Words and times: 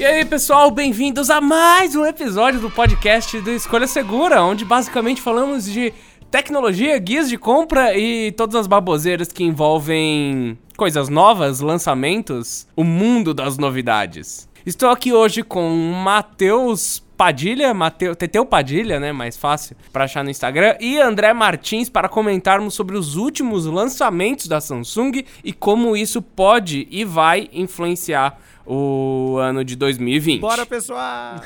E 0.00 0.04
aí, 0.06 0.24
pessoal, 0.24 0.70
bem-vindos 0.70 1.28
a 1.28 1.42
mais 1.42 1.94
um 1.94 2.06
episódio 2.06 2.58
do 2.58 2.70
podcast 2.70 3.38
do 3.38 3.50
Escolha 3.50 3.86
Segura, 3.86 4.42
onde 4.42 4.64
basicamente 4.64 5.20
falamos 5.20 5.66
de 5.66 5.92
tecnologia, 6.30 6.98
guias 6.98 7.28
de 7.28 7.36
compra 7.36 7.94
e 7.94 8.32
todas 8.32 8.54
as 8.54 8.66
baboseiras 8.66 9.30
que 9.30 9.44
envolvem 9.44 10.58
coisas 10.74 11.10
novas, 11.10 11.60
lançamentos, 11.60 12.66
o 12.74 12.82
mundo 12.82 13.34
das 13.34 13.58
novidades. 13.58 14.48
Estou 14.64 14.88
aqui 14.88 15.12
hoje 15.12 15.42
com 15.42 15.68
Matheus 16.02 17.02
Padilha, 17.14 17.74
Mateu, 17.74 18.16
Teteu 18.16 18.46
Padilha, 18.46 18.98
né, 18.98 19.12
mais 19.12 19.36
fácil 19.36 19.76
para 19.92 20.04
achar 20.04 20.24
no 20.24 20.30
Instagram, 20.30 20.78
e 20.80 20.98
André 20.98 21.34
Martins 21.34 21.90
para 21.90 22.08
comentarmos 22.08 22.72
sobre 22.72 22.96
os 22.96 23.16
últimos 23.16 23.66
lançamentos 23.66 24.46
da 24.46 24.62
Samsung 24.62 25.26
e 25.44 25.52
como 25.52 25.94
isso 25.94 26.22
pode 26.22 26.88
e 26.90 27.04
vai 27.04 27.50
influenciar 27.52 28.38
o 28.72 29.36
ano 29.38 29.64
de 29.64 29.74
2020. 29.74 30.40
Bora, 30.40 30.64
pessoal! 30.64 31.40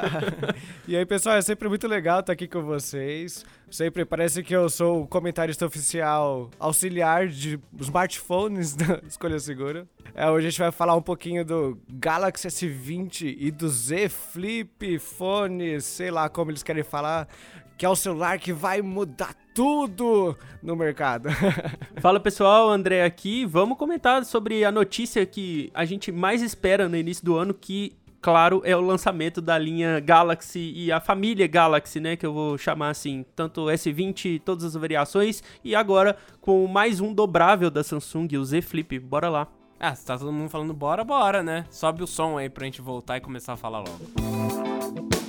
e 0.88 0.96
aí, 0.96 1.04
pessoal, 1.04 1.36
é 1.36 1.42
sempre 1.42 1.68
muito 1.68 1.86
legal 1.86 2.20
estar 2.20 2.32
aqui 2.32 2.48
com 2.48 2.62
vocês. 2.62 3.44
Sempre 3.70 4.06
parece 4.06 4.42
que 4.42 4.56
eu 4.56 4.70
sou 4.70 5.02
o 5.02 5.06
comentarista 5.06 5.66
oficial 5.66 6.50
auxiliar 6.58 7.28
de 7.28 7.60
smartphones 7.78 8.74
da 8.74 8.98
Escolha 9.06 9.38
Segura. 9.38 9.86
É, 10.14 10.30
hoje 10.30 10.46
a 10.46 10.50
gente 10.50 10.58
vai 10.58 10.72
falar 10.72 10.96
um 10.96 11.02
pouquinho 11.02 11.44
do 11.44 11.78
Galaxy 11.86 12.48
S20 12.48 13.36
e 13.38 13.50
do 13.50 13.68
Z 13.68 14.08
Flip 14.08 14.98
Phone, 14.98 15.82
sei 15.82 16.10
lá 16.10 16.30
como 16.30 16.50
eles 16.50 16.62
querem 16.62 16.82
falar, 16.82 17.28
que 17.78 17.86
é 17.86 17.88
o 17.88 17.94
celular 17.94 18.40
que 18.40 18.52
vai 18.52 18.82
mudar 18.82 19.32
tudo 19.54 20.36
no 20.60 20.74
mercado. 20.74 21.28
Fala 22.02 22.18
pessoal, 22.18 22.68
André 22.68 23.04
aqui. 23.04 23.46
Vamos 23.46 23.78
comentar 23.78 24.24
sobre 24.24 24.64
a 24.64 24.72
notícia 24.72 25.24
que 25.24 25.70
a 25.72 25.84
gente 25.84 26.10
mais 26.10 26.42
espera 26.42 26.88
no 26.88 26.96
início 26.96 27.24
do 27.24 27.36
ano, 27.36 27.54
que 27.54 27.96
claro, 28.20 28.60
é 28.64 28.76
o 28.76 28.80
lançamento 28.80 29.40
da 29.40 29.56
linha 29.56 30.00
Galaxy 30.00 30.72
e 30.74 30.90
a 30.90 30.98
família 30.98 31.46
Galaxy, 31.46 32.00
né, 32.00 32.16
que 32.16 32.26
eu 32.26 32.32
vou 32.32 32.58
chamar 32.58 32.90
assim, 32.90 33.24
tanto 33.36 33.66
S20, 33.66 34.42
todas 34.44 34.64
as 34.64 34.74
variações, 34.74 35.40
e 35.62 35.72
agora 35.76 36.16
com 36.40 36.66
mais 36.66 37.00
um 37.00 37.14
dobrável 37.14 37.70
da 37.70 37.84
Samsung, 37.84 38.36
o 38.36 38.44
Z 38.44 38.60
Flip. 38.60 38.98
Bora 38.98 39.28
lá. 39.28 39.46
Ah, 39.78 39.94
se 39.94 40.04
tá 40.04 40.18
todo 40.18 40.32
mundo 40.32 40.50
falando 40.50 40.74
bora, 40.74 41.04
bora, 41.04 41.44
né? 41.44 41.64
Sobe 41.70 42.02
o 42.02 42.06
som 42.08 42.36
aí 42.36 42.50
pra 42.50 42.64
gente 42.64 42.82
voltar 42.82 43.18
e 43.18 43.20
começar 43.20 43.52
a 43.52 43.56
falar 43.56 43.78
logo. 43.78 45.27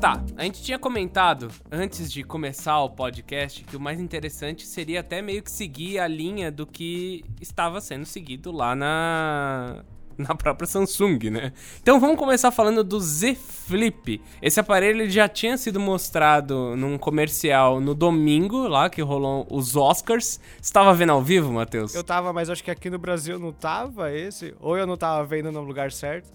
Tá, 0.00 0.24
a 0.34 0.44
gente 0.44 0.62
tinha 0.62 0.78
comentado 0.78 1.50
antes 1.70 2.10
de 2.10 2.22
começar 2.22 2.80
o 2.80 2.88
podcast 2.88 3.64
que 3.64 3.76
o 3.76 3.80
mais 3.80 4.00
interessante 4.00 4.64
seria 4.66 5.00
até 5.00 5.20
meio 5.20 5.42
que 5.42 5.50
seguir 5.50 5.98
a 5.98 6.08
linha 6.08 6.50
do 6.50 6.66
que 6.66 7.22
estava 7.38 7.82
sendo 7.82 8.06
seguido 8.06 8.50
lá 8.50 8.74
na 8.74 9.84
na 10.28 10.34
própria 10.34 10.66
Samsung, 10.66 11.30
né? 11.30 11.52
Então 11.80 12.00
vamos 12.00 12.18
começar 12.18 12.50
falando 12.50 12.82
do 12.82 13.00
Z 13.00 13.36
Flip. 13.36 14.20
Esse 14.42 14.58
aparelho 14.58 15.08
já 15.08 15.28
tinha 15.28 15.56
sido 15.56 15.78
mostrado 15.78 16.76
num 16.76 16.98
comercial 16.98 17.80
no 17.80 17.94
domingo, 17.94 18.66
lá 18.66 18.90
que 18.90 19.00
rolou 19.00 19.46
os 19.50 19.76
Oscars. 19.76 20.40
Você 20.60 20.72
tava 20.72 20.92
vendo 20.92 21.12
ao 21.12 21.22
vivo, 21.22 21.52
Matheus? 21.52 21.94
Eu 21.94 22.02
tava, 22.02 22.32
mas 22.32 22.50
acho 22.50 22.64
que 22.64 22.70
aqui 22.70 22.90
no 22.90 22.98
Brasil 22.98 23.38
não 23.38 23.52
tava 23.52 24.12
esse, 24.12 24.54
ou 24.60 24.76
eu 24.76 24.86
não 24.86 24.96
tava 24.96 25.24
vendo 25.24 25.52
no 25.52 25.62
lugar 25.62 25.92
certo. 25.92 26.30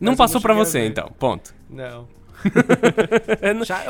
Não 0.00 0.16
passou 0.16 0.40
para 0.40 0.54
você, 0.54 0.86
então. 0.86 1.12
Ponto. 1.18 1.54
Não. 1.68 2.08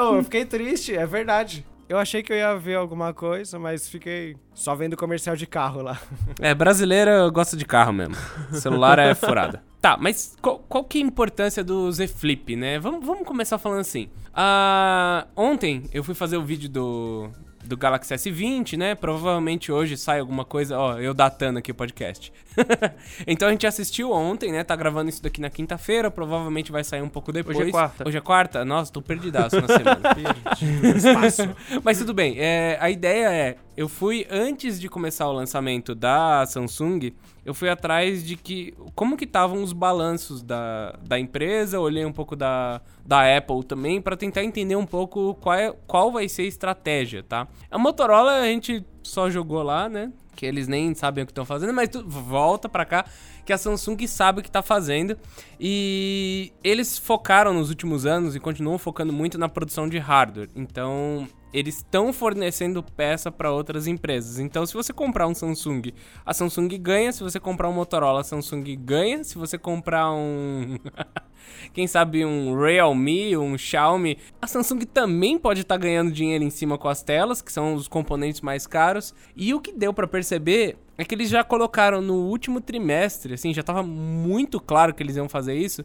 oh, 0.01 0.17
eu 0.17 0.25
fiquei 0.25 0.45
triste, 0.45 0.97
é 0.97 1.07
verdade. 1.07 1.65
Eu 1.89 1.97
achei 1.97 2.23
que 2.23 2.31
eu 2.31 2.37
ia 2.37 2.55
ver 2.57 2.75
alguma 2.75 3.15
coisa, 3.15 3.59
mas 3.59 3.89
fiquei 3.89 4.37
só 4.53 4.75
vendo 4.75 4.97
comercial 4.97 5.35
de 5.35 5.47
carro 5.47 5.81
lá. 5.81 5.99
É, 6.39 6.55
brasileira 6.55 7.29
gosta 7.31 7.57
de 7.57 7.65
carro 7.65 7.93
mesmo. 7.93 8.15
Celular 8.53 8.99
é 8.99 9.15
furada. 9.15 9.63
Tá, 9.81 9.97
mas 9.97 10.37
qual, 10.43 10.59
qual, 10.69 10.83
que 10.83 10.99
é 10.99 11.03
a 11.03 11.05
importância 11.05 11.63
do 11.63 11.91
Z 11.93 12.09
Flip, 12.09 12.57
né? 12.57 12.81
Vamos, 12.81 13.07
vamos 13.07 13.25
começar 13.25 13.59
falando 13.59 13.79
assim. 13.79 14.09
Uh, 14.31 15.25
ontem 15.37 15.85
eu 15.93 16.03
fui 16.03 16.17
fazer 16.17 16.37
o 16.37 16.43
vídeo 16.43 16.69
do, 16.69 17.31
do 17.69 17.77
Galaxy 17.77 18.15
S20, 18.15 18.79
né? 18.79 18.95
Provavelmente 18.95 19.71
hoje 19.71 19.97
sai 19.97 20.21
alguma 20.21 20.45
coisa. 20.45 20.79
Ó, 20.79 20.99
eu 20.99 21.13
datando 21.13 21.59
aqui 21.59 21.71
o 21.71 21.75
podcast. 21.75 22.33
então 23.27 23.47
a 23.47 23.51
gente 23.53 23.67
assistiu 23.67 24.11
ontem, 24.11 24.51
né? 24.51 24.65
Tá 24.65 24.75
gravando 24.75 25.11
isso 25.11 25.23
daqui 25.23 25.41
na 25.41 25.51
quinta-feira. 25.51 26.11
Provavelmente 26.11 26.73
vai 26.73 26.83
sair 26.83 27.03
um 27.03 27.09
pouco 27.09 27.31
depois. 27.31 27.57
Hoje 27.59 27.69
é 27.69 27.71
quarta. 27.71 28.09
Hoje 28.09 28.17
é 28.17 28.21
quarta? 28.21 28.65
Nossa, 28.65 28.91
tô 28.91 29.03
perdidaço 29.03 29.61
na 29.61 29.67
semana. 29.67 30.01
Mas 31.85 31.99
tudo 31.99 32.15
bem. 32.15 32.37
É, 32.39 32.79
a 32.81 32.91
ideia 32.91 33.31
é. 33.31 33.57
Eu 33.77 33.89
fui 33.89 34.27
antes 34.31 34.81
de 34.81 34.89
começar 34.89 35.29
o 35.29 35.33
lançamento 35.33 35.95
da 35.95 36.45
Samsung 36.47 37.13
eu 37.49 37.55
fui 37.55 37.71
atrás 37.71 38.23
de 38.23 38.37
que 38.37 38.75
como 38.95 39.17
que 39.17 39.25
estavam 39.25 39.63
os 39.63 39.73
balanços 39.73 40.43
da, 40.43 40.99
da 41.03 41.19
empresa, 41.19 41.81
olhei 41.81 42.05
um 42.05 42.13
pouco 42.13 42.37
da, 42.37 42.83
da 43.07 43.39
Apple 43.39 43.65
também 43.65 44.03
para 44.03 44.19
tentar 44.19 44.45
entender 44.45 44.77
um 44.77 44.85
pouco 44.85 45.35
qual, 45.37 45.55
é, 45.55 45.75
qual 45.87 46.13
vai 46.13 46.29
ser 46.29 46.43
a 46.43 46.45
estratégia, 46.45 47.23
tá? 47.23 47.49
A 47.71 47.79
Motorola 47.79 48.33
a 48.33 48.45
gente 48.45 48.85
só 49.03 49.31
jogou 49.31 49.63
lá, 49.63 49.89
né? 49.89 50.13
Que 50.37 50.45
eles 50.45 50.69
nem 50.69 50.95
sabem 50.95 51.25
o 51.25 51.27
que 51.27 51.31
estão 51.31 51.47
fazendo, 51.47 51.73
mas 51.73 51.89
tu 51.89 52.07
volta 52.07 52.69
para 52.69 52.85
cá 52.85 53.07
que 53.47 53.53
a 53.53 53.57
Samsung 53.57 54.07
sabe 54.07 54.41
o 54.41 54.43
que 54.43 54.51
está 54.51 54.61
fazendo 54.61 55.17
e 55.59 56.53
eles 56.63 56.99
focaram 56.99 57.55
nos 57.55 57.71
últimos 57.71 58.05
anos 58.05 58.37
e 58.37 58.41
continuam 58.41 58.77
focando 58.77 59.11
muito 59.11 59.39
na 59.39 59.49
produção 59.49 59.89
de 59.89 59.97
hardware. 59.97 60.51
Então, 60.55 61.27
eles 61.53 61.77
estão 61.77 62.13
fornecendo 62.13 62.83
peça 62.83 63.31
para 63.31 63.51
outras 63.51 63.87
empresas. 63.87 64.39
Então, 64.39 64.67
se 64.67 64.75
você 64.75 64.93
comprar 64.93 65.27
um 65.27 65.35
Samsung, 65.35 65.93
a 66.25 66.35
Samsung 66.35 66.69
ganha. 66.79 67.13
Se 67.13 67.23
você 67.23 67.41
comprar 67.41 67.69
um 67.69 67.73
Motorola, 67.73 68.21
a 68.21 68.25
Samsung 68.25 68.65
ganha. 68.77 69.25
Se 69.25 69.37
você 69.39 69.57
comprar 69.57 70.11
um. 70.13 70.77
Quem 71.73 71.87
sabe 71.87 72.25
um 72.25 72.59
Realme, 72.61 73.37
um 73.37 73.57
Xiaomi, 73.57 74.19
a 74.41 74.47
Samsung 74.47 74.81
também 74.81 75.39
pode 75.39 75.63
estar 75.63 75.77
tá 75.77 75.81
ganhando 75.81 76.13
dinheiro 76.13 76.45
em 76.45 76.51
cima 76.51 76.77
com 76.77 76.89
as 76.89 77.03
telas, 77.03 77.41
que 77.41 77.51
são 77.51 77.75
os 77.75 77.89
componentes 77.89 78.43
mais 78.43 78.67
caros. 78.67 79.15
E 79.35 79.55
o 79.55 79.61
que 79.61 79.73
deu 79.73 79.95
para 79.95 80.07
perceber 80.07 80.77
é 80.99 81.05
que 81.05 81.15
eles 81.15 81.31
já 81.31 81.43
colocaram 81.43 82.03
no 82.03 82.27
último 82.27 82.61
trimestre, 82.61 83.33
assim, 83.33 83.55
já 83.55 83.63
tava 83.63 83.85
muito 83.85 84.61
claro 84.61 84.93
que 84.93 85.01
eles 85.01 85.15
iam 85.15 85.29
fazer 85.29 85.55
isso, 85.55 85.85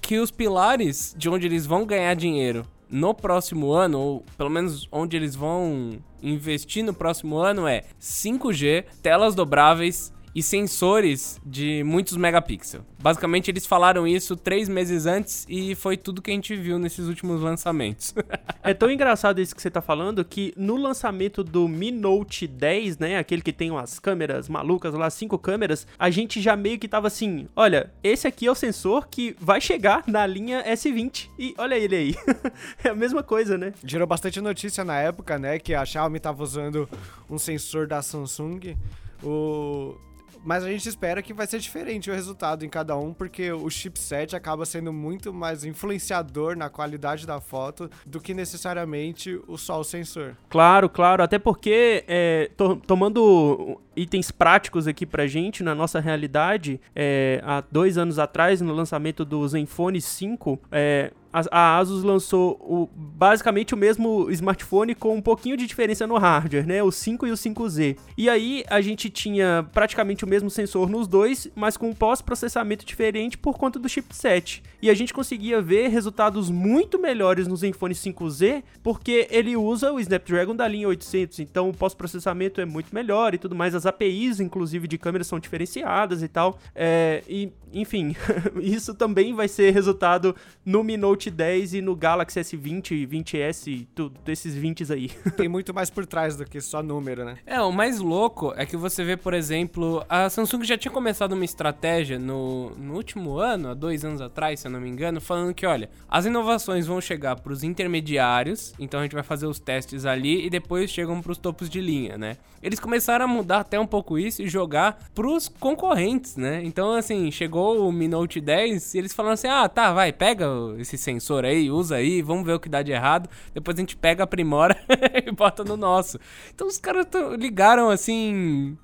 que 0.00 0.18
os 0.18 0.30
pilares 0.30 1.14
de 1.16 1.28
onde 1.28 1.46
eles 1.46 1.66
vão 1.66 1.84
ganhar 1.84 2.14
dinheiro 2.14 2.66
no 2.90 3.14
próximo 3.14 3.72
ano, 3.72 3.98
ou 3.98 4.24
pelo 4.36 4.50
menos 4.50 4.88
onde 4.90 5.16
eles 5.16 5.34
vão 5.34 5.98
investir 6.22 6.84
no 6.84 6.94
próximo 6.94 7.38
ano, 7.38 7.66
é 7.66 7.84
5G, 8.00 8.84
telas 9.02 9.34
dobráveis 9.34 10.12
e 10.36 10.42
sensores 10.42 11.40
de 11.46 11.82
muitos 11.82 12.14
megapixels. 12.14 12.84
Basicamente, 12.98 13.50
eles 13.50 13.64
falaram 13.64 14.06
isso 14.06 14.36
três 14.36 14.68
meses 14.68 15.06
antes 15.06 15.46
e 15.48 15.74
foi 15.74 15.96
tudo 15.96 16.20
que 16.20 16.30
a 16.30 16.34
gente 16.34 16.54
viu 16.54 16.78
nesses 16.78 17.06
últimos 17.06 17.40
lançamentos. 17.40 18.14
é 18.62 18.74
tão 18.74 18.90
engraçado 18.90 19.40
isso 19.40 19.56
que 19.56 19.62
você 19.62 19.70
tá 19.70 19.80
falando 19.80 20.22
que 20.22 20.52
no 20.54 20.76
lançamento 20.76 21.42
do 21.42 21.66
Mi 21.66 21.90
Note 21.90 22.46
10, 22.46 22.98
né, 22.98 23.16
aquele 23.16 23.40
que 23.40 23.52
tem 23.52 23.70
umas 23.70 23.98
câmeras 23.98 24.46
malucas 24.46 24.92
lá, 24.92 25.08
cinco 25.08 25.38
câmeras, 25.38 25.86
a 25.98 26.10
gente 26.10 26.42
já 26.42 26.54
meio 26.54 26.78
que 26.78 26.86
tava 26.86 27.06
assim, 27.06 27.48
olha, 27.56 27.90
esse 28.02 28.28
aqui 28.28 28.46
é 28.46 28.50
o 28.50 28.54
sensor 28.54 29.08
que 29.08 29.34
vai 29.40 29.58
chegar 29.58 30.04
na 30.06 30.26
linha 30.26 30.62
S20 30.70 31.30
e 31.38 31.54
olha 31.56 31.76
ele 31.76 31.96
aí. 31.96 32.14
é 32.84 32.90
a 32.90 32.94
mesma 32.94 33.22
coisa, 33.22 33.56
né? 33.56 33.72
Gerou 33.82 34.06
bastante 34.06 34.38
notícia 34.42 34.84
na 34.84 35.00
época, 35.00 35.38
né, 35.38 35.58
que 35.58 35.72
a 35.72 35.82
Xiaomi 35.82 36.20
tava 36.20 36.42
usando 36.42 36.86
um 37.30 37.38
sensor 37.38 37.86
da 37.86 38.02
Samsung. 38.02 38.76
O 39.22 39.96
mas 40.46 40.62
a 40.62 40.70
gente 40.70 40.88
espera 40.88 41.20
que 41.20 41.34
vai 41.34 41.46
ser 41.46 41.58
diferente 41.58 42.08
o 42.08 42.14
resultado 42.14 42.64
em 42.64 42.68
cada 42.68 42.96
um, 42.96 43.12
porque 43.12 43.50
o 43.50 43.68
chipset 43.68 44.36
acaba 44.36 44.64
sendo 44.64 44.92
muito 44.92 45.34
mais 45.34 45.64
influenciador 45.64 46.56
na 46.56 46.70
qualidade 46.70 47.26
da 47.26 47.40
foto 47.40 47.90
do 48.06 48.20
que 48.20 48.32
necessariamente 48.32 49.40
o 49.48 49.58
só 49.58 49.80
o 49.80 49.84
sensor. 49.84 50.36
Claro, 50.48 50.88
claro. 50.88 51.22
Até 51.24 51.36
porque, 51.36 52.04
é, 52.06 52.48
to 52.56 52.76
tomando 52.86 53.80
itens 53.96 54.30
práticos 54.30 54.86
aqui 54.86 55.04
pra 55.04 55.26
gente, 55.26 55.64
na 55.64 55.74
nossa 55.74 55.98
realidade, 55.98 56.80
é, 56.94 57.40
há 57.42 57.64
dois 57.68 57.98
anos 57.98 58.18
atrás, 58.18 58.60
no 58.60 58.72
lançamento 58.72 59.24
do 59.24 59.46
Zenfone 59.48 60.00
5, 60.00 60.60
é, 60.70 61.12
a 61.50 61.76
Asus 61.76 62.02
lançou 62.02 62.52
o, 62.60 62.88
basicamente 62.94 63.74
o 63.74 63.76
mesmo 63.76 64.30
smartphone 64.30 64.94
com 64.94 65.14
um 65.14 65.22
pouquinho 65.22 65.56
de 65.56 65.66
diferença 65.66 66.06
no 66.06 66.16
hardware, 66.16 66.66
né? 66.66 66.82
O 66.82 66.90
5 66.90 67.26
e 67.26 67.30
o 67.30 67.34
5Z. 67.34 67.96
E 68.16 68.28
aí 68.28 68.64
a 68.68 68.80
gente 68.80 69.10
tinha 69.10 69.66
praticamente 69.72 70.24
o 70.24 70.28
mesmo 70.28 70.48
sensor 70.48 70.88
nos 70.88 71.06
dois, 71.06 71.48
mas 71.54 71.76
com 71.76 71.90
um 71.90 71.94
pós-processamento 71.94 72.84
diferente 72.84 73.36
por 73.36 73.58
conta 73.58 73.78
do 73.78 73.88
chipset. 73.88 74.62
E 74.80 74.88
a 74.88 74.94
gente 74.94 75.12
conseguia 75.12 75.60
ver 75.60 75.88
resultados 75.88 76.50
muito 76.50 76.98
melhores 76.98 77.46
no 77.46 77.56
Zenfone 77.56 77.94
5Z, 77.94 78.62
porque 78.82 79.26
ele 79.30 79.56
usa 79.56 79.92
o 79.92 80.00
Snapdragon 80.00 80.54
da 80.54 80.66
linha 80.66 80.88
800, 80.88 81.40
então 81.40 81.68
o 81.68 81.74
pós-processamento 81.74 82.60
é 82.60 82.64
muito 82.64 82.94
melhor 82.94 83.34
e 83.34 83.38
tudo 83.38 83.54
mais. 83.54 83.74
As 83.74 83.86
APIs, 83.86 84.40
inclusive, 84.40 84.88
de 84.88 84.98
câmera 84.98 85.24
são 85.24 85.38
diferenciadas 85.38 86.22
e 86.22 86.28
tal. 86.28 86.58
É, 86.74 87.22
e, 87.28 87.52
enfim, 87.72 88.14
isso 88.60 88.94
também 88.94 89.34
vai 89.34 89.48
ser 89.48 89.72
resultado 89.72 90.34
no 90.64 90.82
Mi 90.82 90.96
Note 90.96 91.25
Note 91.26 91.30
10 91.30 91.74
e 91.74 91.82
no 91.82 91.96
Galaxy 91.96 92.40
S20, 92.40 93.06
20S, 93.08 93.86
tudo, 93.94 94.18
desses 94.24 94.54
20 94.54 94.92
aí. 94.92 95.08
Tem 95.36 95.48
muito 95.48 95.74
mais 95.74 95.90
por 95.90 96.06
trás 96.06 96.36
do 96.36 96.44
que 96.44 96.60
só 96.60 96.82
número, 96.82 97.24
né? 97.24 97.36
É, 97.44 97.60
o 97.60 97.72
mais 97.72 97.98
louco 97.98 98.52
é 98.56 98.64
que 98.64 98.76
você 98.76 99.02
vê, 99.02 99.16
por 99.16 99.34
exemplo, 99.34 100.04
a 100.08 100.30
Samsung 100.30 100.64
já 100.64 100.78
tinha 100.78 100.92
começado 100.92 101.32
uma 101.32 101.44
estratégia 101.44 102.18
no, 102.18 102.70
no 102.76 102.94
último 102.94 103.38
ano, 103.38 103.70
há 103.70 103.74
dois 103.74 104.04
anos 104.04 104.20
atrás, 104.20 104.60
se 104.60 104.68
eu 104.68 104.70
não 104.70 104.80
me 104.80 104.88
engano, 104.88 105.20
falando 105.20 105.54
que, 105.54 105.66
olha, 105.66 105.90
as 106.08 106.26
inovações 106.26 106.86
vão 106.86 107.00
chegar 107.00 107.36
para 107.36 107.52
os 107.52 107.64
intermediários, 107.64 108.72
então 108.78 109.00
a 109.00 109.02
gente 109.02 109.14
vai 109.14 109.24
fazer 109.24 109.46
os 109.46 109.58
testes 109.58 110.04
ali 110.04 110.46
e 110.46 110.50
depois 110.50 110.90
chegam 110.90 111.20
para 111.20 111.32
os 111.32 111.38
topos 111.38 111.68
de 111.68 111.80
linha, 111.80 112.16
né? 112.16 112.36
Eles 112.62 112.80
começaram 112.80 113.24
a 113.24 113.28
mudar 113.28 113.60
até 113.60 113.78
um 113.78 113.86
pouco 113.86 114.18
isso 114.18 114.42
e 114.42 114.48
jogar 114.48 115.08
pros 115.14 115.48
concorrentes, 115.48 116.36
né? 116.36 116.62
Então, 116.64 116.92
assim, 116.92 117.30
chegou 117.30 117.86
o 117.86 117.92
Mi 117.92 118.08
Note 118.08 118.40
10 118.40 118.94
e 118.94 118.98
eles 118.98 119.12
falaram 119.12 119.34
assim: 119.34 119.48
ah, 119.48 119.68
tá, 119.68 119.92
vai, 119.92 120.12
pega 120.12 120.46
esse 120.78 120.96
sensor 120.96 121.15
aí, 121.44 121.70
usa 121.70 121.96
aí, 121.96 122.22
vamos 122.22 122.44
ver 122.44 122.54
o 122.54 122.60
que 122.60 122.68
dá 122.68 122.82
de 122.82 122.92
errado. 122.92 123.28
Depois 123.52 123.76
a 123.76 123.80
gente 123.80 123.96
pega, 123.96 124.24
aprimora 124.24 124.76
e 125.26 125.30
bota 125.32 125.64
no 125.64 125.76
nosso. 125.76 126.18
Então 126.54 126.66
os 126.66 126.78
caras 126.78 127.06
ligaram 127.38 127.90
assim 127.90 128.76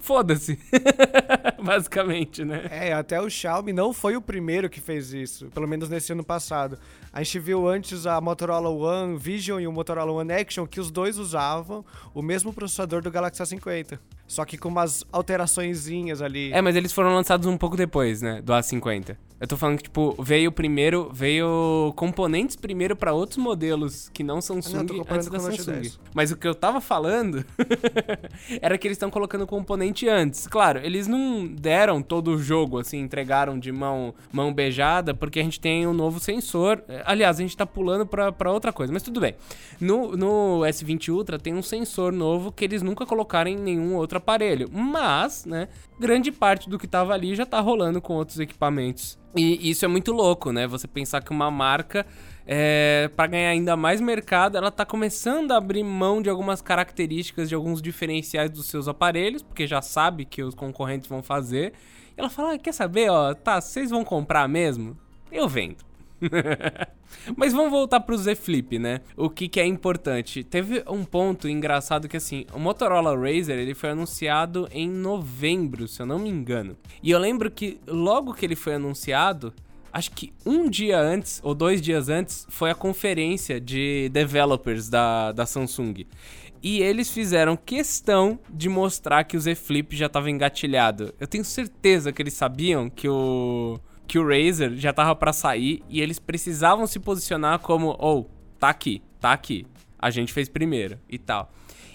foda-se. 0.00 0.58
Basicamente, 1.62 2.44
né? 2.44 2.66
É, 2.70 2.92
até 2.92 3.20
o 3.20 3.28
Xiaomi 3.28 3.72
não 3.72 3.92
foi 3.92 4.16
o 4.16 4.20
primeiro 4.20 4.68
que 4.68 4.80
fez 4.80 5.12
isso, 5.12 5.46
pelo 5.50 5.68
menos 5.68 5.88
nesse 5.88 6.12
ano 6.12 6.24
passado. 6.24 6.78
A 7.12 7.22
gente 7.22 7.38
viu 7.38 7.68
antes 7.68 8.06
a 8.06 8.20
Motorola 8.20 8.70
One 8.70 9.16
Vision 9.16 9.60
e 9.60 9.66
o 9.66 9.72
Motorola 9.72 10.10
One 10.10 10.32
Action, 10.32 10.66
que 10.66 10.80
os 10.80 10.90
dois 10.90 11.18
usavam 11.18 11.84
o 12.14 12.22
mesmo 12.22 12.52
processador 12.52 13.02
do 13.02 13.10
Galaxy 13.10 13.42
A50. 13.42 13.98
Só 14.30 14.44
que 14.44 14.56
com 14.56 14.68
umas 14.68 15.04
alteraçõezinhas 15.10 16.22
ali. 16.22 16.52
É, 16.52 16.62
mas 16.62 16.76
eles 16.76 16.92
foram 16.92 17.12
lançados 17.12 17.48
um 17.48 17.56
pouco 17.56 17.76
depois, 17.76 18.22
né? 18.22 18.40
Do 18.40 18.52
A50. 18.52 19.16
Eu 19.40 19.48
tô 19.48 19.56
falando 19.56 19.78
que, 19.78 19.84
tipo, 19.84 20.14
veio 20.22 20.52
primeiro, 20.52 21.10
veio 21.12 21.94
componentes 21.96 22.54
primeiro 22.56 22.94
para 22.94 23.14
outros 23.14 23.38
modelos 23.38 24.10
que 24.10 24.22
não 24.22 24.38
Samsung 24.38 24.78
ah, 24.78 24.82
não, 24.82 25.06
antes 25.08 25.28
da 25.28 25.40
Samsung. 25.40 25.90
Mas 26.14 26.30
o 26.30 26.36
que 26.36 26.46
eu 26.46 26.54
tava 26.54 26.78
falando 26.78 27.42
era 28.60 28.76
que 28.76 28.86
eles 28.86 28.96
estão 28.96 29.10
colocando 29.10 29.46
componente 29.46 30.06
antes. 30.06 30.46
Claro, 30.46 30.80
eles 30.84 31.06
não 31.06 31.46
deram 31.46 32.02
todo 32.02 32.32
o 32.32 32.38
jogo, 32.38 32.78
assim, 32.78 32.98
entregaram 32.98 33.58
de 33.58 33.72
mão, 33.72 34.14
mão 34.30 34.52
beijada, 34.52 35.14
porque 35.14 35.40
a 35.40 35.42
gente 35.42 35.58
tem 35.58 35.86
um 35.86 35.94
novo 35.94 36.20
sensor. 36.20 36.84
Aliás, 37.06 37.38
a 37.38 37.42
gente 37.42 37.56
tá 37.56 37.64
pulando 37.64 38.06
pra, 38.06 38.30
pra 38.30 38.52
outra 38.52 38.74
coisa, 38.74 38.92
mas 38.92 39.02
tudo 39.02 39.20
bem. 39.20 39.34
No, 39.80 40.14
no 40.18 40.60
S20 40.60 41.08
Ultra 41.14 41.38
tem 41.38 41.54
um 41.54 41.62
sensor 41.62 42.12
novo 42.12 42.52
que 42.52 42.62
eles 42.62 42.82
nunca 42.82 43.06
colocaram 43.06 43.50
em 43.50 43.56
nenhum 43.56 43.96
outro 43.96 44.19
aparelho. 44.20 44.68
Mas, 44.72 45.44
né, 45.44 45.68
grande 45.98 46.30
parte 46.30 46.70
do 46.70 46.78
que 46.78 46.86
tava 46.86 47.12
ali 47.12 47.34
já 47.34 47.44
tá 47.44 47.60
rolando 47.60 48.00
com 48.00 48.14
outros 48.14 48.38
equipamentos 48.38 49.20
e 49.34 49.70
isso 49.70 49.84
é 49.84 49.88
muito 49.88 50.12
louco, 50.12 50.50
né? 50.50 50.66
Você 50.66 50.88
pensar 50.88 51.22
que 51.22 51.30
uma 51.30 51.50
marca, 51.50 52.04
é, 52.46 53.08
para 53.14 53.28
ganhar 53.28 53.50
ainda 53.50 53.76
mais 53.76 54.00
mercado, 54.00 54.56
ela 54.56 54.70
tá 54.70 54.84
começando 54.84 55.52
a 55.52 55.56
abrir 55.56 55.84
mão 55.84 56.20
de 56.20 56.28
algumas 56.28 56.60
características, 56.60 57.48
de 57.48 57.54
alguns 57.54 57.80
diferenciais 57.80 58.50
dos 58.50 58.66
seus 58.66 58.88
aparelhos, 58.88 59.42
porque 59.42 59.66
já 59.66 59.80
sabe 59.80 60.24
que 60.24 60.42
os 60.42 60.54
concorrentes 60.54 61.08
vão 61.08 61.22
fazer. 61.22 61.72
E 62.16 62.20
ela 62.20 62.28
fala: 62.28 62.54
ah, 62.54 62.58
quer 62.58 62.72
saber, 62.72 63.08
ó, 63.08 63.32
tá, 63.34 63.60
vocês 63.60 63.90
vão 63.90 64.04
comprar 64.04 64.48
mesmo? 64.48 64.98
Eu 65.30 65.48
vendo. 65.48 65.89
Mas 67.36 67.52
vamos 67.52 67.70
voltar 67.70 68.00
pro 68.00 68.16
Z 68.16 68.34
Flip, 68.34 68.78
né? 68.78 69.00
O 69.16 69.28
que, 69.28 69.48
que 69.48 69.60
é 69.60 69.66
importante? 69.66 70.44
Teve 70.44 70.82
um 70.88 71.04
ponto 71.04 71.48
engraçado 71.48 72.08
que 72.08 72.16
assim, 72.16 72.46
o 72.52 72.58
Motorola 72.58 73.16
Razr 73.16 73.52
ele 73.52 73.74
foi 73.74 73.90
anunciado 73.90 74.68
em 74.72 74.88
novembro, 74.88 75.88
se 75.88 76.00
eu 76.00 76.06
não 76.06 76.18
me 76.18 76.28
engano. 76.28 76.76
E 77.02 77.10
eu 77.10 77.18
lembro 77.18 77.50
que 77.50 77.80
logo 77.86 78.34
que 78.34 78.44
ele 78.44 78.56
foi 78.56 78.74
anunciado, 78.74 79.52
acho 79.92 80.10
que 80.12 80.32
um 80.44 80.68
dia 80.68 80.98
antes 80.98 81.40
ou 81.42 81.54
dois 81.54 81.80
dias 81.80 82.08
antes 82.08 82.46
foi 82.48 82.70
a 82.70 82.74
conferência 82.74 83.60
de 83.60 84.08
developers 84.10 84.88
da, 84.88 85.32
da 85.32 85.46
Samsung. 85.46 86.06
E 86.62 86.82
eles 86.82 87.10
fizeram 87.10 87.56
questão 87.56 88.38
de 88.50 88.68
mostrar 88.68 89.24
que 89.24 89.36
o 89.36 89.40
Z 89.40 89.54
Flip 89.54 89.96
já 89.96 90.06
estava 90.06 90.30
engatilhado. 90.30 91.14
Eu 91.18 91.26
tenho 91.26 91.44
certeza 91.44 92.12
que 92.12 92.20
eles 92.20 92.34
sabiam 92.34 92.90
que 92.90 93.08
o 93.08 93.80
que 94.10 94.18
o 94.18 94.26
Razer 94.26 94.74
já 94.74 94.92
tava 94.92 95.14
para 95.14 95.32
sair 95.32 95.84
e 95.88 96.00
eles 96.00 96.18
precisavam 96.18 96.84
se 96.84 96.98
posicionar 96.98 97.60
como, 97.60 97.94
ou, 97.96 98.22
oh, 98.22 98.58
tá 98.58 98.68
aqui, 98.68 99.00
tá 99.20 99.32
aqui. 99.32 99.64
A 99.96 100.10
gente 100.10 100.32
fez 100.32 100.48
primeiro 100.48 100.98
e 101.08 101.16
tal. 101.16 101.52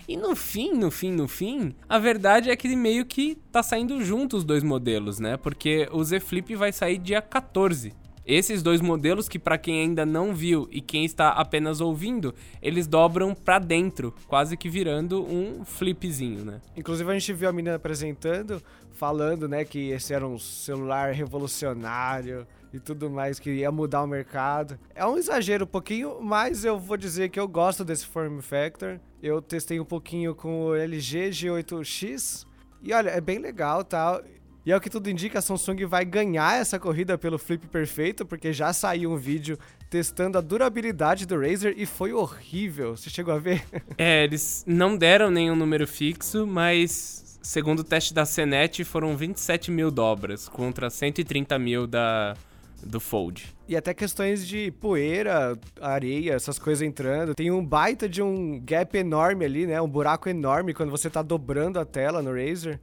E 0.08 0.16
no 0.16 0.34
fim, 0.34 0.72
no 0.72 0.90
fim, 0.90 1.12
no 1.12 1.28
fim, 1.28 1.76
a 1.90 2.00
verdade 2.00 2.50
é 2.50 2.56
que 2.56 2.74
meio 2.74 3.06
que 3.06 3.36
tá 3.52 3.62
saindo 3.62 4.02
junto 4.02 4.38
os 4.38 4.46
dois 4.46 4.64
modelos, 4.64 5.20
né? 5.20 5.36
Porque 5.36 5.90
o 5.92 6.02
Z 6.06 6.22
Flip 6.22 6.56
vai 6.56 6.72
sair 6.72 7.00
dia 7.00 7.22
14 7.22 7.92
esses 8.26 8.64
dois 8.64 8.82
modelos 8.82 9.30
que 9.30 9.38
para 9.38 9.58
quem 9.58 9.82
ainda 9.82 10.06
não 10.06 10.34
viu 10.34 10.68
e 10.72 10.82
quem 10.82 11.06
está 11.06 11.30
apenas 11.30 11.80
ouvindo, 11.80 12.34
eles 12.62 12.88
dobram 12.88 13.36
para 13.36 13.60
dentro, 13.60 14.14
quase 14.28 14.58
que 14.58 14.68
virando 14.68 15.24
um 15.24 15.64
flipzinho, 15.64 16.44
né? 16.44 16.60
Inclusive 16.76 17.10
a 17.10 17.14
gente 17.14 17.32
viu 17.34 17.48
a 17.48 17.54
menina 17.54 17.76
apresentando, 17.76 18.62
falando, 18.96 19.48
né, 19.48 19.64
que 19.64 19.90
esse 19.90 20.14
era 20.14 20.26
um 20.26 20.40
celular 20.40 21.14
revolucionário 21.14 22.48
e 22.74 22.80
tudo 22.80 23.10
mais 23.10 23.40
que 23.40 23.52
ia 23.52 23.72
mudar 23.72 24.04
o 24.04 24.08
mercado. 24.08 24.80
É 24.94 25.06
um 25.06 25.18
exagero 25.18 25.66
um 25.66 25.68
pouquinho, 25.68 26.20
mas 26.22 26.66
eu 26.66 26.80
vou 26.80 26.98
dizer 26.98 27.30
que 27.30 27.40
eu 27.40 27.48
gosto 27.48 27.86
desse 27.86 28.06
form 28.06 28.40
factor. 28.40 29.00
Eu 29.22 29.42
testei 29.42 29.80
um 29.80 29.86
pouquinho 29.86 30.34
com 30.34 30.68
o 30.68 30.76
LG 30.76 31.30
G8X 31.30 32.46
e 32.82 32.94
olha, 32.94 33.10
é 33.10 33.22
bem 33.22 33.40
legal, 33.40 33.84
tá? 33.84 34.22
E 34.66 34.72
é 34.72 34.76
o 34.76 34.82
que 34.82 34.90
tudo 34.90 35.10
indica, 35.10 35.38
a 35.38 35.42
Samsung 35.44 35.86
vai 35.86 36.04
ganhar 36.04 36.60
essa 36.60 36.80
corrida 36.80 37.18
pelo 37.20 37.38
flip 37.38 37.68
perfeito, 37.68 38.26
porque 38.26 38.52
já 38.52 38.74
saiu 38.74 39.12
um 39.12 39.18
vídeo 39.18 39.60
testando 39.92 40.40
a 40.40 40.42
durabilidade 40.42 41.28
do 41.28 41.40
Razer 41.40 41.76
e 41.78 41.86
foi 41.86 42.14
horrível. 42.14 42.98
Você 42.98 43.10
chegou 43.10 43.34
a 43.34 43.38
ver? 43.38 43.64
É, 43.96 44.24
eles 44.24 44.64
não 44.68 44.98
deram 44.98 45.30
nenhum 45.30 45.56
número 45.56 45.88
fixo, 45.88 46.48
mas 46.48 47.25
segundo 47.46 47.80
o 47.80 47.84
teste 47.84 48.14
da 48.14 48.26
CNET 48.26 48.84
foram 48.84 49.16
27 49.16 49.70
mil 49.70 49.92
dobras 49.92 50.50
contra 50.50 50.90
130 50.90 51.60
mil 51.60 51.86
da, 51.86 52.36
do 52.84 53.00
Fold. 53.00 53.56
E 53.68 53.78
até 53.78 53.94
questões 53.94 54.48
de 54.48 54.72
poeira, 54.72 55.58
areia, 55.80 56.34
essas 56.34 56.58
coisas 56.58 56.82
entrando. 56.82 57.36
Tem 57.36 57.52
um 57.52 57.64
baita 57.64 58.10
de 58.10 58.22
um 58.22 58.60
gap 58.60 58.98
enorme 58.98 59.46
ali, 59.46 59.68
né? 59.68 59.80
Um 59.80 59.88
buraco 59.88 60.28
enorme 60.28 60.74
quando 60.74 60.90
você 60.90 61.08
tá 61.10 61.22
dobrando 61.22 61.80
a 61.80 61.86
tela 61.86 62.22
no 62.22 62.34
Razer. 62.34 62.80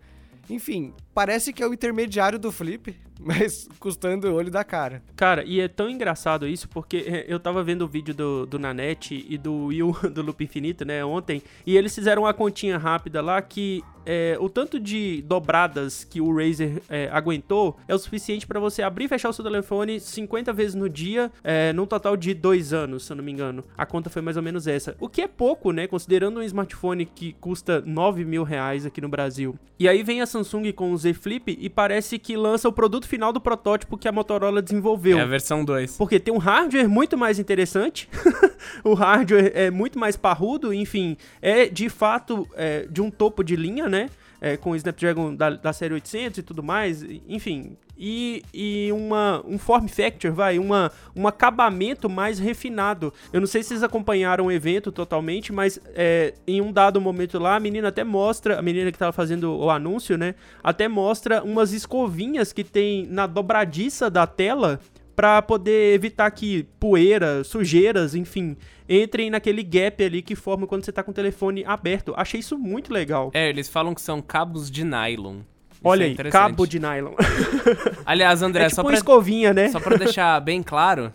Enfim, 0.48 0.94
parece 1.12 1.52
que 1.52 1.62
é 1.62 1.66
o 1.66 1.74
intermediário 1.74 2.38
do 2.38 2.52
Flip, 2.52 2.96
mas 3.24 3.68
custando 3.78 4.28
o 4.28 4.34
olho 4.34 4.50
da 4.50 4.64
cara. 4.64 5.02
Cara, 5.16 5.44
e 5.44 5.60
é 5.60 5.68
tão 5.68 5.88
engraçado 5.88 6.46
isso, 6.46 6.68
porque 6.68 6.98
é, 6.98 7.24
eu 7.28 7.38
tava 7.38 7.62
vendo 7.62 7.82
o 7.82 7.88
vídeo 7.88 8.14
do, 8.14 8.46
do 8.46 8.58
Nanete 8.58 9.24
e 9.28 9.38
do 9.38 9.66
Will 9.66 9.92
do 10.12 10.22
Loop 10.22 10.42
Infinito, 10.42 10.84
né, 10.84 11.04
ontem, 11.04 11.42
e 11.66 11.76
eles 11.76 11.94
fizeram 11.94 12.22
uma 12.22 12.34
continha 12.34 12.78
rápida 12.78 13.20
lá 13.20 13.40
que 13.40 13.82
é, 14.04 14.36
o 14.40 14.48
tanto 14.48 14.78
de 14.80 15.22
dobradas 15.22 16.04
que 16.04 16.20
o 16.20 16.34
Razer 16.34 16.82
é, 16.88 17.08
aguentou 17.12 17.78
é 17.86 17.94
o 17.94 17.98
suficiente 17.98 18.46
para 18.46 18.58
você 18.58 18.82
abrir 18.82 19.04
e 19.04 19.08
fechar 19.08 19.28
o 19.28 19.32
seu 19.32 19.44
telefone 19.44 20.00
50 20.00 20.52
vezes 20.52 20.74
no 20.74 20.88
dia, 20.88 21.30
é, 21.42 21.72
num 21.72 21.86
total 21.86 22.16
de 22.16 22.34
dois 22.34 22.72
anos, 22.72 23.04
se 23.04 23.12
eu 23.12 23.16
não 23.16 23.24
me 23.24 23.32
engano. 23.32 23.64
A 23.76 23.86
conta 23.86 24.10
foi 24.10 24.22
mais 24.22 24.36
ou 24.36 24.42
menos 24.42 24.66
essa. 24.66 24.96
O 25.00 25.08
que 25.08 25.22
é 25.22 25.28
pouco, 25.28 25.72
né? 25.72 25.86
Considerando 25.86 26.40
um 26.40 26.42
smartphone 26.42 27.06
que 27.06 27.32
custa 27.34 27.80
9 27.80 28.24
mil 28.24 28.42
reais 28.42 28.84
aqui 28.84 29.00
no 29.00 29.08
Brasil. 29.08 29.56
E 29.78 29.88
aí 29.88 30.02
vem 30.02 30.20
a 30.20 30.26
Samsung 30.26 30.72
com 30.72 30.92
o 30.92 30.96
Z 30.96 31.14
Flip 31.14 31.56
e 31.60 31.68
parece 31.68 32.18
que 32.18 32.36
lança 32.36 32.68
o 32.68 32.72
produto 32.72 33.06
final 33.12 33.30
do 33.30 33.42
protótipo 33.42 33.98
que 33.98 34.08
a 34.08 34.12
Motorola 34.12 34.62
desenvolveu. 34.62 35.18
É 35.18 35.20
a 35.20 35.26
versão 35.26 35.62
2. 35.62 35.98
Porque 35.98 36.18
tem 36.18 36.32
um 36.32 36.38
hardware 36.38 36.88
muito 36.88 37.14
mais 37.14 37.38
interessante, 37.38 38.08
o 38.82 38.94
hardware 38.94 39.52
é 39.54 39.70
muito 39.70 39.98
mais 39.98 40.16
parrudo, 40.16 40.72
enfim, 40.72 41.18
é 41.42 41.66
de 41.66 41.90
fato 41.90 42.48
é, 42.54 42.86
de 42.90 43.02
um 43.02 43.10
topo 43.10 43.44
de 43.44 43.54
linha, 43.54 43.86
né? 43.86 44.08
É, 44.44 44.56
com 44.56 44.72
o 44.72 44.76
Snapdragon 44.76 45.36
da, 45.36 45.50
da 45.50 45.72
série 45.72 45.94
800 45.94 46.38
e 46.38 46.42
tudo 46.42 46.64
mais, 46.64 47.04
enfim, 47.28 47.76
e, 47.96 48.42
e 48.52 48.90
uma, 48.90 49.40
um 49.46 49.56
form 49.56 49.86
factor, 49.86 50.32
vai, 50.32 50.58
uma, 50.58 50.90
um 51.14 51.28
acabamento 51.28 52.10
mais 52.10 52.40
refinado. 52.40 53.14
Eu 53.32 53.38
não 53.38 53.46
sei 53.46 53.62
se 53.62 53.68
vocês 53.68 53.84
acompanharam 53.84 54.46
o 54.46 54.52
evento 54.52 54.90
totalmente, 54.90 55.52
mas 55.52 55.78
é, 55.94 56.34
em 56.44 56.60
um 56.60 56.72
dado 56.72 57.00
momento 57.00 57.38
lá, 57.38 57.54
a 57.54 57.60
menina 57.60 57.88
até 57.88 58.02
mostra, 58.02 58.58
a 58.58 58.62
menina 58.62 58.90
que 58.90 58.98
tava 58.98 59.12
fazendo 59.12 59.56
o 59.56 59.70
anúncio, 59.70 60.18
né, 60.18 60.34
até 60.64 60.88
mostra 60.88 61.44
umas 61.44 61.72
escovinhas 61.72 62.52
que 62.52 62.64
tem 62.64 63.06
na 63.06 63.28
dobradiça 63.28 64.10
da 64.10 64.26
tela 64.26 64.80
para 65.14 65.42
poder 65.42 65.94
evitar 65.94 66.30
que 66.30 66.64
poeira, 66.80 67.44
sujeiras, 67.44 68.14
enfim, 68.14 68.56
entrem 68.88 69.30
naquele 69.30 69.62
gap 69.62 70.02
ali 70.02 70.22
que 70.22 70.34
forma 70.34 70.66
quando 70.66 70.84
você 70.84 70.92
tá 70.92 71.02
com 71.02 71.10
o 71.10 71.14
telefone 71.14 71.64
aberto. 71.64 72.14
Achei 72.16 72.40
isso 72.40 72.58
muito 72.58 72.92
legal. 72.92 73.30
É, 73.34 73.48
eles 73.48 73.68
falam 73.68 73.94
que 73.94 74.00
são 74.00 74.20
cabos 74.20 74.70
de 74.70 74.84
nylon. 74.84 75.40
Olha 75.84 76.04
é 76.04 76.08
aí, 76.08 76.14
cabo 76.30 76.66
de 76.66 76.78
nylon. 76.78 77.14
Aliás, 78.06 78.40
André, 78.42 78.64
é 78.64 78.68
tipo 78.68 78.76
só 78.76 78.84
pra 78.84 78.94
escovinha, 78.94 79.52
né? 79.52 79.68
Só 79.68 79.80
para 79.80 79.96
deixar 79.96 80.38
bem 80.40 80.62
claro, 80.62 81.12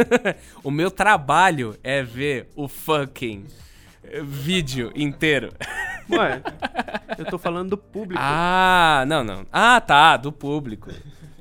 o 0.64 0.70
meu 0.70 0.90
trabalho 0.90 1.76
é 1.84 2.02
ver 2.02 2.48
o 2.56 2.66
fucking 2.66 3.44
vídeo 4.22 4.92
inteiro. 4.94 5.52
Ué, 6.10 6.40
eu 7.18 7.24
tô 7.26 7.38
falando 7.38 7.70
do 7.70 7.76
público. 7.76 8.22
Ah, 8.24 9.04
não, 9.06 9.24
não. 9.24 9.44
Ah, 9.52 9.80
tá, 9.80 10.16
do 10.16 10.32
público. 10.32 10.90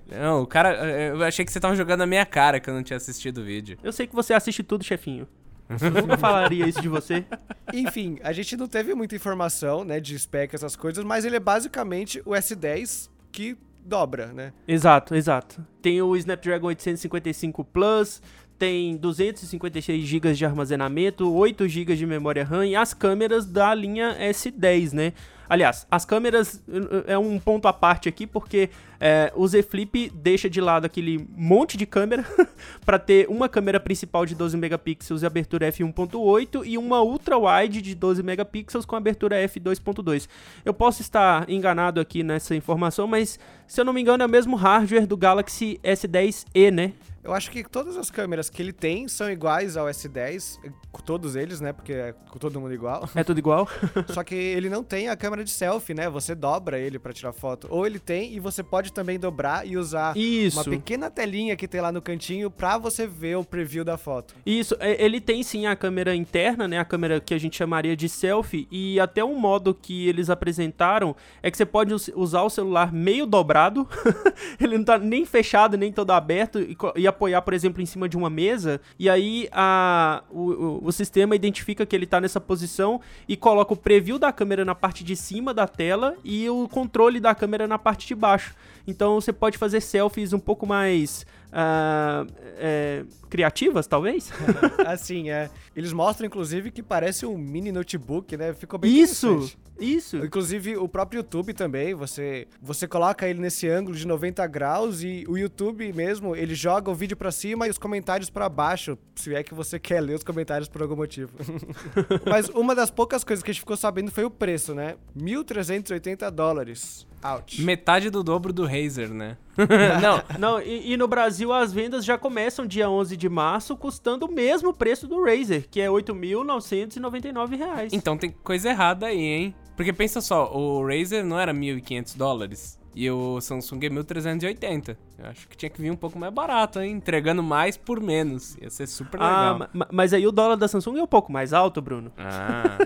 Não, 0.10 0.44
o 0.44 0.48
cara. 0.48 0.74
Eu 0.86 1.24
achei 1.24 1.44
que 1.44 1.52
você 1.52 1.60
tava 1.60 1.76
jogando 1.76 2.00
na 2.00 2.06
minha 2.06 2.26
cara 2.26 2.60
que 2.60 2.70
eu 2.70 2.74
não 2.74 2.84
tinha 2.84 2.98
assistido 2.98 3.40
o 3.40 3.44
vídeo. 3.44 3.78
Eu 3.84 3.92
sei 3.92 4.08
que 4.08 4.16
você 4.16 4.34
assiste 4.34 4.64
tudo, 4.64 4.84
chefinho. 4.84 5.28
Eu 5.70 5.92
nunca 5.92 6.18
falaria 6.20 6.68
isso 6.68 6.82
de 6.82 6.88
você. 6.88 7.26
Enfim, 7.74 8.20
a 8.24 8.32
gente 8.32 8.56
não 8.56 8.68
teve 8.68 8.94
muita 8.94 9.16
informação, 9.16 9.84
né, 9.84 10.00
de 10.00 10.18
spec, 10.18 10.54
essas 10.54 10.76
coisas, 10.76 11.04
mas 11.04 11.26
ele 11.26 11.36
é 11.36 11.40
basicamente 11.40 12.22
o 12.26 12.32
S10 12.32 13.10
que 13.32 13.58
dobra, 13.84 14.28
né? 14.28 14.54
Exato, 14.68 15.16
exato. 15.16 15.66
Tem 15.82 16.02
o 16.02 16.16
Snapdragon 16.16 16.68
855 16.68 17.64
Plus, 17.64 18.22
tem 18.58 18.96
256 18.98 20.04
GB 20.04 20.34
de 20.34 20.46
armazenamento, 20.46 21.32
8 21.32 21.68
GB 21.68 21.96
de 21.96 22.06
memória 22.06 22.44
RAM 22.44 22.66
e 22.66 22.76
as 22.76 22.94
câmeras 22.94 23.46
da 23.46 23.74
linha 23.74 24.18
S10, 24.20 24.94
né? 24.94 25.14
Aliás, 25.48 25.86
as 25.92 26.06
câmeras 26.06 26.64
é 27.06 27.18
um 27.18 27.40
ponto 27.40 27.68
à 27.68 27.74
parte 27.74 28.10
aqui, 28.10 28.26
porque 28.26 28.70
é, 29.00 29.32
o 29.36 29.48
Z 29.48 29.64
Flip 29.64 30.12
deixa 30.14 30.50
de 30.50 30.62
lado 30.62 30.86
aquele 30.86 31.28
monte 31.36 31.78
de 31.78 31.86
câmera 31.86 32.26
para 32.86 33.00
ter 33.00 33.28
uma 33.30 33.50
câmera 33.50 33.80
principal 33.80 34.26
de 34.26 34.36
12 34.36 34.58
megapixels 34.58 35.22
e 35.22 35.26
abertura 35.26 35.72
f1.8 35.72 36.64
e 36.66 36.78
uma 36.78 37.02
ultra 37.02 37.38
wide 37.38 37.82
de 37.82 37.96
12 37.96 38.24
megapixels 38.24 38.86
com 38.86 38.96
abertura 38.96 39.44
f2.2. 39.48 40.28
Eu 40.64 40.74
posso 40.74 41.02
estar 41.02 41.50
enganado 41.50 42.00
aqui 42.00 42.24
nessa 42.24 42.56
informação, 42.56 43.08
mas 43.08 43.40
se 43.68 43.82
eu 43.82 43.86
não 43.86 43.94
me 43.94 44.02
engano 44.02 44.24
é 44.24 44.26
o 44.26 44.30
mesmo 44.30 44.56
hardware 44.56 45.08
do 45.08 45.18
Galaxy 45.18 45.80
S10e, 45.84 46.72
né? 46.72 46.94
Eu 47.26 47.34
acho 47.34 47.50
que 47.50 47.64
todas 47.64 47.98
as 47.98 48.12
câmeras 48.12 48.52
que 48.52 48.62
ele 48.62 48.72
tem 48.72 49.08
são 49.08 49.32
iguais 49.32 49.76
ao 49.76 49.88
S10, 49.88 50.60
todos 51.04 51.36
eles, 51.36 51.60
né? 51.60 51.74
Porque 51.74 51.92
é 51.92 52.14
todo 52.40 52.62
mundo 52.62 52.72
igual. 52.72 53.10
É 53.16 53.24
tudo 53.24 53.40
igual. 53.40 53.68
Só 54.14 54.24
que 54.24 54.36
ele 54.36 54.70
não 54.70 54.84
tem 54.84 55.10
a 55.10 55.18
câmera 55.18 55.44
de 55.44 55.50
selfie, 55.50 55.96
né? 55.96 56.08
Você 56.08 56.36
dobra 56.36 56.78
ele 56.78 57.00
para 57.00 57.12
tirar 57.12 57.34
foto. 57.34 57.68
Ou 57.72 57.84
ele 57.84 57.98
tem 57.98 58.32
e 58.32 58.40
você 58.40 58.62
pode 58.62 58.85
também 58.92 59.20
dobrar 59.20 59.68
e 59.68 59.78
usar 59.78 60.16
Isso. 60.18 60.58
uma 60.58 60.64
pequena 60.64 61.10
telinha 61.10 61.56
que 61.56 61.68
tem 61.68 61.82
lá 61.82 61.92
no 61.92 62.02
cantinho 62.02 62.50
para 62.50 62.78
você 62.78 63.08
ver 63.08 63.38
o 63.38 63.44
preview 63.44 63.84
da 63.84 63.98
foto. 63.98 64.36
Isso, 64.46 64.76
é, 64.80 65.04
ele 65.04 65.20
tem 65.20 65.44
sim 65.44 65.66
a 65.66 65.76
câmera 65.76 66.16
interna, 66.16 66.68
né? 66.68 66.80
A 66.80 66.86
câmera 66.86 67.20
que 67.20 67.34
a 67.34 67.38
gente 67.38 67.58
chamaria 67.58 67.96
de 67.96 68.08
selfie 68.10 68.68
e 68.72 69.00
até 69.00 69.24
um 69.24 69.38
modo 69.38 69.74
que 69.74 70.08
eles 70.08 70.30
apresentaram 70.30 71.16
é 71.42 71.50
que 71.50 71.58
você 71.58 71.66
pode 71.66 71.94
usar 72.16 72.42
o 72.44 72.50
celular 72.50 72.92
meio 72.92 73.26
dobrado. 73.26 73.88
ele 74.60 74.78
não 74.78 74.86
tá 74.86 74.98
nem 74.98 75.26
fechado, 75.26 75.78
nem 75.78 75.92
todo 75.92 76.12
aberto 76.12 76.60
e, 76.60 76.78
e 76.96 77.08
apoiar, 77.08 77.42
por 77.42 77.54
exemplo, 77.54 77.82
em 77.82 77.86
cima 77.86 78.08
de 78.08 78.18
uma 78.18 78.30
mesa, 78.30 78.82
e 78.98 79.10
aí 79.10 79.48
a, 79.52 80.24
o, 80.30 80.40
o, 80.40 80.86
o 80.88 80.92
sistema 80.92 81.36
identifica 81.36 81.86
que 81.86 81.96
ele 81.96 82.06
está 82.06 82.20
nessa 82.20 82.40
posição 82.40 83.00
e 83.28 83.36
coloca 83.36 83.74
o 83.74 83.78
preview 83.78 84.18
da 84.18 84.32
câmera 84.32 84.66
na 84.66 84.76
parte 84.76 85.04
de 85.04 85.16
cima 85.16 85.54
da 85.54 85.68
tela 85.68 86.16
e 86.24 86.50
o 86.50 86.68
controle 86.68 87.20
da 87.20 87.36
câmera 87.36 87.68
na 87.68 87.78
parte 87.78 88.08
de 88.08 88.16
baixo. 88.16 88.56
Então 88.88 89.16
você 89.16 89.34
pode 89.34 89.58
fazer 89.58 89.82
selfies 89.82 90.34
um 90.34 90.40
pouco 90.40 90.66
mais 90.66 91.26
uh, 91.48 92.32
é, 92.58 93.04
criativas, 93.30 93.88
talvez? 93.88 94.32
assim, 94.86 95.30
é. 95.30 95.50
Eles 95.76 95.94
mostram, 95.94 96.28
inclusive, 96.28 96.72
que 96.72 96.84
parece 96.84 97.26
um 97.26 97.38
mini 97.38 97.72
notebook, 97.72 98.36
né? 98.38 98.54
Ficou 98.54 98.80
bem 98.80 98.96
Isso! 98.96 99.52
Isso. 99.80 100.18
Inclusive, 100.18 100.78
o 100.78 100.88
próprio 100.88 101.20
YouTube 101.20 101.54
também, 101.54 101.94
você, 101.94 102.48
você 102.62 102.88
coloca 102.88 103.28
ele 103.28 103.42
nesse 103.42 103.68
ângulo 103.68 103.96
de 103.96 104.08
90 104.08 104.46
graus 104.48 105.04
e 105.04 105.26
o 105.28 105.38
YouTube 105.38 105.92
mesmo, 105.92 106.36
ele 106.36 106.56
joga 106.56 106.90
o 106.90 106.96
vídeo 106.96 107.18
para 107.18 107.32
cima 107.32 107.68
e 107.68 107.70
os 107.70 107.78
comentários 107.78 108.30
para 108.30 108.48
baixo, 108.48 108.98
se 109.16 109.36
é 109.36 109.44
que 109.44 109.54
você 109.54 109.78
quer 109.78 110.00
ler 110.00 110.16
os 110.16 110.24
comentários 110.24 110.70
por 110.70 110.82
algum 110.82 110.96
motivo. 110.96 111.34
Mas 112.26 112.48
uma 112.50 112.74
das 112.74 112.90
poucas 112.90 113.24
coisas 113.24 113.44
que 113.44 113.52
a 113.52 113.54
gente 113.54 113.62
ficou 113.62 113.76
sabendo 113.76 114.12
foi 114.12 114.24
o 114.24 114.30
preço, 114.30 114.74
né? 114.74 114.96
1.380 115.18 116.32
dólares. 116.32 117.06
Ouch. 117.24 117.62
Metade 117.62 118.10
do 118.10 118.24
dobro 118.24 118.52
do 118.54 118.66
Razer, 118.66 119.10
né? 119.10 119.38
não, 120.02 120.22
não 120.38 120.62
e, 120.62 120.94
e, 120.94 120.98
no 120.98 121.08
Brasil 121.08 121.54
as 121.54 121.72
vendas 121.72 122.04
já 122.04 122.18
começam 122.18 122.66
dia 122.66 122.90
11 122.90 123.16
de 123.16 123.30
março, 123.30 123.76
custando 123.78 124.26
o 124.26 124.32
mesmo 124.32 124.74
preço 124.74 125.08
do 125.08 125.24
Razer, 125.24 125.68
que 125.70 125.80
é 125.80 125.86
R$ 125.86 125.92
8.999. 125.92 127.90
Então 127.92 128.18
tem 128.18 128.32
coisa 128.32 128.70
errada 128.70 129.06
aí, 129.08 129.18
hein? 129.18 129.56
Porque 129.76 129.94
pensa 129.94 130.22
só, 130.22 130.54
o 130.54 130.86
Razer 130.86 131.26
não 131.26 131.40
era 131.40 131.54
1.500 131.54 132.18
dólares. 132.18 132.80
E 132.96 133.12
o 133.12 133.42
Samsung 133.42 133.80
é 133.84 133.90
1380. 133.90 134.98
Eu 135.20 135.26
acho 135.26 135.48
que 135.50 135.58
tinha 135.58 135.70
que 135.70 135.82
vir 135.82 135.92
um 135.92 135.98
pouco 135.98 136.18
mais 136.18 136.34
barato, 136.34 136.80
hein? 136.80 136.94
Entregando 136.94 137.44
mais 137.44 137.76
por 137.76 138.00
menos. 138.00 138.56
Ia 138.62 138.70
ser 138.70 138.88
super 138.88 139.22
ah, 139.22 139.54
legal. 139.54 139.70
Ah, 139.82 139.88
mas 139.92 140.14
aí 140.14 140.26
o 140.26 140.32
dólar 140.32 140.56
da 140.56 140.68
Samsung 140.68 141.00
é 141.00 141.04
um 141.04 141.08
pouco 141.08 141.30
mais 141.30 141.52
alto, 141.52 141.82
Bruno. 141.82 142.12
Ah. 142.18 142.78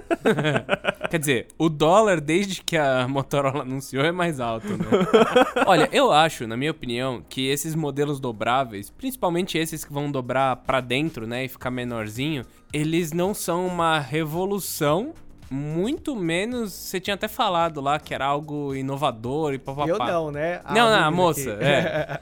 Quer 1.10 1.20
dizer, 1.20 1.48
o 1.58 1.70
dólar, 1.70 2.20
desde 2.20 2.64
que 2.64 2.76
a 2.76 3.08
Motorola 3.08 3.62
anunciou, 3.64 4.04
é 4.04 4.12
mais 4.12 4.40
alto, 4.40 4.68
né? 4.68 4.86
Olha, 5.68 5.88
eu 5.92 6.12
acho, 6.12 6.48
na 6.48 6.58
minha 6.58 6.72
opinião, 6.72 7.24
que 7.30 7.48
esses 7.48 7.76
modelos 7.76 8.20
dobráveis, 8.20 8.90
principalmente 8.90 9.58
esses 9.58 9.86
que 9.86 9.94
vão 9.94 10.12
dobrar 10.12 10.56
para 10.56 10.82
dentro, 10.82 11.28
né, 11.28 11.46
e 11.46 11.48
ficar 11.48 11.70
menorzinho, 11.70 12.46
eles 12.74 13.12
não 13.12 13.34
são 13.34 13.66
uma 13.66 14.00
revolução 14.00 15.14
muito 15.50 16.16
menos. 16.16 16.74
Você 16.74 17.00
tinha 17.00 17.16
até 17.16 17.28
falado 17.28 17.82
lá 17.82 18.00
que 18.00 18.14
era 18.14 18.26
algo 18.26 18.76
inovador 18.76 19.54
e 19.54 19.60
papapá. 19.60 19.88
Eu 19.88 19.98
não, 19.98 20.32
né? 20.32 20.62
A 20.64 20.74
não, 20.74 20.90
não, 20.90 21.04
a 21.06 21.12
moça. 21.12 21.58
É. 21.62 22.20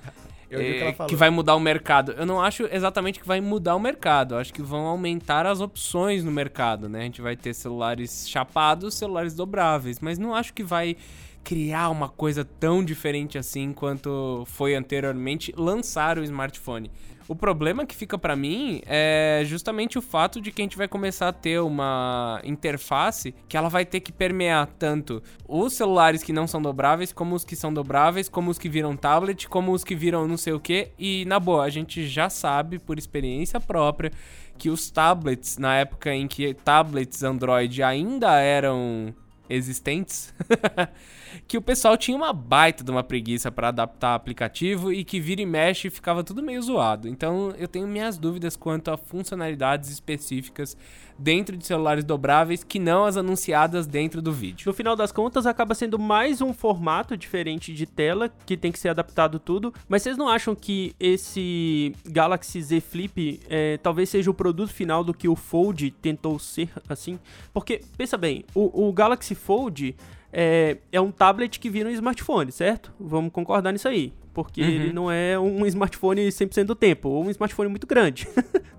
Que, 0.50 0.56
ela 0.56 0.90
é, 0.92 0.94
falou. 0.94 1.10
que 1.10 1.16
vai 1.16 1.30
mudar 1.30 1.56
o 1.56 1.60
mercado. 1.60 2.14
Eu 2.14 2.26
não 2.26 2.42
acho 2.42 2.70
exatamente 2.72 3.20
que 3.20 3.28
vai 3.28 3.42
mudar 3.42 3.76
o 3.76 3.80
mercado. 3.80 4.36
Eu 4.36 4.40
acho 4.40 4.54
que 4.54 4.62
vão 4.62 4.86
aumentar 4.86 5.46
as 5.46 5.60
opções 5.60 6.24
no 6.24 6.32
mercado, 6.32 6.88
né? 6.88 7.02
A 7.02 7.04
gente 7.04 7.22
vai 7.22 7.36
ter 7.36 7.54
celulares 7.54 8.30
chapados, 8.30 8.96
celulares 8.96 9.34
dobráveis, 9.34 10.00
mas 10.00 10.18
não 10.18 10.34
acho 10.34 10.54
que 10.54 10.64
vai 10.64 10.96
criar 11.44 11.90
uma 11.90 12.08
coisa 12.10 12.46
tão 12.46 12.84
diferente 12.84 13.38
assim 13.38 13.74
quanto 13.74 14.44
foi 14.48 14.74
anteriormente 14.74 15.54
lançar 15.58 16.18
o 16.18 16.24
smartphone. 16.24 16.90
O 17.28 17.36
problema 17.36 17.86
que 17.86 17.94
fica 17.94 18.18
para 18.18 18.38
mim 18.38 18.82
é 18.86 19.42
justamente 19.46 19.98
o 19.98 20.02
fato 20.02 20.40
de 20.40 20.50
que 20.50 20.62
a 20.62 20.64
gente 20.64 20.78
vai 20.78 20.88
começar 20.88 21.28
a 21.28 21.34
ter 21.34 21.60
uma 21.60 22.40
interface 22.44 23.36
que 23.50 23.58
ela 23.58 23.68
vai 23.68 23.86
ter 23.86 24.00
que 24.00 24.14
permear 24.14 24.68
tanto 24.80 25.22
os 25.46 25.74
celulares 25.74 26.24
que 26.24 26.32
não 26.32 26.48
são 26.48 26.62
dobráveis, 26.62 27.12
como 27.12 27.36
os 27.36 27.44
que 27.44 27.56
são 27.56 27.74
dobráveis, 27.74 28.30
como 28.30 28.50
os 28.50 28.58
que 28.58 28.70
viram 28.70 28.96
tablet, 28.96 29.50
como 29.50 29.74
os 29.74 29.84
que 29.84 29.94
viram 29.94 30.26
não 30.26 30.38
sei 30.38 30.54
o 30.54 30.60
que. 30.60 30.92
E 30.98 31.26
na 31.26 31.38
boa, 31.38 31.66
a 31.66 31.70
gente 31.70 32.08
já 32.08 32.30
sabe 32.30 32.80
por 32.80 32.98
experiência 32.98 33.60
própria 33.60 34.12
que 34.58 34.70
os 34.70 34.90
tablets, 34.90 35.58
na 35.58 35.76
época 35.76 36.14
em 36.16 36.28
que 36.28 36.54
tablets 36.54 37.24
Android 37.24 37.84
ainda 37.84 38.40
eram 38.40 39.14
existentes, 39.50 40.34
que 41.48 41.58
o 41.58 41.62
pessoal 41.62 41.98
tinha 41.98 42.16
uma 42.16 42.34
baita 42.34 42.84
de 42.84 42.92
uma 42.92 43.04
preguiça 43.04 43.52
para 43.52 43.70
adaptar 43.70 44.16
aplicativo 44.16 44.92
e 44.92 45.04
que 45.04 45.20
vira 45.20 45.42
e 45.42 45.46
mexe 45.46 45.90
ficava 45.90 46.24
tudo 46.24 46.44
meio 46.44 46.62
zoado. 46.62 47.08
Então 47.08 47.54
eu 47.58 47.68
tenho 47.68 47.88
minhas 47.88 48.18
dúvidas 48.18 48.56
quanto 48.56 48.92
a 48.92 48.98
funcionalidades 48.98 49.90
específicas 49.90 50.78
dentro 51.18 51.58
de 51.58 51.66
celulares 51.66 52.04
dobráveis 52.04 52.64
que 52.64 52.80
não 52.80 53.06
as 53.06 53.18
anunciadas 53.18 53.88
dentro 53.88 54.22
do 54.22 54.32
vídeo. 54.32 54.68
No 54.68 54.74
final 54.74 54.96
das 54.96 55.12
contas, 55.12 55.46
acaba 55.46 55.74
sendo 55.74 55.98
mais 55.98 56.42
um 56.42 56.54
formato 56.54 57.18
diferente 57.18 57.74
de 57.74 57.86
tela 57.86 58.32
que 58.46 58.56
tem 58.56 58.72
que 58.72 58.80
ser 58.80 58.90
adaptado 58.90 59.40
tudo. 59.40 59.74
Mas 59.88 60.04
vocês 60.04 60.18
não 60.18 60.30
acham 60.30 60.56
que 60.56 60.96
esse 61.00 61.94
Galaxy 62.06 62.62
Z 62.62 62.82
Flip 62.82 63.40
é, 63.50 63.78
talvez 63.78 64.10
seja 64.10 64.30
o 64.30 64.34
produto 64.34 64.72
final 64.72 65.04
do 65.04 65.14
que 65.14 65.28
o 65.28 65.36
Fold 65.36 65.92
tentou 66.02 66.38
ser 66.38 66.70
assim? 66.88 67.20
Porque, 67.54 67.82
pensa 67.98 68.18
bem, 68.18 68.46
o, 68.54 68.88
o 68.88 68.94
Galaxy 68.94 69.34
Fold 69.34 69.96
é, 70.40 70.78
é 70.92 71.02
um 71.02 71.10
tablet 71.10 71.60
que 71.60 71.68
vira 71.68 71.90
um 71.90 71.92
smartphone, 71.92 72.52
certo? 72.52 72.94
Vamos 73.00 73.32
concordar 73.32 73.72
nisso 73.72 73.88
aí. 73.88 74.14
Porque 74.36 74.62
uhum. 74.62 74.68
ele 74.68 74.94
não 74.94 75.12
é 75.12 75.38
um 75.40 75.66
smartphone 75.66 76.28
100% 76.28 76.64
do 76.66 76.76
tempo, 76.76 77.10
ou 77.10 77.26
um 77.26 77.32
smartphone 77.32 77.72
muito 77.72 77.88
grande. 77.88 78.28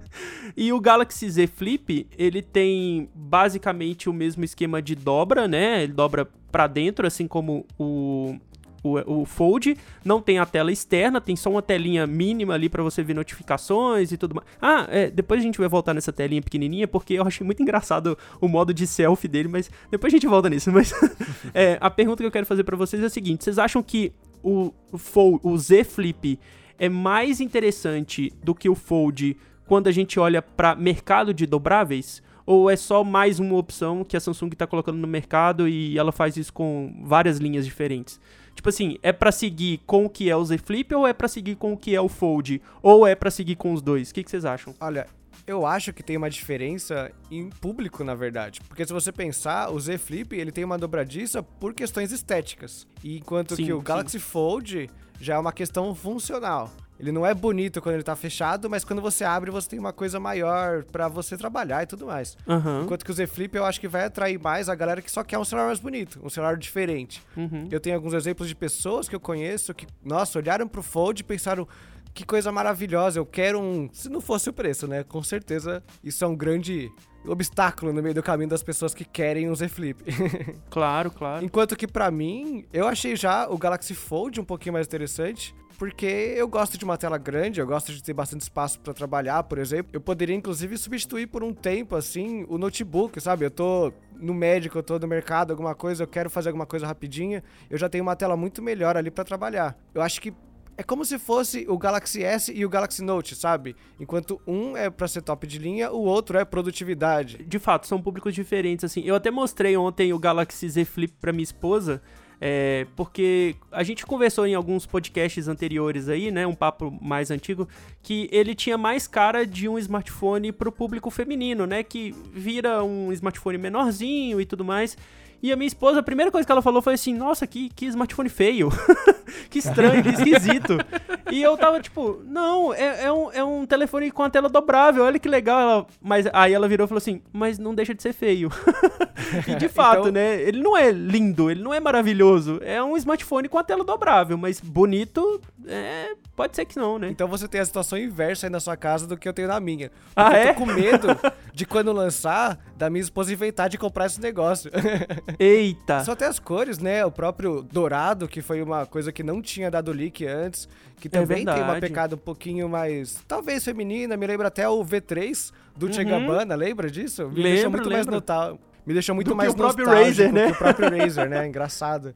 e 0.57 0.73
o 0.73 0.81
Galaxy 0.81 1.29
Z 1.29 1.49
Flip, 1.49 2.07
ele 2.17 2.43
tem 2.43 3.11
basicamente 3.13 4.09
o 4.09 4.13
mesmo 4.13 4.45
esquema 4.45 4.81
de 4.81 4.95
dobra, 4.95 5.49
né? 5.49 5.83
Ele 5.83 5.93
dobra 5.93 6.29
para 6.53 6.69
dentro, 6.69 7.05
assim 7.05 7.27
como 7.27 7.67
o 7.77 8.39
o, 8.83 9.21
o 9.21 9.25
Fold 9.25 9.77
não 10.05 10.21
tem 10.21 10.39
a 10.39 10.47
tela 10.47 10.71
externa, 10.71 11.21
tem 11.21 11.37
só 11.37 11.51
uma 11.51 11.63
telinha 11.63 12.07
mínima 12.07 12.55
ali 12.55 12.69
para 12.69 12.83
você 12.83 13.03
ver 13.03 13.15
notificações 13.15 14.13
e 14.13 14.17
tudo 14.17 14.35
mais. 14.35 14.47
Ah, 14.61 14.87
é, 14.91 15.11
depois 15.11 15.41
a 15.41 15.43
gente 15.43 15.59
vai 15.59 15.69
voltar 15.69 15.95
nessa 15.95 16.13
telinha 16.13 16.43
pequenininha, 16.43 16.87
porque 16.87 17.15
eu 17.15 17.23
achei 17.23 17.45
muito 17.45 17.63
engraçado 17.63 18.17
o 18.41 18.49
modo 18.49 18.73
de 18.73 18.87
selfie 18.87 19.29
dele, 19.29 19.49
mas 19.49 19.71
depois 19.91 20.13
a 20.13 20.17
gente 20.17 20.27
volta 20.27 20.49
nisso. 20.49 20.71
Mas 20.73 20.93
é, 21.53 21.79
a 21.81 21.91
pergunta 21.91 22.23
que 22.23 22.27
eu 22.27 22.31
quero 22.31 22.47
fazer 22.47 22.65
para 22.65 22.77
vocês 22.77 23.03
é 23.03 23.07
a 23.07 23.11
seguinte: 23.11 23.45
vocês 23.45 23.59
acham 23.59 23.83
que 23.83 24.13
o, 24.43 24.73
Fold, 24.97 25.41
o 25.43 25.57
Z 25.59 25.85
Flip 25.85 26.39
é 26.79 26.89
mais 26.89 27.41
interessante 27.41 28.33
do 28.43 28.55
que 28.55 28.69
o 28.69 28.75
Fold 28.75 29.37
quando 29.67 29.89
a 29.89 29.93
gente 29.93 30.19
olha 30.19 30.41
para 30.41 30.75
mercado 30.75 31.35
de 31.35 31.47
dobráveis? 31.47 32.23
Ou 32.47 32.71
é 32.71 32.77
só 32.77 33.05
mais 33.05 33.39
uma 33.39 33.57
opção 33.57 34.03
que 34.03 34.17
a 34.17 34.21
Samsung 34.21 34.49
está 34.55 34.67
colocando 34.67 34.97
no 34.97 35.07
mercado 35.07 35.69
e 35.69 35.99
ela 35.99 36.11
faz 36.11 36.35
isso 36.39 36.51
com 36.51 37.03
várias 37.05 37.37
linhas 37.37 37.67
diferentes? 37.67 38.19
Tipo 38.59 38.71
assim, 38.71 38.99
é 39.05 39.13
para 39.13 39.31
seguir 39.31 39.79
com 39.87 40.05
o 40.05 40.11
que 40.11 40.29
é 40.29 40.35
o 40.35 40.45
Z 40.45 40.59
Flip 40.59 40.93
ou 40.93 41.07
é 41.07 41.13
para 41.13 41.29
seguir 41.29 41.55
com 41.55 41.75
o 41.75 41.77
que 41.77 41.95
é 41.95 42.01
o 42.01 42.09
Fold? 42.09 42.61
Ou 42.83 43.07
é 43.07 43.15
para 43.15 43.31
seguir 43.31 43.55
com 43.55 43.73
os 43.73 43.81
dois? 43.81 44.11
O 44.11 44.15
que, 44.15 44.25
que 44.25 44.29
vocês 44.29 44.45
acham? 44.45 44.75
Olha, 44.81 45.07
Eu 45.47 45.65
acho 45.65 45.93
que 45.93 46.03
tem 46.03 46.17
uma 46.17 46.29
diferença 46.29 47.13
em 47.31 47.49
público, 47.51 48.03
na 48.03 48.17
verdade. 48.17 48.61
Porque 48.69 48.85
se 48.85 48.93
você 48.93 49.13
pensar, 49.13 49.71
o 49.71 49.79
Z 49.79 49.97
Flip, 49.99 50.35
ele 50.35 50.51
tem 50.51 50.65
uma 50.65 50.77
dobradiça 50.77 51.41
por 51.41 51.73
questões 51.73 52.11
estéticas. 52.11 52.85
Enquanto 53.05 53.55
sim, 53.55 53.65
que 53.65 53.73
o 53.73 53.81
Galaxy 53.81 54.19
sim. 54.19 54.27
Fold 54.27 54.91
já 55.21 55.37
é 55.37 55.39
uma 55.39 55.53
questão 55.53 55.95
funcional. 55.95 56.69
Ele 56.99 57.13
não 57.13 57.25
é 57.25 57.33
bonito 57.33 57.81
quando 57.81 57.95
ele 57.95 58.03
tá 58.03 58.17
fechado, 58.17 58.69
mas 58.69 58.85
quando 58.85 59.01
você 59.01 59.25
abre, 59.25 59.51
você 59.51 59.69
tem 59.69 59.79
uma 59.79 59.93
coisa 59.93 60.19
maior 60.19 60.85
para 60.85 61.07
você 61.07 61.37
trabalhar 61.37 61.83
e 61.83 61.87
tudo 61.87 62.07
mais. 62.07 62.37
Uhum. 62.47 62.83
Enquanto 62.83 63.05
que 63.05 63.11
o 63.11 63.15
Z 63.15 63.27
Flip 63.29 63.57
eu 63.57 63.65
acho 63.65 63.81
que 63.81 63.87
vai 63.87 64.05
atrair 64.05 64.39
mais 64.39 64.69
a 64.69 64.75
galera 64.75 65.01
que 65.01 65.11
só 65.11 65.23
quer 65.23 65.39
um 65.39 65.45
celular 65.45 65.67
mais 65.67 65.79
bonito, 65.79 66.21
um 66.23 66.29
celular 66.29 66.57
diferente. 66.57 67.23
Uhum. 67.37 67.69
Eu 67.71 67.79
tenho 67.79 67.95
alguns 67.95 68.15
exemplos 68.15 68.49
de 68.49 68.55
pessoas 68.55 69.09
que 69.09 69.15
eu 69.15 69.21
conheço 69.21 69.73
que, 69.73 69.87
nossa, 70.05 70.39
olharam 70.39 70.67
pro 70.67 70.83
Fold 70.83 71.21
e 71.21 71.25
pensaram. 71.25 71.67
Que 72.15 72.25
coisa 72.25 72.51
maravilhosa, 72.51 73.21
eu 73.21 73.27
quero 73.27 73.61
um. 73.61 73.89
Se 73.93 74.09
não 74.09 74.21
fosse 74.21 74.51
o 74.51 74.53
preço, 74.53 74.89
né? 74.89 75.05
Com 75.05 75.23
certeza 75.23 75.81
isso 76.03 76.25
é 76.25 76.27
um 76.27 76.35
grande 76.35 76.91
obstáculo 77.31 77.93
no 77.93 78.03
meio 78.03 78.15
do 78.15 78.23
caminho 78.23 78.49
das 78.49 78.63
pessoas 78.63 78.95
que 78.95 79.05
querem 79.05 79.51
um 79.51 79.55
Z 79.55 79.69
Flip. 79.69 80.03
claro, 80.71 81.11
claro. 81.11 81.45
Enquanto 81.45 81.77
que 81.77 81.87
para 81.87 82.11
mim, 82.11 82.65
eu 82.73 82.87
achei 82.87 83.17
já 83.17 83.49
o 83.49 83.57
Galaxy 83.59 83.95
Fold 83.95 84.41
um 84.41 84.45
pouquinho 84.45 84.73
mais 84.73 84.87
interessante, 84.87 85.55
porque 85.79 86.35
eu 86.37 86.49
gosto 86.49 86.77
de 86.77 86.85
uma 86.85 86.99
tela 86.99 87.17
grande, 87.17 87.61
eu 87.61 87.67
gosto 87.67 87.93
de 87.93 88.03
ter 88.03 88.13
bastante 88.13 88.41
espaço 88.41 88.81
para 88.81 88.93
trabalhar, 88.93 89.45
por 89.45 89.59
exemplo. 89.59 89.91
Eu 89.93 90.01
poderia 90.01 90.35
inclusive 90.35 90.77
substituir 90.77 91.29
por 91.29 91.45
um 91.45 91.55
tempo 91.55 91.95
assim 91.95 92.45
o 92.49 92.59
notebook, 92.59 93.21
sabe? 93.21 93.45
Eu 93.45 93.51
tô 93.51 93.93
no 94.17 94.35
médico, 94.35 94.77
eu 94.79 94.83
tô 94.83 94.99
no 94.99 95.07
mercado, 95.07 95.53
alguma 95.53 95.77
coisa, 95.77 96.03
eu 96.03 96.09
quero 96.09 96.29
fazer 96.29 96.49
alguma 96.49 96.67
coisa 96.67 96.85
rapidinha, 96.85 97.45
eu 97.71 97.79
já 97.79 97.89
tenho 97.89 98.03
uma 98.03 98.17
tela 98.17 98.37
muito 98.37 98.61
melhor 98.61 98.97
ali 98.97 99.09
para 99.09 99.23
trabalhar. 99.23 99.79
Eu 99.95 100.03
acho 100.03 100.21
que 100.21 100.35
é 100.79 100.83
como 100.85 101.05
se 101.05 101.19
fosse 101.19 101.67
o 101.69 101.77
Galaxy 101.77 102.23
S 102.23 102.53
e 102.55 102.65
o 102.65 102.69
Galaxy 102.69 103.03
Note, 103.03 103.35
sabe? 103.35 103.75
Enquanto 103.99 104.41
um 104.47 104.77
é 104.77 104.89
para 104.89 105.09
ser 105.09 105.23
top 105.23 105.45
de 105.45 105.59
linha, 105.59 105.91
o 105.91 106.03
outro 106.03 106.39
é 106.39 106.45
produtividade. 106.45 107.43
De 107.45 107.59
fato, 107.59 107.89
são 107.89 108.01
públicos 108.01 108.33
diferentes 108.33 108.85
assim. 108.85 109.03
Eu 109.05 109.17
até 109.17 109.29
mostrei 109.29 109.77
ontem 109.77 110.13
o 110.13 110.19
Galaxy 110.21 110.69
Z 110.69 110.85
Flip 110.85 111.13
para 111.21 111.33
minha 111.33 111.43
esposa. 111.43 112.01
É, 112.41 112.87
porque 112.95 113.57
a 113.73 113.83
gente 113.83 114.07
conversou 114.07 114.47
em 114.47 114.55
alguns 114.55 114.87
podcasts 114.87 115.49
anteriores 115.49 116.09
aí, 116.09 116.31
né? 116.31 116.47
Um 116.47 116.55
papo 116.55 116.97
mais 117.03 117.33
antigo, 117.33 117.69
que 118.01 118.29
ele 118.31 118.55
tinha 118.55 118.79
mais 118.79 119.09
cara 119.09 119.45
de 119.45 119.69
um 119.69 119.77
smartphone 119.81 120.53
pro 120.53 120.71
público 120.71 121.11
feminino, 121.11 121.67
né? 121.67 121.83
Que 121.83 122.15
vira 122.33 122.85
um 122.85 123.13
smartphone 123.13 123.59
menorzinho 123.59 124.41
e 124.41 124.47
tudo 124.47 124.65
mais. 124.65 124.97
E 125.43 125.53
a 125.53 125.57
minha 125.57 125.67
esposa, 125.67 125.99
a 125.99 126.03
primeira 126.05 126.31
coisa 126.31 126.47
que 126.47 126.53
ela 126.53 126.63
falou 126.63 126.81
foi 126.81 126.95
assim: 126.95 127.15
Nossa, 127.15 127.49
que, 127.49 127.69
que 127.71 127.87
smartphone 127.87 128.29
feio. 128.29 128.71
que 129.51 129.59
estranho, 129.59 130.03
que 130.03 130.11
esquisito. 130.11 130.79
e 131.31 131.43
eu 131.43 131.57
tava 131.57 131.81
tipo: 131.81 132.23
Não, 132.25 132.73
é, 132.73 133.05
é, 133.05 133.13
um, 133.13 133.33
é 133.33 133.45
um 133.45 133.67
telefone 133.67 134.11
com 134.11 134.23
a 134.23 134.31
tela 134.31 134.49
dobrável, 134.49 135.05
olha 135.05 135.19
que 135.19 135.29
legal. 135.29 135.61
Ela, 135.61 135.87
mas 136.01 136.27
aí 136.33 136.53
ela 136.53 136.69
virou 136.69 136.85
e 136.85 136.89
falou 136.89 136.99
assim: 136.99 137.23
Mas 137.33 137.59
não 137.59 137.75
deixa 137.75 137.95
de 137.95 138.03
ser 138.03 138.13
feio. 138.13 138.51
e 139.47 139.55
de 139.57 139.69
fato, 139.69 140.01
então... 140.01 140.13
né? 140.13 140.41
Ele 140.43 140.61
não 140.63 140.77
é 140.77 140.91
lindo, 140.91 141.51
ele 141.51 141.63
não 141.63 141.73
é 141.73 141.81
maravilhoso. 141.81 142.61
É 142.63 142.83
um 142.83 142.97
smartphone 142.97 143.49
com 143.49 143.59
a 143.59 143.65
tela 143.65 143.85
dobrável, 143.85 144.37
mas 144.37 144.61
bonito, 144.61 145.41
é, 145.67 146.15
pode 146.35 146.57
ser 146.57 146.65
que 146.65 146.79
não, 146.79 146.99
né? 146.99 147.09
Então 147.11 147.29
você 147.29 147.47
tem 147.49 147.61
a 147.61 147.65
situação 147.65 147.99
inversa 147.99 148.47
aí 148.47 148.51
na 148.51 148.61
sua 148.61 148.77
casa 148.77 149.07
do 149.07 149.17
que 149.17 149.29
eu 149.29 149.33
tenho 149.33 149.49
na 149.49 149.61
minha. 149.61 149.91
ah, 150.15 150.37
é? 150.37 150.51
Eu 150.51 150.55
tô 150.55 150.61
com 150.61 150.67
medo 150.67 151.09
de 151.53 151.67
quando 151.67 151.93
lançar, 151.93 152.59
da 152.77 152.89
minha 152.89 153.03
esposa 153.03 153.33
inventar 153.33 153.69
de 153.69 153.77
comprar 153.77 154.07
esse 154.07 154.21
negócio. 154.21 154.71
Eita! 155.39 156.05
Só 156.05 156.15
tem 156.15 156.29
as 156.29 156.39
cores, 156.39 156.79
né? 156.79 157.05
O 157.05 157.11
próprio 157.11 157.63
dourado, 157.63 158.29
que 158.29 158.41
foi 158.41 158.63
uma 158.63 158.87
coisa 158.87 159.11
que 159.11 159.23
não 159.23 159.43
tinha 159.43 159.71
dado 159.71 159.93
leak 159.93 160.25
antes, 160.25 160.69
que 161.01 161.09
é 161.09 161.18
também 161.21 161.43
é 161.43 161.55
tem 161.55 161.63
uma 161.63 161.81
pecada 161.81 162.15
um 162.15 162.19
pouquinho 162.19 162.69
mais, 162.69 163.23
talvez 163.27 163.65
feminina, 163.65 164.17
me 164.17 164.27
lembra 164.27 164.49
até 164.49 164.69
o 164.69 164.85
V3 164.85 165.53
do 165.77 165.87
uhum. 165.87 165.93
Che 165.93 166.05
Gabbana, 166.05 166.55
lembra 166.55 166.91
disso? 166.91 167.29
Me 167.29 167.43
deixou 167.43 167.71
muito 167.71 167.89
lembro. 167.89 167.93
mais 167.93 168.07
notável. 168.07 168.59
Me 168.87 168.93
deixou 168.95 169.15
muito 169.15 169.29
do 169.29 169.37
mais 169.37 169.51
que 169.51 169.55
o 169.55 169.59
próprio 169.59 169.87
Razer, 169.87 170.33
né? 170.33 170.49
o 170.49 170.55
próprio 170.55 170.91
Razer, 170.91 171.29
né? 171.29 171.47
Engraçado. 171.47 172.15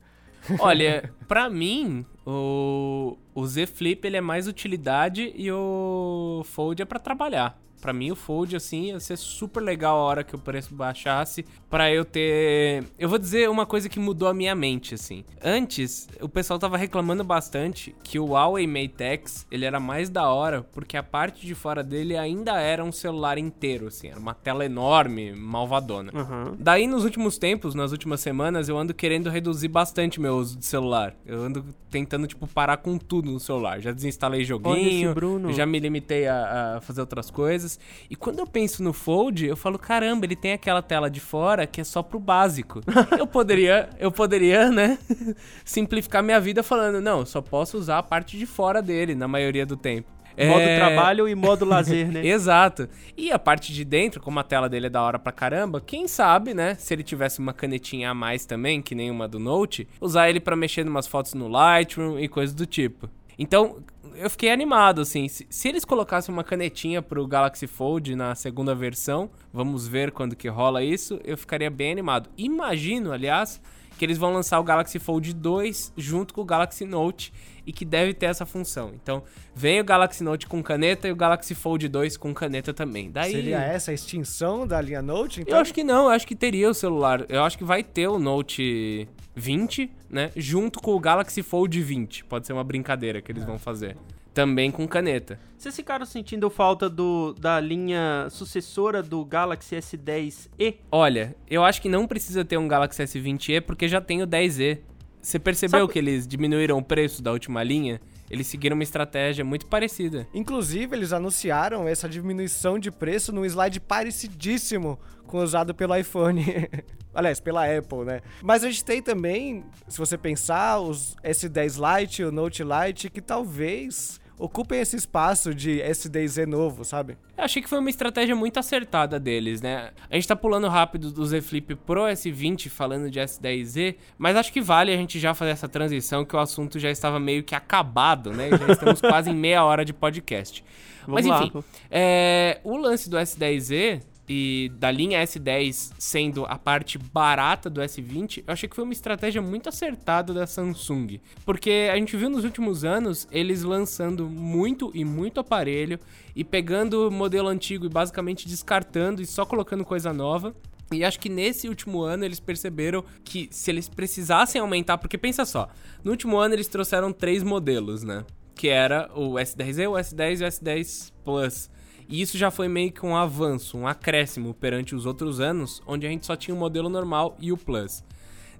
Olha, 0.58 1.12
pra 1.28 1.50
mim, 1.50 2.04
o, 2.26 3.16
o 3.34 3.46
Z 3.46 3.66
Flip 3.66 4.06
ele 4.06 4.16
é 4.16 4.20
mais 4.20 4.48
utilidade 4.48 5.32
e 5.36 5.52
o 5.52 6.42
Fold 6.46 6.80
é 6.80 6.84
para 6.84 6.98
trabalhar. 6.98 7.60
Para 7.82 7.92
mim, 7.92 8.12
o 8.12 8.14
Fold, 8.14 8.54
assim, 8.54 8.90
ia 8.90 9.00
ser 9.00 9.18
super 9.18 9.60
legal 9.60 9.98
a 9.98 10.02
hora 10.02 10.22
que 10.22 10.36
o 10.36 10.38
preço 10.38 10.72
baixasse 10.72 11.44
para 11.68 11.92
eu 11.92 12.04
ter... 12.04 12.84
Eu 12.96 13.08
vou 13.08 13.18
dizer 13.18 13.50
uma 13.50 13.66
coisa 13.66 13.88
que 13.88 13.98
mudou 13.98 14.28
a 14.28 14.32
minha 14.32 14.54
mente, 14.54 14.94
assim. 14.94 15.24
Antes, 15.42 16.08
o 16.20 16.28
pessoal 16.28 16.60
tava 16.60 16.76
reclamando 16.76 17.24
bastante 17.24 17.92
que 18.04 18.20
o 18.20 18.26
Huawei 18.26 18.68
Mate 18.68 19.02
X, 19.02 19.48
ele 19.50 19.64
era 19.64 19.80
mais 19.80 20.08
da 20.08 20.28
hora 20.28 20.62
porque 20.62 20.96
a 20.96 21.02
parte 21.02 21.44
de 21.44 21.56
fora 21.56 21.82
dele 21.82 22.16
ainda 22.16 22.52
era 22.60 22.84
um 22.84 22.92
celular 22.92 23.36
inteiro, 23.36 23.88
assim. 23.88 24.06
Era 24.06 24.20
uma 24.20 24.32
tela 24.32 24.64
enorme, 24.64 25.32
malvadona. 25.32 26.12
Uhum. 26.14 26.56
Daí, 26.60 26.86
nos 26.86 27.02
últimos 27.02 27.36
tempos, 27.36 27.74
nas 27.74 27.90
últimas 27.90 28.20
semanas, 28.20 28.68
eu 28.68 28.78
ando 28.78 28.94
querendo 28.94 29.28
reduzir 29.28 29.66
bastante 29.66 30.20
meu 30.20 30.36
uso 30.36 30.56
de 30.56 30.66
celular. 30.66 31.16
Eu 31.26 31.42
ando 31.42 31.64
tentando, 31.90 32.28
tipo, 32.28 32.46
parar 32.46 32.76
com 32.76 32.96
tudo 32.96 33.32
no 33.32 33.40
celular. 33.40 33.80
Já 33.80 33.90
desinstalei 33.90 34.44
joguinho, 34.44 35.12
já 35.52 35.66
me 35.66 35.80
limitei 35.80 36.28
a, 36.28 36.76
a 36.76 36.80
fazer 36.80 37.00
outras 37.00 37.28
coisas 37.28 37.71
coisas. 37.72 37.78
E 38.10 38.16
quando 38.16 38.38
eu 38.38 38.46
penso 38.46 38.82
no 38.82 38.92
Fold, 38.92 39.46
eu 39.46 39.56
falo, 39.56 39.78
caramba, 39.78 40.26
ele 40.26 40.36
tem 40.36 40.52
aquela 40.52 40.82
tela 40.82 41.10
de 41.10 41.20
fora 41.20 41.66
que 41.66 41.80
é 41.80 41.84
só 41.84 42.02
pro 42.02 42.18
básico. 42.18 42.80
eu 43.18 43.26
poderia, 43.26 43.88
eu 43.98 44.10
poderia, 44.10 44.70
né, 44.70 44.98
simplificar 45.64 46.22
minha 46.22 46.40
vida 46.40 46.62
falando, 46.62 47.00
não, 47.00 47.24
só 47.24 47.40
posso 47.40 47.78
usar 47.78 47.98
a 47.98 48.02
parte 48.02 48.38
de 48.38 48.46
fora 48.46 48.82
dele 48.82 49.14
na 49.14 49.28
maioria 49.28 49.66
do 49.66 49.76
tempo. 49.76 50.10
Modo 50.34 50.62
é... 50.62 50.76
trabalho 50.76 51.28
e 51.28 51.34
modo 51.34 51.66
lazer, 51.66 52.08
né? 52.10 52.26
Exato. 52.26 52.88
E 53.14 53.30
a 53.30 53.38
parte 53.38 53.70
de 53.70 53.84
dentro, 53.84 54.18
como 54.18 54.40
a 54.40 54.42
tela 54.42 54.66
dele 54.66 54.86
é 54.86 54.90
da 54.90 55.02
hora 55.02 55.18
pra 55.18 55.30
caramba, 55.30 55.78
quem 55.78 56.08
sabe, 56.08 56.54
né? 56.54 56.74
Se 56.76 56.94
ele 56.94 57.02
tivesse 57.02 57.38
uma 57.38 57.52
canetinha 57.52 58.10
a 58.10 58.14
mais 58.14 58.46
também, 58.46 58.80
que 58.80 58.94
nem 58.94 59.10
uma 59.10 59.28
do 59.28 59.38
Note, 59.38 59.86
usar 60.00 60.30
ele 60.30 60.40
para 60.40 60.56
mexer 60.56 60.86
em 60.86 60.88
umas 60.88 61.06
fotos 61.06 61.34
no 61.34 61.48
Lightroom 61.48 62.18
e 62.18 62.28
coisas 62.28 62.54
do 62.54 62.64
tipo. 62.64 63.10
Então, 63.42 63.82
eu 64.14 64.30
fiquei 64.30 64.52
animado, 64.52 65.00
assim. 65.00 65.26
Se, 65.26 65.44
se, 65.50 65.68
eles 65.68 65.84
colocassem 65.84 66.32
uma 66.32 66.44
canetinha 66.44 67.02
pro 67.02 67.26
Galaxy 67.26 67.66
Fold 67.66 68.14
na 68.14 68.36
segunda 68.36 68.72
versão, 68.72 69.28
vamos 69.52 69.88
ver 69.88 70.12
quando 70.12 70.36
que 70.36 70.46
rola 70.46 70.84
isso, 70.84 71.18
eu 71.24 71.36
ficaria 71.36 71.68
bem 71.68 71.90
animado. 71.90 72.30
Imagino, 72.38 73.10
aliás, 73.10 73.60
que 73.98 74.04
eles 74.04 74.18
vão 74.18 74.32
lançar 74.32 74.58
o 74.58 74.64
Galaxy 74.64 74.98
Fold 74.98 75.32
2 75.32 75.92
junto 75.96 76.34
com 76.34 76.40
o 76.40 76.44
Galaxy 76.44 76.84
Note 76.84 77.32
e 77.66 77.72
que 77.72 77.84
deve 77.84 78.12
ter 78.14 78.26
essa 78.26 78.44
função. 78.44 78.92
Então, 78.94 79.22
vem 79.54 79.80
o 79.80 79.84
Galaxy 79.84 80.24
Note 80.24 80.46
com 80.46 80.62
caneta 80.62 81.06
e 81.06 81.12
o 81.12 81.16
Galaxy 81.16 81.54
Fold 81.54 81.88
2 81.88 82.16
com 82.16 82.34
caneta 82.34 82.74
também. 82.74 83.10
Daí... 83.10 83.32
Seria 83.32 83.60
essa 83.60 83.90
a 83.90 83.94
extinção 83.94 84.66
da 84.66 84.80
linha 84.80 85.02
Note? 85.02 85.42
Então? 85.42 85.54
Eu 85.54 85.60
acho 85.60 85.72
que 85.72 85.84
não, 85.84 86.04
eu 86.04 86.10
acho 86.10 86.26
que 86.26 86.34
teria 86.34 86.68
o 86.68 86.74
celular. 86.74 87.24
Eu 87.28 87.42
acho 87.44 87.56
que 87.56 87.64
vai 87.64 87.82
ter 87.82 88.08
o 88.08 88.18
Note 88.18 89.08
20, 89.34 89.90
né? 90.10 90.30
Junto 90.36 90.80
com 90.80 90.92
o 90.94 91.00
Galaxy 91.00 91.42
Fold 91.42 91.80
20. 91.80 92.24
Pode 92.24 92.46
ser 92.46 92.52
uma 92.52 92.64
brincadeira 92.64 93.20
que 93.22 93.30
eles 93.30 93.42
é. 93.42 93.46
vão 93.46 93.58
fazer. 93.58 93.96
Também 94.34 94.70
com 94.70 94.86
caneta. 94.88 95.38
Vocês 95.58 95.76
ficaram 95.76 96.06
sentindo 96.06 96.48
falta 96.48 96.88
do, 96.88 97.34
da 97.34 97.60
linha 97.60 98.26
sucessora 98.30 99.02
do 99.02 99.24
Galaxy 99.24 99.76
S10e? 99.76 100.76
Olha, 100.90 101.36
eu 101.48 101.62
acho 101.62 101.80
que 101.80 101.88
não 101.88 102.06
precisa 102.06 102.44
ter 102.44 102.56
um 102.56 102.66
Galaxy 102.66 103.02
S20e 103.02 103.60
porque 103.60 103.86
já 103.86 104.00
tem 104.00 104.22
o 104.22 104.26
10e. 104.26 104.80
Você 105.20 105.38
percebeu 105.38 105.82
Sabe... 105.82 105.92
que 105.92 105.98
eles 105.98 106.26
diminuíram 106.26 106.78
o 106.78 106.82
preço 106.82 107.22
da 107.22 107.30
última 107.30 107.62
linha? 107.62 108.00
Eles 108.28 108.46
seguiram 108.46 108.74
uma 108.74 108.82
estratégia 108.82 109.44
muito 109.44 109.66
parecida. 109.66 110.26
Inclusive, 110.32 110.96
eles 110.96 111.12
anunciaram 111.12 111.86
essa 111.86 112.08
diminuição 112.08 112.78
de 112.78 112.90
preço 112.90 113.30
num 113.30 113.44
slide 113.44 113.78
parecidíssimo 113.78 114.98
com 115.26 115.38
o 115.38 115.42
usado 115.42 115.74
pelo 115.74 115.94
iPhone. 115.94 116.42
Aliás, 117.14 117.38
pela 117.38 117.66
Apple, 117.66 118.04
né? 118.06 118.20
Mas 118.42 118.64
a 118.64 118.70
gente 118.70 118.84
tem 118.84 119.02
também, 119.02 119.64
se 119.86 119.98
você 119.98 120.16
pensar, 120.16 120.80
os 120.80 121.14
S10 121.22 122.00
Lite, 122.00 122.24
o 122.24 122.32
Note 122.32 122.64
Lite, 122.64 123.10
que 123.10 123.20
talvez 123.20 124.18
ocupem 124.42 124.80
esse 124.80 124.96
espaço 124.96 125.54
de 125.54 125.80
SDZ 125.80 126.48
novo, 126.48 126.84
sabe? 126.84 127.16
Eu 127.38 127.44
achei 127.44 127.62
que 127.62 127.68
foi 127.68 127.78
uma 127.78 127.88
estratégia 127.88 128.34
muito 128.34 128.58
acertada 128.58 129.20
deles, 129.20 129.62
né? 129.62 129.92
A 130.10 130.16
gente 130.16 130.26
tá 130.26 130.34
pulando 130.34 130.66
rápido 130.68 131.12
do 131.12 131.24
Z 131.24 131.40
Flip 131.42 131.76
pro 131.76 132.02
S20 132.02 132.68
falando 132.68 133.08
de 133.08 133.20
S10Z, 133.20 133.94
mas 134.18 134.36
acho 134.36 134.52
que 134.52 134.60
vale 134.60 134.92
a 134.92 134.96
gente 134.96 135.20
já 135.20 135.32
fazer 135.32 135.52
essa 135.52 135.68
transição 135.68 136.24
que 136.24 136.34
o 136.34 136.40
assunto 136.40 136.80
já 136.80 136.90
estava 136.90 137.20
meio 137.20 137.44
que 137.44 137.54
acabado, 137.54 138.32
né? 138.32 138.50
Já 138.50 138.72
estamos 138.72 139.00
quase 139.00 139.30
em 139.30 139.34
meia 139.34 139.64
hora 139.64 139.84
de 139.84 139.92
podcast. 139.92 140.64
Vamos 141.06 141.24
mas 141.24 141.42
enfim, 141.42 141.64
é, 141.90 142.60
o 142.64 142.76
lance 142.76 143.08
do 143.08 143.16
S10Z 143.16 144.02
e 144.34 144.70
da 144.78 144.90
linha 144.90 145.22
S10 145.22 145.92
sendo 145.98 146.46
a 146.46 146.58
parte 146.58 146.96
barata 146.96 147.68
do 147.68 147.82
S20, 147.82 148.44
eu 148.46 148.52
achei 148.54 148.66
que 148.66 148.74
foi 148.74 148.82
uma 148.82 148.94
estratégia 148.94 149.42
muito 149.42 149.68
acertada 149.68 150.32
da 150.32 150.46
Samsung. 150.46 151.20
Porque 151.44 151.90
a 151.92 151.96
gente 151.96 152.16
viu 152.16 152.30
nos 152.30 152.42
últimos 152.42 152.82
anos 152.82 153.28
eles 153.30 153.62
lançando 153.62 154.26
muito 154.30 154.90
e 154.94 155.04
muito 155.04 155.38
aparelho 155.38 156.00
e 156.34 156.42
pegando 156.42 157.08
o 157.08 157.10
modelo 157.10 157.46
antigo 157.46 157.84
e 157.84 157.90
basicamente 157.90 158.48
descartando 158.48 159.20
e 159.20 159.26
só 159.26 159.44
colocando 159.44 159.84
coisa 159.84 160.14
nova. 160.14 160.54
E 160.90 161.04
acho 161.04 161.20
que 161.20 161.28
nesse 161.28 161.68
último 161.68 162.00
ano 162.00 162.24
eles 162.24 162.40
perceberam 162.40 163.04
que 163.22 163.50
se 163.50 163.70
eles 163.70 163.86
precisassem 163.86 164.62
aumentar, 164.62 164.96
porque 164.96 165.18
pensa 165.18 165.44
só, 165.44 165.68
no 166.02 166.10
último 166.10 166.38
ano 166.38 166.54
eles 166.54 166.68
trouxeram 166.68 167.12
três 167.12 167.42
modelos, 167.42 168.02
né? 168.02 168.24
Que 168.54 168.68
era 168.68 169.10
o 169.14 169.34
S10e, 169.34 169.90
o 169.90 169.92
S10 169.92 170.40
e 170.40 170.44
o 170.44 170.46
S10 170.46 171.12
Plus. 171.22 171.70
E 172.12 172.20
isso 172.20 172.36
já 172.36 172.50
foi 172.50 172.68
meio 172.68 172.92
que 172.92 173.06
um 173.06 173.16
avanço, 173.16 173.78
um 173.78 173.86
acréscimo 173.86 174.52
perante 174.52 174.94
os 174.94 175.06
outros 175.06 175.40
anos, 175.40 175.80
onde 175.86 176.06
a 176.06 176.10
gente 176.10 176.26
só 176.26 176.36
tinha 176.36 176.54
o 176.54 176.58
modelo 176.58 176.90
normal 176.90 177.38
e 177.40 177.50
o 177.50 177.56
Plus. 177.56 178.04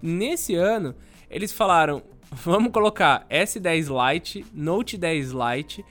Nesse 0.00 0.54
ano, 0.54 0.94
eles 1.28 1.52
falaram: 1.52 2.02
vamos 2.32 2.72
colocar 2.72 3.26
S10 3.28 4.14
Lite, 4.14 4.46
Note 4.54 4.96
10 4.96 5.32
Lite, 5.32 5.84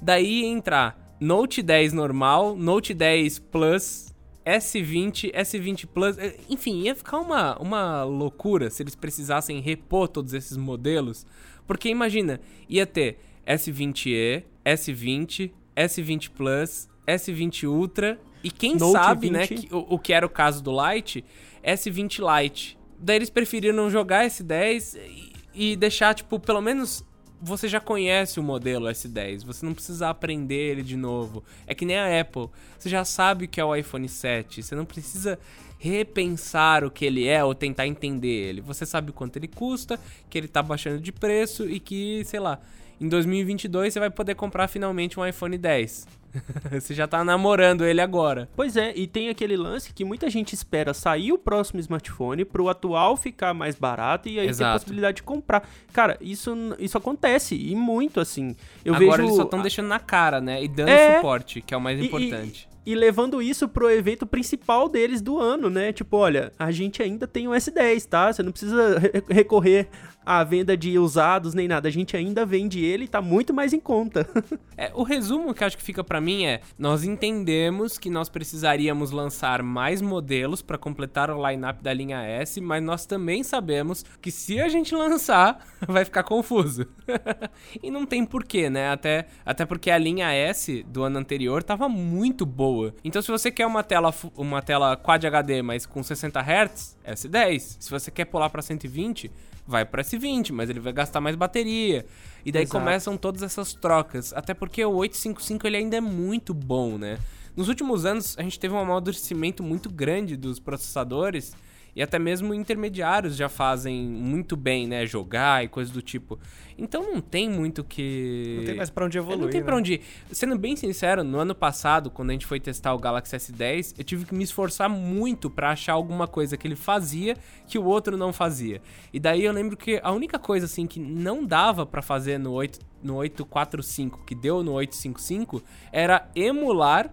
daí 0.00 0.44
entrar 0.44 1.16
Note 1.20 1.60
10 1.60 1.92
normal, 1.92 2.54
Note 2.54 2.94
10 2.94 3.40
Plus, 3.40 4.14
S20, 4.46 5.34
S20 5.34 5.86
Plus, 5.88 6.18
eh, 6.18 6.36
enfim, 6.48 6.82
ia 6.82 6.94
ficar 6.94 7.18
uma, 7.18 7.58
uma 7.58 8.04
loucura 8.04 8.70
se 8.70 8.84
eles 8.84 8.94
precisassem 8.94 9.58
repor 9.58 10.06
todos 10.06 10.34
esses 10.34 10.56
modelos, 10.56 11.26
porque 11.66 11.88
imagina, 11.88 12.40
ia 12.68 12.86
ter 12.86 13.18
S20e, 13.44 14.44
S20, 14.64 15.50
S20 15.76 16.30
Plus, 16.30 16.88
S20 17.08 17.68
Ultra 17.68 18.20
e 18.42 18.50
quem 18.50 18.76
Note 18.76 18.92
sabe, 18.92 19.30
20. 19.30 19.32
né, 19.32 19.46
que, 19.46 19.74
o, 19.74 19.94
o, 19.94 19.98
que 19.98 20.12
era 20.12 20.24
o 20.24 20.28
caso 20.30 20.62
do 20.62 20.70
Lite, 20.70 21.24
S20 21.64 22.42
Lite. 22.42 22.78
Daí 22.98 23.16
eles 23.16 23.30
preferiram 23.30 23.88
jogar 23.90 24.26
S10 24.26 24.98
e, 24.98 25.32
e 25.72 25.76
deixar, 25.76 26.14
tipo, 26.14 26.38
pelo 26.38 26.60
menos 26.60 27.04
você 27.40 27.68
já 27.68 27.80
conhece 27.80 28.40
o 28.40 28.42
modelo 28.42 28.86
S10, 28.86 29.44
você 29.44 29.64
não 29.64 29.72
precisa 29.72 30.08
aprender 30.08 30.72
ele 30.72 30.82
de 30.82 30.96
novo. 30.96 31.44
É 31.66 31.74
que 31.74 31.84
nem 31.84 31.96
a 31.96 32.20
Apple, 32.20 32.48
você 32.76 32.88
já 32.88 33.04
sabe 33.04 33.44
o 33.44 33.48
que 33.48 33.60
é 33.60 33.64
o 33.64 33.74
iPhone 33.74 34.08
7, 34.08 34.62
você 34.62 34.74
não 34.74 34.84
precisa 34.84 35.38
repensar 35.78 36.84
o 36.84 36.90
que 36.90 37.04
ele 37.04 37.28
é 37.28 37.42
ou 37.44 37.54
tentar 37.54 37.86
entender 37.86 38.48
ele. 38.48 38.60
Você 38.60 38.84
sabe 38.84 39.12
quanto 39.12 39.36
ele 39.36 39.46
custa, 39.46 39.98
que 40.28 40.36
ele 40.36 40.48
tá 40.48 40.62
baixando 40.62 41.00
de 41.00 41.12
preço 41.12 41.68
e 41.70 41.78
que, 41.78 42.24
sei 42.24 42.40
lá, 42.40 42.60
em 43.00 43.08
2022 43.08 43.92
você 43.92 44.00
vai 44.00 44.10
poder 44.10 44.34
comprar 44.34 44.66
finalmente 44.66 45.18
um 45.20 45.24
iPhone 45.24 45.56
10. 45.56 46.17
Você 46.70 46.94
já 46.94 47.06
tá 47.06 47.24
namorando 47.24 47.84
ele 47.84 48.00
agora. 48.00 48.48
Pois 48.54 48.76
é, 48.76 48.92
e 48.94 49.06
tem 49.06 49.28
aquele 49.28 49.56
lance 49.56 49.92
que 49.92 50.04
muita 50.04 50.28
gente 50.30 50.52
espera 50.52 50.92
sair 50.94 51.32
o 51.32 51.38
próximo 51.38 51.80
smartphone 51.80 52.44
pro 52.44 52.68
atual 52.68 53.16
ficar 53.16 53.54
mais 53.54 53.76
barato 53.76 54.28
e 54.28 54.38
aí 54.38 54.48
Exato. 54.48 54.58
ter 54.58 54.64
a 54.64 54.72
possibilidade 54.72 55.16
de 55.16 55.22
comprar. 55.22 55.68
Cara, 55.92 56.16
isso, 56.20 56.54
isso 56.78 56.96
acontece 56.96 57.54
e 57.54 57.74
muito 57.74 58.20
assim. 58.20 58.54
Eu 58.84 58.94
agora 58.94 59.16
vejo... 59.16 59.22
eles 59.22 59.36
só 59.36 59.44
estão 59.44 59.62
deixando 59.62 59.88
na 59.88 59.98
cara, 59.98 60.40
né? 60.40 60.62
E 60.62 60.68
dando 60.68 60.90
é... 60.90 61.16
suporte, 61.16 61.60
que 61.60 61.74
é 61.74 61.76
o 61.76 61.80
mais 61.80 62.00
importante. 62.00 62.68
E, 62.84 62.92
e 62.92 62.94
levando 62.94 63.42
isso 63.42 63.68
pro 63.68 63.90
evento 63.90 64.26
principal 64.26 64.88
deles 64.88 65.20
do 65.20 65.38
ano, 65.38 65.68
né? 65.68 65.92
Tipo, 65.92 66.16
olha, 66.16 66.52
a 66.58 66.70
gente 66.70 67.02
ainda 67.02 67.26
tem 67.26 67.46
o 67.48 67.52
S10, 67.52 68.06
tá? 68.06 68.32
Você 68.32 68.42
não 68.42 68.52
precisa 68.52 68.98
recorrer 69.28 69.88
à 70.28 70.44
venda 70.44 70.76
de 70.76 70.98
usados 70.98 71.54
nem 71.54 71.66
nada. 71.66 71.88
A 71.88 71.90
gente 71.90 72.16
ainda 72.16 72.46
vende 72.46 72.84
ele 72.84 73.04
e 73.04 73.08
tá 73.08 73.20
muito 73.20 73.52
mais 73.52 73.72
em 73.72 73.80
conta. 73.80 74.28
é, 74.76 74.92
o 74.94 75.02
resumo 75.02 75.52
que 75.52 75.64
acho 75.64 75.76
que 75.76 75.82
fica 75.82 76.04
para 76.04 76.20
mim 76.20 76.44
é: 76.44 76.60
nós 76.78 77.02
entendemos 77.02 77.98
que 77.98 78.10
nós 78.10 78.28
precisaríamos 78.28 79.10
lançar 79.10 79.62
mais 79.62 80.00
modelos 80.00 80.62
para 80.62 80.78
completar 80.78 81.30
o 81.30 81.48
lineup 81.48 81.82
da 81.82 81.92
linha 81.92 82.22
S, 82.22 82.60
mas 82.60 82.82
nós 82.82 83.06
também 83.06 83.42
sabemos 83.42 84.04
que 84.20 84.30
se 84.30 84.60
a 84.60 84.68
gente 84.68 84.94
lançar, 84.94 85.66
vai 85.86 86.04
ficar 86.04 86.22
confuso. 86.22 86.86
e 87.82 87.90
não 87.90 88.06
tem 88.06 88.24
porquê, 88.24 88.70
né? 88.70 88.90
Até, 88.90 89.26
até 89.44 89.64
porque 89.66 89.90
a 89.90 89.98
linha 89.98 90.32
S 90.32 90.84
do 90.84 91.02
ano 91.02 91.18
anterior 91.18 91.62
tava 91.62 91.88
muito 91.88 92.46
boa 92.46 92.68
boa. 92.68 92.94
Então, 93.02 93.22
se 93.22 93.30
você 93.30 93.50
quer 93.50 93.66
uma 93.66 93.82
tela, 93.82 94.14
uma 94.36 94.60
tela 94.60 94.96
Quad 94.96 95.24
HD, 95.24 95.62
mas 95.62 95.86
com 95.86 96.02
60 96.02 96.40
Hz, 96.40 96.98
S10. 97.06 97.76
Se 97.80 97.90
você 97.90 98.10
quer 98.10 98.26
pular 98.26 98.50
para 98.50 98.60
120, 98.60 99.30
vai 99.68 99.84
para 99.84 100.02
S20, 100.02 100.50
mas 100.50 100.70
ele 100.70 100.80
vai 100.80 100.94
gastar 100.94 101.20
mais 101.20 101.36
bateria. 101.36 102.06
E 102.44 102.50
daí 102.50 102.62
Exato. 102.62 102.78
começam 102.78 103.16
todas 103.18 103.42
essas 103.42 103.74
trocas. 103.74 104.32
Até 104.32 104.54
porque 104.54 104.82
o 104.82 104.94
855 104.94 105.66
ele 105.66 105.76
ainda 105.76 105.98
é 105.98 106.00
muito 106.00 106.54
bom, 106.54 106.96
né? 106.96 107.18
Nos 107.54 107.68
últimos 107.68 108.06
anos, 108.06 108.34
a 108.38 108.42
gente 108.42 108.58
teve 108.58 108.74
um 108.74 108.78
amadurecimento 108.78 109.62
muito 109.62 109.90
grande 109.90 110.36
dos 110.36 110.58
processadores 110.58 111.54
e 111.98 112.02
até 112.02 112.16
mesmo 112.16 112.54
intermediários 112.54 113.34
já 113.34 113.48
fazem 113.48 114.04
muito 114.04 114.56
bem, 114.56 114.86
né? 114.86 115.04
Jogar 115.04 115.64
e 115.64 115.68
coisas 115.68 115.92
do 115.92 116.00
tipo. 116.00 116.38
Então 116.78 117.02
não 117.02 117.20
tem 117.20 117.50
muito 117.50 117.82
que. 117.82 118.54
Não 118.58 118.64
tem 118.66 118.76
mais 118.76 118.88
pra 118.88 119.04
onde 119.04 119.18
evoluir. 119.18 119.40
Não 119.40 119.50
tem 119.50 119.60
né? 119.60 119.66
pra 119.66 119.76
onde 119.76 119.94
ir. 119.94 120.02
Sendo 120.30 120.56
bem 120.56 120.76
sincero, 120.76 121.24
no 121.24 121.40
ano 121.40 121.56
passado, 121.56 122.08
quando 122.08 122.30
a 122.30 122.34
gente 122.34 122.46
foi 122.46 122.60
testar 122.60 122.94
o 122.94 122.98
Galaxy 123.00 123.34
S10, 123.34 123.96
eu 123.98 124.04
tive 124.04 124.24
que 124.26 124.32
me 124.32 124.44
esforçar 124.44 124.88
muito 124.88 125.50
para 125.50 125.72
achar 125.72 125.94
alguma 125.94 126.28
coisa 126.28 126.56
que 126.56 126.68
ele 126.68 126.76
fazia 126.76 127.36
que 127.66 127.76
o 127.76 127.84
outro 127.84 128.16
não 128.16 128.32
fazia. 128.32 128.80
E 129.12 129.18
daí 129.18 129.44
eu 129.44 129.52
lembro 129.52 129.76
que 129.76 129.98
a 130.00 130.12
única 130.12 130.38
coisa 130.38 130.66
assim 130.66 130.86
que 130.86 131.00
não 131.00 131.44
dava 131.44 131.84
para 131.84 132.00
fazer 132.00 132.38
no 132.38 132.52
8 132.52 132.78
no 133.02 133.16
845 133.16 134.24
que 134.24 134.36
deu 134.36 134.62
no 134.62 134.74
855 134.74 135.60
era 135.90 136.30
emular 136.36 137.12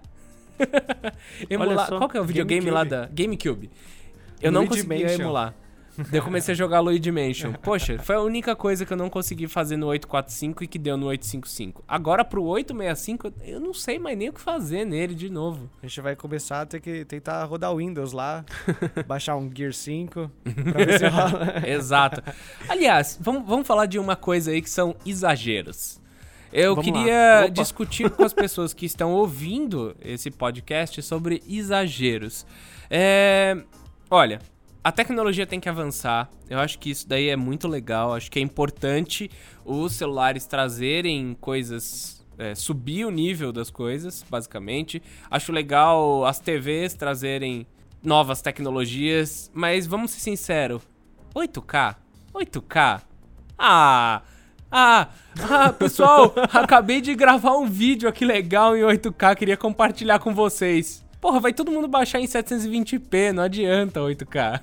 emular. 1.49 1.87
Qual 1.89 2.07
que 2.07 2.17
é 2.17 2.21
o 2.21 2.23
videogame 2.23 2.69
lá 2.69 2.83
da 2.83 3.07
GameCube? 3.07 3.71
Eu 4.45 4.51
não 4.51 4.67
conseguia 4.67 5.11
emular. 5.13 5.53
Daí 5.97 6.19
eu 6.19 6.23
comecei 6.23 6.51
a 6.51 6.55
jogar 6.55 6.81
Luigi 6.81 7.11
Mansion. 7.11 7.53
Poxa, 7.63 7.97
foi 7.99 8.15
a 8.15 8.21
única 8.21 8.55
coisa 8.55 8.85
que 8.85 8.91
eu 8.91 8.97
não 8.97 9.09
consegui 9.09 9.47
fazer 9.47 9.77
no 9.77 9.87
845 9.87 10.63
e 10.63 10.67
que 10.67 10.77
deu 10.77 10.97
no 10.97 11.07
855. 11.07 11.83
Agora 11.87 12.25
pro 12.25 12.43
865, 12.43 13.33
eu 13.43 13.59
não 13.59 13.73
sei 13.73 13.97
mais 13.97 14.17
nem 14.17 14.29
o 14.29 14.33
que 14.33 14.41
fazer 14.41 14.85
nele 14.85 15.15
de 15.15 15.29
novo. 15.29 15.69
A 15.81 15.87
gente 15.87 16.01
vai 16.01 16.15
começar 16.15 16.61
a 16.61 16.65
ter 16.65 16.81
que 16.81 17.05
tentar 17.05 17.43
rodar 17.45 17.71
o 17.71 17.77
Windows 17.77 18.11
lá, 18.11 18.43
baixar 19.07 19.37
um 19.37 19.49
Gear 19.53 19.73
5 19.73 20.29
pra 20.71 20.85
ver 20.85 20.99
se 20.99 21.07
rola. 21.07 21.63
Exato. 21.65 22.21
Aliás, 22.67 23.17
vamos, 23.21 23.47
vamos 23.47 23.65
falar 23.65 23.85
de 23.85 23.97
uma 23.97 24.15
coisa 24.15 24.51
aí 24.51 24.61
que 24.61 24.69
são 24.69 24.95
exageros. 25.05 26.03
Eu 26.51 26.75
Vamos 26.75 26.85
queria 26.89 27.49
discutir 27.49 28.09
com 28.09 28.23
as 28.23 28.33
pessoas 28.33 28.73
que 28.73 28.85
estão 28.85 29.11
ouvindo 29.11 29.95
esse 30.01 30.31
podcast 30.31 31.01
sobre 31.01 31.43
exageros. 31.47 32.45
É, 32.89 33.57
Olha, 34.15 34.39
a 34.81 34.93
tecnologia 34.93 35.45
tem 35.45 35.59
que 35.59 35.67
avançar. 35.67 36.29
Eu 36.49 36.57
acho 36.59 36.79
que 36.79 36.89
isso 36.89 37.05
daí 37.05 37.27
é 37.27 37.35
muito 37.35 37.67
legal. 37.67 38.13
Acho 38.13 38.31
que 38.31 38.39
é 38.39 38.41
importante 38.41 39.29
os 39.65 39.91
celulares 39.91 40.45
trazerem 40.45 41.35
coisas. 41.41 42.25
É, 42.37 42.55
subir 42.55 43.03
o 43.03 43.11
nível 43.11 43.51
das 43.51 43.69
coisas, 43.69 44.23
basicamente. 44.29 45.03
Acho 45.29 45.51
legal 45.51 46.23
as 46.23 46.39
TVs 46.39 46.93
trazerem 46.93 47.67
novas 48.01 48.41
tecnologias. 48.41 49.51
Mas 49.53 49.85
vamos 49.85 50.11
ser 50.11 50.21
sinceros: 50.21 50.81
8K? 51.35 51.97
8K? 52.33 53.01
Ah! 53.59 54.21
Ah, 54.71 55.09
ah, 55.41 55.73
pessoal, 55.73 56.33
acabei 56.53 57.01
de 57.01 57.13
gravar 57.15 57.57
um 57.57 57.67
vídeo 57.67 58.07
aqui 58.07 58.23
legal 58.23 58.77
em 58.77 58.81
8K, 58.81 59.35
queria 59.35 59.57
compartilhar 59.57 60.19
com 60.19 60.33
vocês. 60.33 61.04
Porra, 61.25 61.39
vai 61.39 61.53
todo 61.53 61.71
mundo 61.71 61.87
baixar 61.87 62.19
em 62.19 62.25
720p, 62.25 63.31
não 63.31 63.41
adianta 63.41 63.99
8K. 63.99 64.61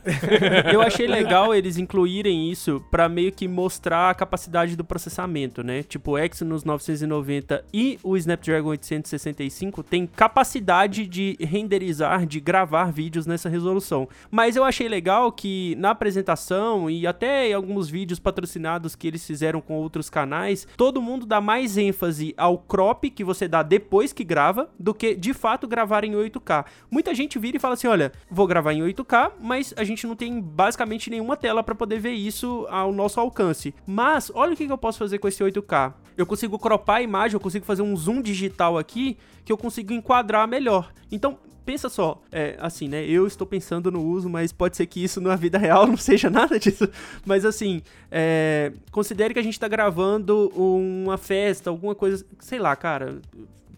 Eu 0.73 0.81
achei 0.81 1.09
legal 1.09 1.53
eles 1.53 1.77
incluírem 1.77 2.49
isso 2.53 2.81
para 2.89 3.09
meio 3.09 3.33
que 3.33 3.49
mostrar 3.49 4.11
a 4.11 4.15
capacidade 4.15 4.77
do 4.77 4.85
processamento, 4.85 5.65
né? 5.65 5.83
Tipo, 5.83 6.13
o 6.13 6.19
Exynos 6.19 6.63
990 6.63 7.65
e 7.75 7.99
o 8.01 8.17
Snapdragon 8.17 8.69
865 8.69 9.83
tem 9.83 10.07
capacidade 10.07 11.05
de 11.09 11.37
renderizar, 11.41 12.25
de 12.27 12.39
gravar 12.39 12.93
vídeos 12.93 13.27
nessa 13.27 13.49
resolução. 13.49 14.09
Mas 14.31 14.55
eu 14.55 14.63
achei 14.63 14.89
legal 14.89 15.33
que 15.33 15.75
na 15.81 15.91
apresentação 15.91 16.89
e 16.89 17.09
até 17.09 17.49
em 17.49 17.55
alguns 17.55 17.89
vídeos 17.91 18.21
patrocinados 18.21 18.95
que 18.95 19.09
eles 19.09 19.27
fizeram 19.27 19.61
com 19.61 19.75
outros 19.75 20.09
canais, 20.09 20.69
todo 20.77 21.03
mundo 21.03 21.27
dá 21.27 21.41
mais 21.41 21.77
ênfase 21.77 22.33
ao 22.37 22.57
crop 22.57 23.11
que 23.11 23.25
você 23.25 23.49
dá 23.49 23.65
depois 23.65 24.13
que 24.13 24.23
grava 24.23 24.71
do 24.79 24.95
que 24.95 25.17
de 25.17 25.35
fato 25.35 25.67
gravar 25.67 26.05
em 26.05 26.13
8K. 26.13 26.52
Muita 26.91 27.15
gente 27.15 27.39
vira 27.39 27.57
e 27.57 27.61
fala 27.61 27.75
assim: 27.75 27.87
olha, 27.87 28.13
vou 28.31 28.47
gravar 28.47 28.73
em 28.73 28.83
8K, 28.83 29.33
mas 29.41 29.73
a 29.77 29.85
gente 29.85 30.07
não 30.07 30.15
tem 30.15 30.41
basicamente 30.41 31.11
nenhuma 31.11 31.37
tela 31.37 31.63
para 31.63 31.75
poder 31.75 31.99
ver 31.99 32.13
isso 32.13 32.67
ao 32.71 32.93
nosso 32.93 33.19
alcance. 33.19 33.75
Mas 33.87 34.31
olha 34.35 34.53
o 34.53 34.57
que 34.57 34.67
eu 34.71 34.79
posso 34.79 34.99
fazer 34.99 35.19
com 35.19 35.29
esse 35.29 35.43
8K. 35.43 35.95
Eu 36.17 36.27
consigo 36.27 36.59
cropar 36.59 36.97
a 36.97 37.03
imagem, 37.03 37.35
eu 37.35 37.41
consigo 37.41 37.65
fazer 37.65 37.83
um 37.83 37.97
zoom 37.97 38.21
digital 38.21 38.77
aqui 38.77 39.17
que 39.45 39.53
eu 39.53 39.57
consigo 39.57 39.93
enquadrar 39.93 40.47
melhor. 40.47 40.93
Então, 41.11 41.39
pensa 41.65 41.89
só, 41.89 42.21
é, 42.31 42.57
assim, 42.59 42.89
né? 42.89 43.05
Eu 43.05 43.27
estou 43.27 43.47
pensando 43.47 43.91
no 43.91 44.03
uso, 44.03 44.29
mas 44.29 44.53
pode 44.53 44.77
ser 44.77 44.87
que 44.87 45.03
isso 45.03 45.21
na 45.21 45.37
vida 45.37 45.59
real 45.59 45.87
não 45.87 45.97
seja 45.97 46.29
nada 46.31 46.59
disso. 46.59 46.89
Mas 47.25 47.45
assim, 47.45 47.83
é, 48.11 48.73
considere 48.91 49.33
que 49.33 49.41
a 49.41 49.43
gente 49.43 49.55
está 49.55 49.69
gravando 49.69 50.49
uma 50.55 51.17
festa, 51.17 51.71
alguma 51.71 51.95
coisa, 51.95 52.25
sei 52.41 52.59
lá, 52.59 52.75
cara 52.77 53.21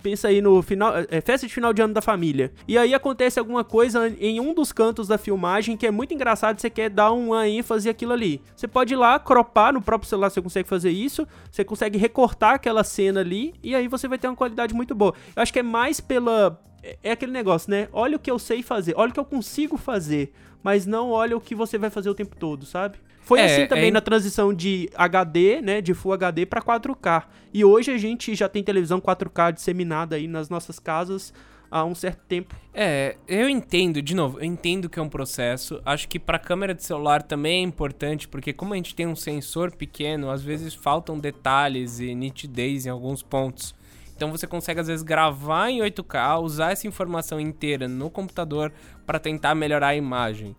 pensa 0.05 0.29
aí 0.29 0.43
no 0.43 0.61
final, 0.61 0.93
é, 1.09 1.21
festa 1.23 1.47
de 1.47 1.55
final 1.55 1.73
de 1.73 1.81
ano 1.81 1.95
da 1.95 2.03
família. 2.03 2.53
E 2.69 2.77
aí 2.77 2.93
acontece 2.93 3.39
alguma 3.39 3.65
coisa 3.65 4.07
em 4.21 4.39
um 4.39 4.53
dos 4.53 4.71
cantos 4.71 5.09
da 5.09 5.17
filmagem 5.17 5.79
que 5.79 5.87
é 5.87 5.91
muito 5.91 6.13
engraçado, 6.13 6.61
você 6.61 6.69
quer 6.69 6.91
dar 6.91 7.11
uma 7.11 7.49
ênfase 7.49 7.89
àquilo 7.89 8.13
ali. 8.13 8.43
Você 8.55 8.69
pode 8.69 8.93
ir 8.93 8.99
lá, 8.99 9.19
cropar 9.19 9.73
no 9.73 9.81
próprio 9.81 10.07
celular, 10.07 10.29
você 10.29 10.43
consegue 10.43 10.69
fazer 10.69 10.91
isso, 10.91 11.27
você 11.51 11.65
consegue 11.65 11.97
recortar 11.97 12.57
aquela 12.57 12.85
cena 12.85 13.21
ali 13.21 13.55
e 13.63 13.75
aí 13.75 13.89
você 13.89 14.07
vai 14.07 14.19
ter 14.19 14.29
uma 14.29 14.37
qualidade 14.37 14.75
muito 14.75 14.95
boa. 14.95 15.15
Eu 15.35 15.43
acho 15.43 15.51
que 15.51 15.61
é 15.61 15.63
mais 15.63 16.01
pela 16.01 16.61
é, 16.83 16.99
é 17.03 17.11
aquele 17.13 17.33
negócio, 17.33 17.71
né? 17.71 17.89
Olha 17.91 18.17
o 18.17 18.21
que 18.21 18.31
eu 18.31 18.39
sei 18.39 18.63
fazer, 18.63 18.93
olha 18.99 19.09
o 19.09 19.15
que 19.15 19.21
eu 19.21 19.25
consigo 19.25 19.79
fazer, 19.79 20.35
mas 20.63 20.85
não 20.85 21.13
olha 21.13 21.35
o 21.35 21.41
que 21.41 21.55
você 21.55 21.79
vai 21.79 21.89
fazer 21.89 22.11
o 22.11 22.15
tempo 22.15 22.37
todo, 22.37 22.67
sabe? 22.67 22.99
Foi 23.25 23.41
é, 23.41 23.47
assim 23.47 23.67
também 23.67 23.89
é... 23.89 23.91
na 23.91 24.01
transição 24.01 24.53
de 24.53 24.89
HD, 24.95 25.61
né, 25.61 25.81
de 25.81 25.95
Full 25.95 26.13
HD 26.13 26.47
para 26.47 26.61
4K. 26.61 27.25
E 27.53 27.65
hoje 27.65 27.91
a 27.91 27.99
gente 27.99 28.35
já 28.35 28.49
tem 28.49 28.63
televisão 28.63 29.01
4K 29.01 29.53
disseminada 29.53 30.17
aí 30.17 30.29
nas 30.29 30.49
nossas 30.49 30.79
casas 30.79 31.33
há 31.71 31.85
um 31.85 31.95
certo 31.95 32.21
tempo. 32.29 32.55
É, 32.73 33.17
eu 33.27 33.49
entendo, 33.49 34.01
de 34.01 34.15
novo, 34.15 34.39
eu 34.39 34.45
entendo 34.45 34.89
que 34.89 34.99
é 34.99 35.03
um 35.03 35.09
processo. 35.09 35.81
Acho 35.85 36.07
que 36.07 36.21
para 36.21 36.39
câmera 36.39 36.73
de 36.73 36.85
celular 36.85 37.23
também 37.23 37.65
é 37.65 37.67
importante, 37.67 38.29
porque 38.29 38.53
como 38.53 38.75
a 38.75 38.77
gente 38.77 38.95
tem 38.95 39.07
um 39.07 39.17
sensor 39.17 39.75
pequeno, 39.75 40.31
às 40.31 40.43
vezes 40.43 40.73
faltam 40.73 41.19
detalhes 41.19 41.99
e 41.99 42.15
nitidez 42.15 42.87
em 42.87 42.91
alguns 42.91 43.23
pontos. 43.23 43.75
Então 44.15 44.31
você 44.31 44.47
consegue 44.47 44.81
às 44.81 44.87
vezes 44.87 45.03
gravar 45.03 45.71
em 45.71 45.81
8K, 45.81 46.41
usar 46.41 46.71
essa 46.71 46.87
informação 46.87 47.41
inteira 47.41 47.89
no 47.89 48.09
computador 48.09 48.73
para 49.05 49.19
tentar 49.19 49.55
melhorar 49.57 49.89
a 49.89 49.97
imagem. 49.97 50.55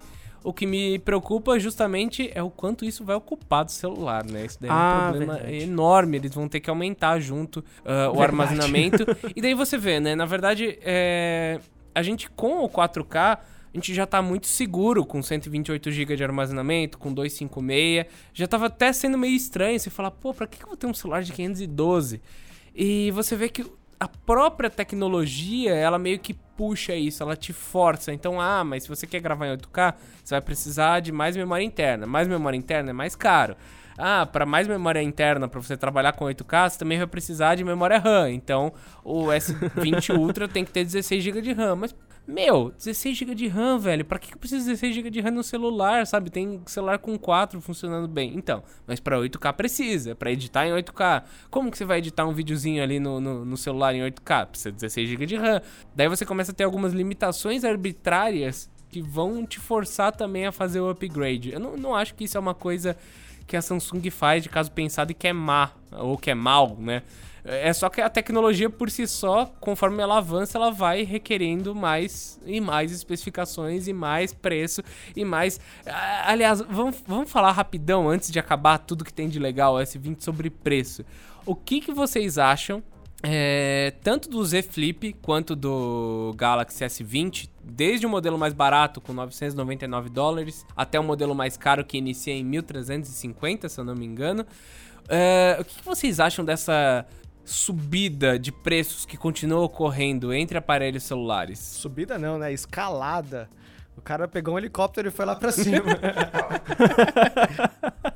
O 0.46 0.54
que 0.54 0.68
me 0.68 1.00
preocupa 1.00 1.58
justamente 1.60 2.30
é 2.34 2.44
o 2.44 2.52
quanto 2.52 2.86
isso 2.86 3.04
vai 3.04 3.16
ocupar 3.16 3.66
do 3.66 3.72
celular, 3.72 4.24
né? 4.24 4.46
Isso 4.46 4.60
daí 4.62 4.70
é 4.70 4.74
um 4.74 4.76
Ah, 4.78 5.08
problema 5.10 5.34
verdade. 5.34 5.64
enorme. 5.64 6.18
Eles 6.18 6.34
vão 6.36 6.48
ter 6.48 6.60
que 6.60 6.70
aumentar 6.70 7.20
junto 7.20 7.66
ah, 7.84 8.12
o 8.14 8.22
armazenamento. 8.22 9.06
e 9.36 9.42
daí 9.42 9.56
você 9.56 9.76
vê, 9.78 10.00
né? 10.00 10.14
Na 10.16 10.26
verdade, 10.26 10.78
é, 10.84 11.60
a 11.96 12.04
gente 12.04 12.30
com 12.30 12.64
o 12.64 12.70
4K, 12.70 13.16
a 13.18 13.40
gente 13.74 13.92
já 13.94 14.06
tá 14.06 14.22
muito 14.22 14.46
seguro 14.46 15.04
com 15.04 15.22
128 15.22 15.90
GB 15.92 16.16
de 16.16 16.24
armazenamento, 16.24 17.00
com 17.00 17.12
256. 17.12 18.06
Já 18.32 18.48
tava 18.48 18.68
até 18.68 18.94
sendo 18.94 19.18
meio 19.18 19.36
estranho 19.36 19.80
você 19.80 19.90
falar, 19.90 20.12
pô, 20.12 20.32
pra 20.34 20.46
que 20.46 20.58
que 20.60 20.64
eu 20.64 20.68
vou 20.68 20.78
ter 20.78 20.86
um 20.86 20.94
celular 20.94 21.24
de 21.24 21.34
512? 21.34 22.22
E 22.76 23.10
você 23.12 23.36
vê 23.36 23.50
que 23.50 23.66
a 24.00 24.08
própria 24.08 24.70
tecnologia, 24.70 25.74
ela 25.74 25.98
meio 25.98 26.20
que 26.20 26.36
puxa 26.56 26.96
isso, 26.96 27.22
ela 27.22 27.36
te 27.36 27.54
força. 27.54 28.14
Então, 28.14 28.40
ah, 28.40 28.64
mas 28.64 28.84
se 28.84 28.90
você 28.90 29.06
quer 29.06 29.20
gravar 29.20 29.48
em 29.48 29.58
8K, 29.58 29.94
você 30.24 30.36
vai 30.36 30.42
precisar 30.42 31.00
de 31.00 31.12
mais 31.12 31.36
memória 31.36 31.64
interna. 31.64 32.06
Mais 32.06 32.28
memória 32.28 32.58
interna 32.58 32.90
é 32.90 32.94
mais 32.94 33.16
caro. 33.16 33.56
Ah, 33.98 34.26
para 34.26 34.46
mais 34.46 34.68
memória 34.68 35.02
interna, 35.02 35.48
para 35.48 35.62
você 35.62 35.78
trabalhar 35.78 36.12
com 36.14 36.26
8K, 36.26 36.70
você 36.70 36.80
também 36.80 36.98
vai 36.98 37.08
precisar 37.08 37.56
de 37.56 37.64
memória 37.64 37.98
RAM. 37.98 38.30
Então, 38.32 38.74
o 39.04 39.28
S20 39.28 40.18
Ultra 40.18 40.48
tem 40.50 40.66
que 40.66 40.72
ter 40.72 40.84
16 40.84 41.24
GB 41.24 41.42
de 41.42 41.54
RAM. 41.54 41.78
Mas, 41.78 41.96
meu, 42.28 42.72
16 42.72 43.18
GB 43.18 43.36
de 43.36 43.48
RAM, 43.48 43.78
velho. 43.78 44.04
Pra 44.04 44.18
que 44.18 44.34
eu 44.34 44.38
preciso 44.38 44.64
de 44.64 44.72
16 44.72 44.96
GB 44.96 45.10
de 45.10 45.22
RAM 45.22 45.32
no 45.32 45.44
celular, 45.44 46.08
sabe? 46.08 46.30
Tem 46.30 46.62
celular 46.66 46.98
com 46.98 47.18
4 47.18 47.62
funcionando 47.62 48.08
bem. 48.08 48.34
Então, 48.36 48.64
mas 48.88 49.00
pra 49.00 49.18
8K 49.18 49.54
precisa, 49.54 50.16
pra 50.16 50.32
editar 50.32 50.66
em 50.68 50.72
8K. 50.72 51.24
Como 51.52 51.70
que 51.70 51.78
você 51.78 51.86
vai 51.86 52.00
editar 52.00 52.26
um 52.26 52.34
videozinho 52.34 52.82
ali 52.82 53.00
no, 53.00 53.20
no, 53.20 53.46
no 53.46 53.58
celular 53.58 53.94
em 53.94 54.02
8K? 54.02 54.48
Precisa 54.48 54.72
de 54.72 54.78
16 54.78 55.10
GB 55.10 55.26
de 55.26 55.36
RAM. 55.36 55.62
Daí 55.96 56.08
você 56.08 56.26
começa 56.26 56.52
a 56.52 56.56
ter 56.56 56.64
algumas 56.64 56.94
limitações 56.94 57.64
arbitrárias 57.64 58.70
que 58.90 59.02
vão 59.02 59.46
te 59.46 59.60
forçar 59.60 60.12
também 60.12 60.46
a 60.46 60.52
fazer 60.52 60.80
o 60.80 60.90
upgrade. 60.90 61.52
Eu 61.52 61.60
não, 61.60 61.78
não 61.78 61.96
acho 61.96 62.16
que 62.16 62.24
isso 62.24 62.38
é 62.38 62.40
uma 62.40 62.54
coisa 62.54 62.98
que 63.46 63.56
a 63.56 63.62
Samsung 63.62 64.10
faz 64.10 64.42
de 64.42 64.50
caso 64.50 64.72
pensado 64.72 65.12
e 65.12 65.14
que 65.14 65.28
é 65.28 65.34
má, 65.34 65.72
ou 65.92 66.18
que 66.18 66.32
é 66.32 66.36
mal, 66.36 66.76
né? 66.80 67.04
É 67.48 67.72
só 67.74 67.90
que 67.90 68.02
a 68.02 68.10
tecnologia 68.10 68.72
por 68.72 68.90
si 68.90 69.06
só, 69.06 69.46
conforme 69.60 70.02
ela 70.02 70.18
avança, 70.18 70.58
ela 70.58 70.72
vai 70.72 71.04
requerendo 71.04 71.76
mais 71.76 72.40
e 72.44 72.60
mais 72.60 72.92
especificações 72.92 73.88
e 73.88 73.94
mais 73.94 74.34
preço 74.34 74.82
e 75.16 75.24
mais. 75.24 75.60
Aliás, 76.26 76.60
vamos, 76.62 77.04
vamos 77.06 77.32
falar 77.32 77.52
rapidão 77.52 78.10
antes 78.10 78.32
de 78.32 78.40
acabar 78.40 78.80
tudo 78.80 79.06
que 79.06 79.14
tem 79.14 79.30
de 79.30 79.38
legal 79.38 79.76
o 79.76 79.78
S20 79.78 80.24
sobre 80.24 80.50
preço. 80.50 81.06
O 81.46 81.56
que, 81.56 81.82
que 81.82 81.94
vocês 81.94 82.40
acham 82.40 82.82
é, 83.22 83.94
tanto 84.04 84.30
do 84.30 84.44
Z 84.44 84.64
Flip 84.64 85.14
quanto 85.22 85.56
do 85.56 86.34
Galaxy 86.36 86.84
S20, 86.84 87.50
desde 87.64 88.06
o 88.06 88.10
modelo 88.10 88.38
mais 88.38 88.54
barato 88.54 89.00
com 89.00 89.14
999 89.14 90.10
dólares 90.10 90.66
até 90.76 91.00
o 91.00 91.04
modelo 91.04 91.34
mais 91.34 91.58
caro 91.58 91.86
que 91.86 91.98
inicia 91.98 92.34
em 92.34 92.44
1350, 92.44 93.70
se 93.70 93.80
eu 93.80 93.86
não 93.86 93.96
me 93.96 94.06
engano. 94.06 94.46
É, 95.08 95.58
o 95.60 95.64
que 95.64 95.84
vocês 95.84 96.20
acham 96.20 96.44
dessa 96.44 97.06
subida 97.46 98.38
de 98.40 98.52
preços 98.52 99.06
que 99.06 99.16
continua 99.16 99.62
ocorrendo 99.62 100.34
entre 100.34 100.58
aparelhos 100.58 101.04
celulares? 101.04 101.60
Subida 101.60 102.18
não, 102.18 102.38
né? 102.40 102.52
Escalada. 102.52 103.50
O 103.96 104.02
cara 104.02 104.28
pegou 104.28 104.56
um 104.56 104.58
helicóptero 104.58 105.08
e 105.08 105.12
foi 105.12 105.24
lá 105.26 105.36
pra 105.36 105.52
cima. 105.54 105.86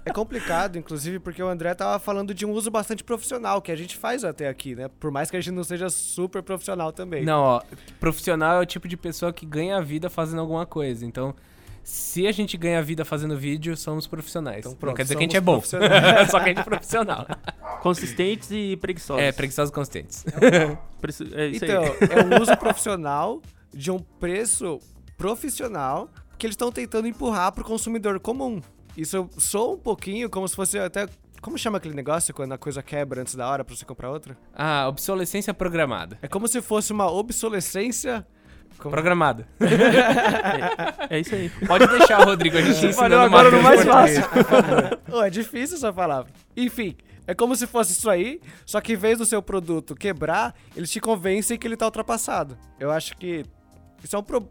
é 0.06 0.12
complicado, 0.12 0.78
inclusive, 0.78 1.20
porque 1.20 1.42
o 1.42 1.48
André 1.48 1.74
tava 1.74 1.98
falando 2.00 2.34
de 2.34 2.46
um 2.46 2.52
uso 2.52 2.70
bastante 2.70 3.04
profissional, 3.04 3.62
que 3.62 3.72
a 3.72 3.76
gente 3.76 3.96
faz 3.96 4.24
até 4.26 4.50
aqui, 4.50 4.76
né? 4.76 4.90
Por 5.00 5.10
mais 5.10 5.32
que 5.32 5.38
a 5.38 5.42
gente 5.42 5.54
não 5.54 5.64
seja 5.64 5.90
super 5.90 6.44
profissional 6.44 6.92
também. 6.92 7.24
Não, 7.24 7.42
ó, 7.42 7.62
profissional 8.00 8.58
é 8.58 8.62
o 8.62 8.66
tipo 8.66 8.88
de 8.88 8.98
pessoa 8.98 9.32
que 9.32 9.46
ganha 9.46 9.78
a 9.78 9.82
vida 9.82 10.10
fazendo 10.10 10.40
alguma 10.40 10.66
coisa. 10.66 11.06
Então, 11.06 11.34
se 11.84 12.28
a 12.28 12.32
gente 12.32 12.56
ganha 12.58 12.82
vida 12.82 13.04
fazendo 13.06 13.38
vídeo, 13.38 13.76
somos 13.78 14.08
profissionais. 14.08 14.60
Então, 14.60 14.72
Não 14.72 14.78
pronto, 14.78 14.96
quer 14.96 15.04
dizer 15.04 15.16
que 15.16 15.20
a 15.20 15.24
gente 15.24 15.38
é 15.38 15.42
bom. 15.42 15.62
Só 15.64 15.78
que 16.40 16.46
a 16.46 16.48
gente 16.48 16.60
é 16.60 16.64
profissional. 16.64 17.26
Consistentes 17.82 18.50
e 18.52 18.78
preguiçosos. 18.78 19.24
É, 19.24 19.32
preguiçosos 19.32 19.74
consistentes. 19.74 20.26
É 21.34 21.48
isso 21.48 21.66
Então, 21.66 21.84
aí. 21.84 21.92
é 22.12 22.38
um 22.38 22.42
uso 22.42 22.56
profissional 22.58 23.42
de 23.74 23.92
um 23.92 24.00
preço 24.00 24.80
profissional 25.18 26.10
que 26.38 26.46
eles 26.46 26.54
estão 26.54 26.72
tentando 26.72 27.08
empurrar 27.08 27.52
pro 27.52 27.64
consumidor 27.64 28.20
comum. 28.20 28.62
Isso 28.98 29.30
soa 29.38 29.74
um 29.76 29.78
pouquinho 29.78 30.30
como 30.30 30.48
se 30.48 30.56
fosse 30.56 30.78
até. 30.80 31.08
Como 31.42 31.58
chama 31.58 31.78
aquele 31.78 31.94
negócio 31.94 32.34
quando 32.34 32.52
a 32.52 32.58
coisa 32.58 32.84
quebra 32.84 33.22
antes 33.22 33.34
da 33.36 33.48
hora 33.48 33.64
pra 33.64 33.74
você 33.74 33.86
comprar 33.86 34.10
outra? 34.12 34.38
Ah, 34.54 34.88
obsolescência 34.90 35.54
programada. 35.54 36.18
É 36.22 36.28
como 36.28 36.48
se 36.50 36.62
fosse 36.62 36.92
uma 36.92 37.10
obsolescência. 37.10 38.26
Como- 38.80 38.92
Programada. 38.92 39.48
É 41.10 41.20
isso 41.20 41.34
aí. 41.36 41.50
Pode 41.68 41.88
deixar, 41.88 42.24
Rodrigo, 42.24 42.58
a 42.58 42.62
gente 42.62 42.76
Valeu 42.76 42.90
ensinando 42.90 43.16
agora 43.16 43.50
uma 43.50 43.58
no 43.58 43.64
mais 43.64 43.84
português. 43.84 45.00
Ô, 45.12 45.24
é 45.24 45.30
difícil 45.30 45.78
essa 45.78 45.92
palavra. 45.94 46.32
Enfim, 46.56 46.96
é 47.28 47.34
como 47.34 47.56
se 47.56 47.68
fosse 47.68 47.92
isso 47.94 48.10
aí, 48.10 48.40
só 48.66 48.80
que 48.82 48.94
em 48.94 48.96
vez 48.96 49.18
do 49.18 49.26
seu 49.26 49.42
produto 49.42 49.96
quebrar, 49.96 50.54
eles 50.76 50.90
te 50.92 51.00
convencem 51.00 51.58
que 51.58 51.68
ele 51.68 51.78
tá 51.78 51.86
ultrapassado. 51.86 52.58
Eu 52.80 52.92
acho 52.92 53.16
que 53.18 53.44
isso 54.04 54.16
é 54.16 54.20
um 54.20 54.24
pro... 54.24 54.48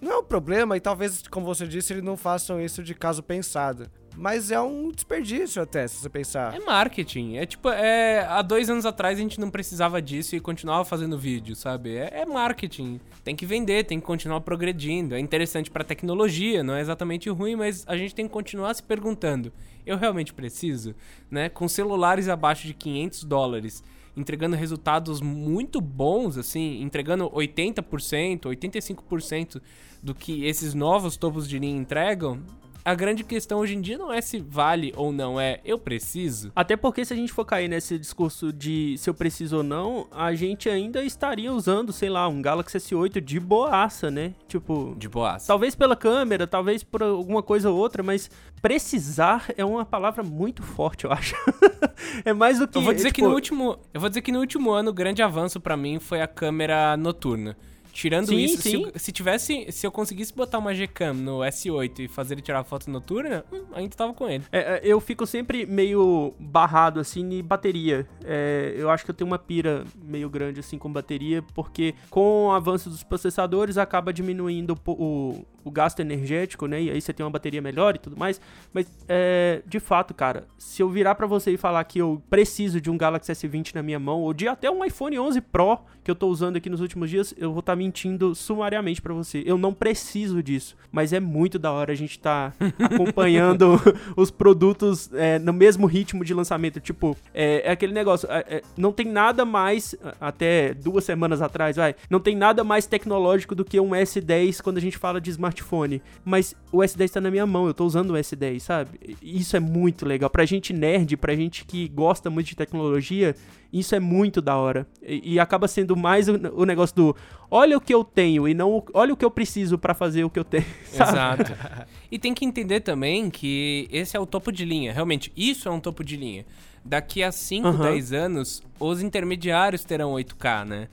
não 0.00 0.12
é 0.12 0.16
um 0.18 0.24
problema 0.24 0.76
e 0.76 0.80
talvez, 0.80 1.22
como 1.28 1.44
você 1.46 1.66
disse, 1.66 1.92
eles 1.92 2.02
não 2.02 2.16
façam 2.16 2.60
isso 2.60 2.82
de 2.82 2.94
caso 2.94 3.22
pensado. 3.22 3.90
Mas 4.16 4.50
é 4.50 4.60
um 4.60 4.90
desperdício 4.90 5.60
até, 5.60 5.86
se 5.88 5.96
você 5.96 6.08
pensar. 6.08 6.54
É 6.54 6.60
marketing. 6.60 7.36
É 7.36 7.46
tipo, 7.46 7.68
é, 7.68 8.20
há 8.20 8.42
dois 8.42 8.70
anos 8.70 8.86
atrás 8.86 9.18
a 9.18 9.20
gente 9.20 9.40
não 9.40 9.50
precisava 9.50 10.00
disso 10.00 10.36
e 10.36 10.40
continuava 10.40 10.84
fazendo 10.84 11.18
vídeo, 11.18 11.56
sabe? 11.56 11.96
É, 11.96 12.20
é 12.20 12.24
marketing. 12.24 13.00
Tem 13.24 13.34
que 13.34 13.44
vender, 13.44 13.84
tem 13.84 13.98
que 13.98 14.06
continuar 14.06 14.40
progredindo. 14.40 15.14
É 15.14 15.18
interessante 15.18 15.70
pra 15.70 15.82
tecnologia, 15.82 16.62
não 16.62 16.74
é 16.74 16.80
exatamente 16.80 17.28
ruim, 17.28 17.56
mas 17.56 17.84
a 17.86 17.96
gente 17.96 18.14
tem 18.14 18.26
que 18.26 18.32
continuar 18.32 18.72
se 18.74 18.82
perguntando: 18.82 19.52
eu 19.84 19.96
realmente 19.96 20.32
preciso? 20.32 20.94
Né? 21.30 21.48
Com 21.48 21.66
celulares 21.66 22.28
abaixo 22.28 22.66
de 22.66 22.74
500 22.74 23.24
dólares, 23.24 23.82
entregando 24.16 24.54
resultados 24.54 25.20
muito 25.20 25.80
bons, 25.80 26.38
assim, 26.38 26.80
entregando 26.82 27.28
80%, 27.30 28.42
85% 28.42 29.60
do 30.02 30.14
que 30.14 30.44
esses 30.44 30.74
novos 30.74 31.16
topos 31.16 31.48
de 31.48 31.58
linha 31.58 31.76
entregam. 31.76 32.40
A 32.84 32.94
grande 32.94 33.24
questão 33.24 33.60
hoje 33.60 33.74
em 33.74 33.80
dia 33.80 33.96
não 33.96 34.12
é 34.12 34.20
se 34.20 34.38
vale 34.38 34.92
ou 34.94 35.10
não, 35.10 35.40
é 35.40 35.58
eu 35.64 35.78
preciso. 35.78 36.52
Até 36.54 36.76
porque 36.76 37.02
se 37.02 37.14
a 37.14 37.16
gente 37.16 37.32
for 37.32 37.46
cair 37.46 37.66
nesse 37.66 37.98
discurso 37.98 38.52
de 38.52 38.96
se 38.98 39.08
eu 39.08 39.14
preciso 39.14 39.56
ou 39.56 39.62
não, 39.62 40.06
a 40.12 40.34
gente 40.34 40.68
ainda 40.68 41.02
estaria 41.02 41.50
usando, 41.50 41.94
sei 41.94 42.10
lá, 42.10 42.28
um 42.28 42.42
Galaxy 42.42 42.76
S8 42.76 43.22
de 43.22 43.40
boaça, 43.40 44.10
né? 44.10 44.34
Tipo, 44.46 44.94
De 44.98 45.08
boas. 45.08 45.46
talvez 45.46 45.74
pela 45.74 45.96
câmera, 45.96 46.46
talvez 46.46 46.82
por 46.82 47.02
alguma 47.02 47.42
coisa 47.42 47.70
ou 47.70 47.78
outra, 47.78 48.02
mas 48.02 48.30
precisar 48.60 49.46
é 49.56 49.64
uma 49.64 49.86
palavra 49.86 50.22
muito 50.22 50.62
forte, 50.62 51.04
eu 51.04 51.12
acho. 51.12 51.34
é 52.22 52.34
mais 52.34 52.58
do 52.58 52.68
que 52.68 52.76
Eu 52.76 52.82
vou 52.82 52.92
dizer 52.92 53.12
que 53.12 53.22
tipo, 53.22 53.28
no 53.28 53.34
último, 53.34 53.78
eu 53.94 54.00
vou 54.00 54.10
dizer 54.10 54.20
que 54.20 54.30
no 54.30 54.40
último 54.40 54.70
ano 54.72 54.90
o 54.90 54.94
grande 54.94 55.22
avanço 55.22 55.58
pra 55.58 55.74
mim 55.74 55.98
foi 55.98 56.20
a 56.20 56.26
câmera 56.26 56.98
noturna. 56.98 57.56
Tirando 57.94 58.26
Sim, 58.26 58.38
isso, 58.38 58.56
se, 58.60 58.70
sim. 58.70 58.82
eu- 58.82 58.92
se 58.96 59.12
tivesse, 59.12 59.66
se 59.70 59.86
eu 59.86 59.92
conseguisse 59.92 60.34
botar 60.34 60.58
uma 60.58 60.74
Gcam 60.74 61.14
no 61.14 61.38
S8 61.44 62.00
e 62.00 62.08
fazer 62.08 62.34
ele 62.34 62.42
tirar 62.42 62.64
foto 62.64 62.90
noturna, 62.90 63.44
hum, 63.52 63.62
ainda 63.72 63.94
tava 63.94 64.12
com 64.12 64.28
ele. 64.28 64.42
É, 64.50 64.58
é, 64.58 64.80
eu 64.82 65.00
fico 65.00 65.24
sempre 65.24 65.64
meio 65.64 66.34
barrado, 66.40 66.98
assim, 66.98 67.20
em 67.38 67.42
bateria. 67.42 68.04
É, 68.24 68.74
eu 68.76 68.90
acho 68.90 69.04
que 69.04 69.10
eu 69.12 69.14
tenho 69.14 69.30
uma 69.30 69.38
pira 69.38 69.84
meio 70.02 70.28
grande, 70.28 70.58
assim, 70.58 70.76
com 70.76 70.92
bateria, 70.92 71.40
porque 71.54 71.94
com 72.10 72.46
o 72.46 72.50
avanço 72.50 72.90
dos 72.90 73.04
processadores 73.04 73.78
acaba 73.78 74.12
diminuindo 74.12 74.76
o, 74.86 74.90
o, 74.90 75.46
o 75.62 75.70
gasto 75.70 76.00
energético, 76.00 76.66
né? 76.66 76.82
E 76.82 76.90
aí 76.90 77.00
você 77.00 77.12
tem 77.12 77.24
uma 77.24 77.30
bateria 77.30 77.62
melhor 77.62 77.94
e 77.94 77.98
tudo 78.00 78.16
mais. 78.16 78.40
Mas, 78.72 78.90
é, 79.08 79.62
de 79.64 79.78
fato, 79.78 80.12
cara, 80.12 80.48
se 80.58 80.82
eu 80.82 80.88
virar 80.88 81.14
pra 81.14 81.28
você 81.28 81.52
e 81.52 81.56
falar 81.56 81.84
que 81.84 82.00
eu 82.00 82.20
preciso 82.28 82.80
de 82.80 82.90
um 82.90 82.98
Galaxy 82.98 83.30
S20 83.30 83.72
na 83.72 83.84
minha 83.84 84.00
mão, 84.00 84.20
ou 84.20 84.34
de 84.34 84.48
até 84.48 84.68
um 84.68 84.84
iPhone 84.84 85.16
11 85.16 85.40
Pro 85.40 85.78
que 86.02 86.10
eu 86.10 86.14
tô 86.16 86.28
usando 86.28 86.56
aqui 86.56 86.68
nos 86.68 86.80
últimos 86.80 87.08
dias, 87.08 87.32
eu 87.38 87.50
vou 87.52 87.60
estar 87.60 87.74
mentindo 87.84 88.34
sumariamente 88.34 89.02
pra 89.02 89.12
você. 89.12 89.42
Eu 89.44 89.58
não 89.58 89.74
preciso 89.74 90.42
disso, 90.42 90.76
mas 90.90 91.12
é 91.12 91.20
muito 91.20 91.58
da 91.58 91.70
hora 91.70 91.92
a 91.92 91.94
gente 91.94 92.18
tá 92.18 92.52
acompanhando 92.80 93.78
os 94.16 94.30
produtos 94.30 95.10
é, 95.12 95.38
no 95.38 95.52
mesmo 95.52 95.86
ritmo 95.86 96.24
de 96.24 96.32
lançamento. 96.32 96.80
Tipo, 96.80 97.16
é, 97.34 97.68
é 97.68 97.70
aquele 97.70 97.92
negócio, 97.92 98.28
é, 98.30 98.44
é, 98.48 98.62
não 98.76 98.92
tem 98.92 99.06
nada 99.06 99.44
mais, 99.44 99.94
até 100.20 100.72
duas 100.72 101.04
semanas 101.04 101.42
atrás, 101.42 101.76
vai, 101.76 101.94
não 102.08 102.20
tem 102.20 102.34
nada 102.34 102.64
mais 102.64 102.86
tecnológico 102.86 103.54
do 103.54 103.64
que 103.64 103.78
um 103.78 103.90
S10 103.90 104.62
quando 104.62 104.78
a 104.78 104.80
gente 104.80 104.96
fala 104.96 105.20
de 105.20 105.30
smartphone. 105.30 106.02
Mas 106.24 106.54
o 106.72 106.78
S10 106.78 107.10
tá 107.10 107.20
na 107.20 107.30
minha 107.30 107.46
mão, 107.46 107.66
eu 107.66 107.74
tô 107.74 107.84
usando 107.84 108.10
o 108.10 108.14
S10, 108.14 108.60
sabe? 108.60 108.98
Isso 109.22 109.56
é 109.56 109.60
muito 109.60 110.06
legal. 110.06 110.30
Pra 110.30 110.44
gente 110.44 110.72
nerd, 110.72 111.16
pra 111.16 111.34
gente 111.34 111.64
que 111.64 111.88
gosta 111.88 112.30
muito 112.30 112.46
de 112.46 112.56
tecnologia, 112.56 113.34
Isso 113.74 113.92
é 113.92 113.98
muito 113.98 114.40
da 114.40 114.56
hora. 114.56 114.86
E, 115.02 115.34
e 115.34 115.40
acaba 115.40 115.66
sendo 115.66 115.96
mais 115.96 116.28
o, 116.28 116.34
o, 116.54 116.64
negócio 116.64 116.94
do 116.94 117.16
olha 117.50 117.76
o 117.76 117.80
que 117.80 117.92
eu 117.92 118.04
tenho 118.04 118.46
e 118.46 118.54
não 118.54 118.84
olha 118.94 119.12
o 119.12 119.16
que 119.16 119.24
eu 119.24 119.30
preciso 119.32 119.76
para 119.76 119.92
fazer 119.92 120.22
o 120.22 120.30
que 120.30 120.38
eu 120.38 120.44
tenho. 120.44 120.64
Sabe? 120.86 121.10
Exato. 121.10 121.52
e 122.08 122.16
tem 122.16 122.32
que 122.32 122.44
entender 122.44 122.80
também 122.80 123.28
que 123.28 123.88
esse 123.90 124.16
é 124.16 124.20
o 124.20 124.26
topo 124.26 124.52
de 124.52 124.64
linha. 124.64 124.92
Realmente, 124.92 125.32
isso 125.36 125.68
é 125.68 125.72
um 125.72 125.80
topo 125.80 126.04
de 126.04 126.16
linha. 126.16 126.46
Daqui 126.84 127.20
a 127.20 127.32
5, 127.32 127.66
uhum. 127.66 127.78
10 127.78 128.12
anos, 128.12 128.62
os 128.78 129.02
intermediários 129.02 129.82
terão 129.82 130.12
8K, 130.12 130.64
né? 130.64 130.88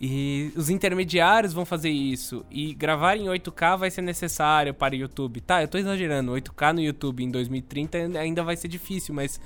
E 0.00 0.52
os 0.56 0.70
intermediários 0.70 1.52
vão 1.52 1.64
fazer 1.64 1.90
isso. 1.90 2.44
E 2.50 2.74
gravar 2.74 3.16
em 3.16 3.26
8K 3.26 3.78
vai 3.78 3.92
ser 3.92 4.02
necessário 4.02 4.74
para 4.74 4.94
o 4.94 4.96
YouTube. 4.96 5.40
Tá, 5.40 5.62
eu 5.62 5.68
tô 5.68 5.78
exagerando. 5.78 6.32
8K 6.32 6.72
no 6.72 6.80
YouTube 6.80 7.22
em 7.22 7.30
2030 7.30 8.18
ainda 8.18 8.42
vai 8.42 8.56
ser 8.56 8.66
difícil, 8.66 9.14
mas. 9.14 9.40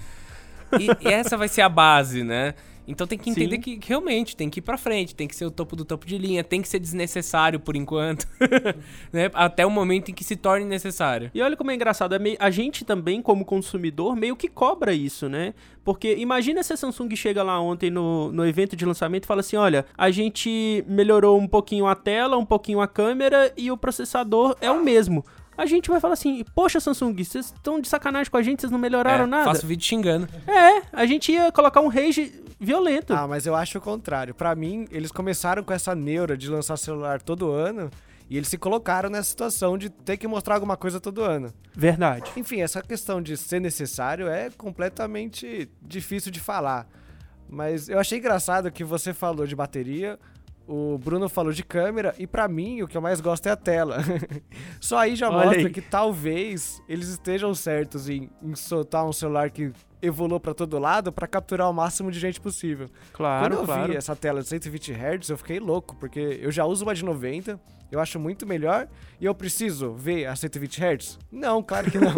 E, 0.79 1.09
e 1.09 1.13
essa 1.13 1.37
vai 1.37 1.49
ser 1.49 1.63
a 1.63 1.69
base, 1.69 2.23
né? 2.23 2.55
Então 2.87 3.07
tem 3.07 3.19
que 3.19 3.31
entender 3.31 3.57
Sim. 3.57 3.61
que 3.61 3.81
realmente 3.87 4.37
tem 4.37 4.51
que 4.51 4.59
ir 4.59 4.63
pra 4.63 4.77
frente, 4.77 5.15
tem 5.15 5.29
que 5.29 5.37
ser 5.37 5.45
o 5.45 5.51
topo 5.51 5.77
do 5.77 5.85
topo 5.85 6.07
de 6.07 6.19
linha, 6.19 6.43
tem 6.43 6.61
que 6.61 6.69
ser 6.69 6.79
desnecessário 6.79 7.61
por 7.61 7.77
enquanto, 7.77 8.27
né? 9.13 9.31
Até 9.35 9.65
o 9.65 9.71
momento 9.71 10.11
em 10.11 10.15
que 10.15 10.25
se 10.25 10.37
torne 10.37 10.65
necessário. 10.65 11.31
E 11.33 11.41
olha 11.41 11.57
como 11.57 11.71
é 11.71 11.75
engraçado, 11.75 12.15
é 12.15 12.19
meio, 12.19 12.37
a 12.41 12.51
gente 12.51 12.85
também, 12.85 13.23
como 13.23 13.45
consumidor, 13.45 14.17
meio 14.17 14.35
que 14.35 14.49
cobra 14.49 14.93
isso, 14.93 15.29
né? 15.29 15.55
Porque 15.85 16.15
imagina 16.17 16.63
se 16.63 16.73
a 16.73 16.77
Samsung 16.77 17.15
chega 17.15 17.43
lá 17.43 17.61
ontem 17.61 17.91
no, 17.91 18.33
no 18.33 18.47
evento 18.47 18.75
de 18.75 18.85
lançamento 18.85 19.25
e 19.25 19.27
fala 19.27 19.41
assim: 19.41 19.57
olha, 19.57 19.87
a 19.97 20.11
gente 20.11 20.85
melhorou 20.89 21.39
um 21.39 21.47
pouquinho 21.47 21.87
a 21.87 21.95
tela, 21.95 22.37
um 22.37 22.47
pouquinho 22.47 22.81
a 22.81 22.89
câmera 22.89 23.53
e 23.57 23.71
o 23.71 23.77
processador 23.77 24.57
é 24.61 24.71
o 24.71 24.83
mesmo 24.83 25.25
a 25.57 25.67
gente 25.67 25.91
vai 25.91 26.01
falar 26.01 26.15
assim: 26.15 26.45
Poxa, 26.55 26.81
Samsung, 26.81 27.23
vocês 27.23 27.47
estão 27.47 27.81
de 27.81 27.89
sacanagem 27.89 28.31
com 28.31 28.37
a 28.37 28.43
gente, 28.43 28.61
vocês 28.61 28.73
não 28.73 28.79
melhoraram 28.79 29.25
é, 29.25 29.29
nada. 29.29 29.45
Faço 29.45 29.67
vídeo 29.67 29.85
xingando. 29.85 30.29
É, 30.47 30.83
a 30.93 31.07
gente 31.07 31.33
ia 31.33 31.51
colocar 31.53 31.81
um 31.81 31.89
rage 31.89 32.43
violento. 32.59 33.13
Ah, 33.13 33.27
mas 33.27 33.47
eu 33.47 33.55
acho 33.55 33.79
o 33.79 33.81
contrário. 33.81 34.35
Para 34.35 34.55
mim, 34.55 34.87
eles 34.91 35.11
começaram 35.11 35.63
com 35.63 35.73
essa 35.73 35.95
neura 35.95 36.37
de 36.37 36.49
lançar 36.49 36.77
celular 36.77 37.21
todo 37.21 37.51
ano. 37.51 37.91
E 38.31 38.37
eles 38.37 38.49
se 38.49 38.57
colocaram 38.57 39.11
nessa 39.11 39.29
situação 39.29 39.77
de 39.77 39.91
ter 39.91 40.17
que 40.17 40.27
mostrar 40.27 40.55
alguma 40.55 40.75
coisa 40.75 40.99
todo 40.99 41.23
ano. 41.23 41.53
Verdade. 41.75 42.31
Enfim, 42.35 42.63
essa 42.63 42.81
questão 42.81 43.21
de 43.21 43.37
ser 43.37 43.61
necessário 43.61 44.27
é 44.27 44.49
completamente 44.49 45.69
difícil 45.83 46.33
de 46.33 46.41
falar. 46.41 46.89
Mas 47.47 47.91
eu 47.91 47.99
achei 47.99 48.19
engraçado 48.19 48.73
que 48.73 48.85
você 48.85 49.13
falou 49.13 49.47
de 49.47 49.55
bateria, 49.55 50.19
o 50.67 50.97
Bruno 50.99 51.29
falou 51.29 51.53
de 51.53 51.63
câmera 51.65 52.15
e 52.19 52.27
para 52.27 52.47
mim 52.49 52.83
o 52.83 52.89
que 52.89 52.97
eu 52.97 53.01
mais 53.01 53.21
gosto 53.21 53.47
é 53.47 53.51
a 53.51 53.57
tela. 53.57 53.99
Só 54.81 54.99
aí 54.99 55.17
já 55.17 55.29
Olha 55.29 55.47
mostra 55.47 55.67
aí. 55.67 55.71
que 55.71 55.81
talvez 55.81 56.83
eles 56.89 57.09
estejam 57.09 57.55
certos 57.55 58.09
em, 58.09 58.31
em 58.43 58.55
soltar 58.55 59.05
um 59.05 59.13
celular 59.13 59.51
que 59.51 59.73
evoluiu 60.01 60.41
para 60.41 60.53
todo 60.55 60.79
lado 60.79 61.13
para 61.13 61.27
capturar 61.27 61.71
o 61.71 61.73
máximo 61.73 62.11
de 62.11 62.19
gente 62.19 62.41
possível. 62.41 62.89
Claro, 63.13 63.45
Quando 63.45 63.61
eu 63.61 63.65
claro. 63.65 63.93
vi 63.93 63.97
essa 63.97 64.17
tela 64.17 64.43
de 64.43 64.49
120 64.49 64.93
Hz, 64.93 65.29
eu 65.31 65.39
fiquei 65.39 65.61
louco, 65.61 65.95
porque 65.97 66.19
eu 66.41 66.51
já 66.51 66.65
uso 66.65 66.85
uma 66.85 66.95
de 66.95 67.05
90, 67.05 67.61
eu 67.91 68.01
acho 68.01 68.19
muito 68.19 68.47
melhor 68.47 68.89
e 69.21 69.25
eu 69.25 69.35
preciso 69.35 69.93
ver 69.93 70.27
a 70.27 70.35
120 70.35 70.81
Hz? 70.83 71.19
Não, 71.31 71.63
claro 71.63 71.91
que 71.91 71.99
não. 71.99 72.13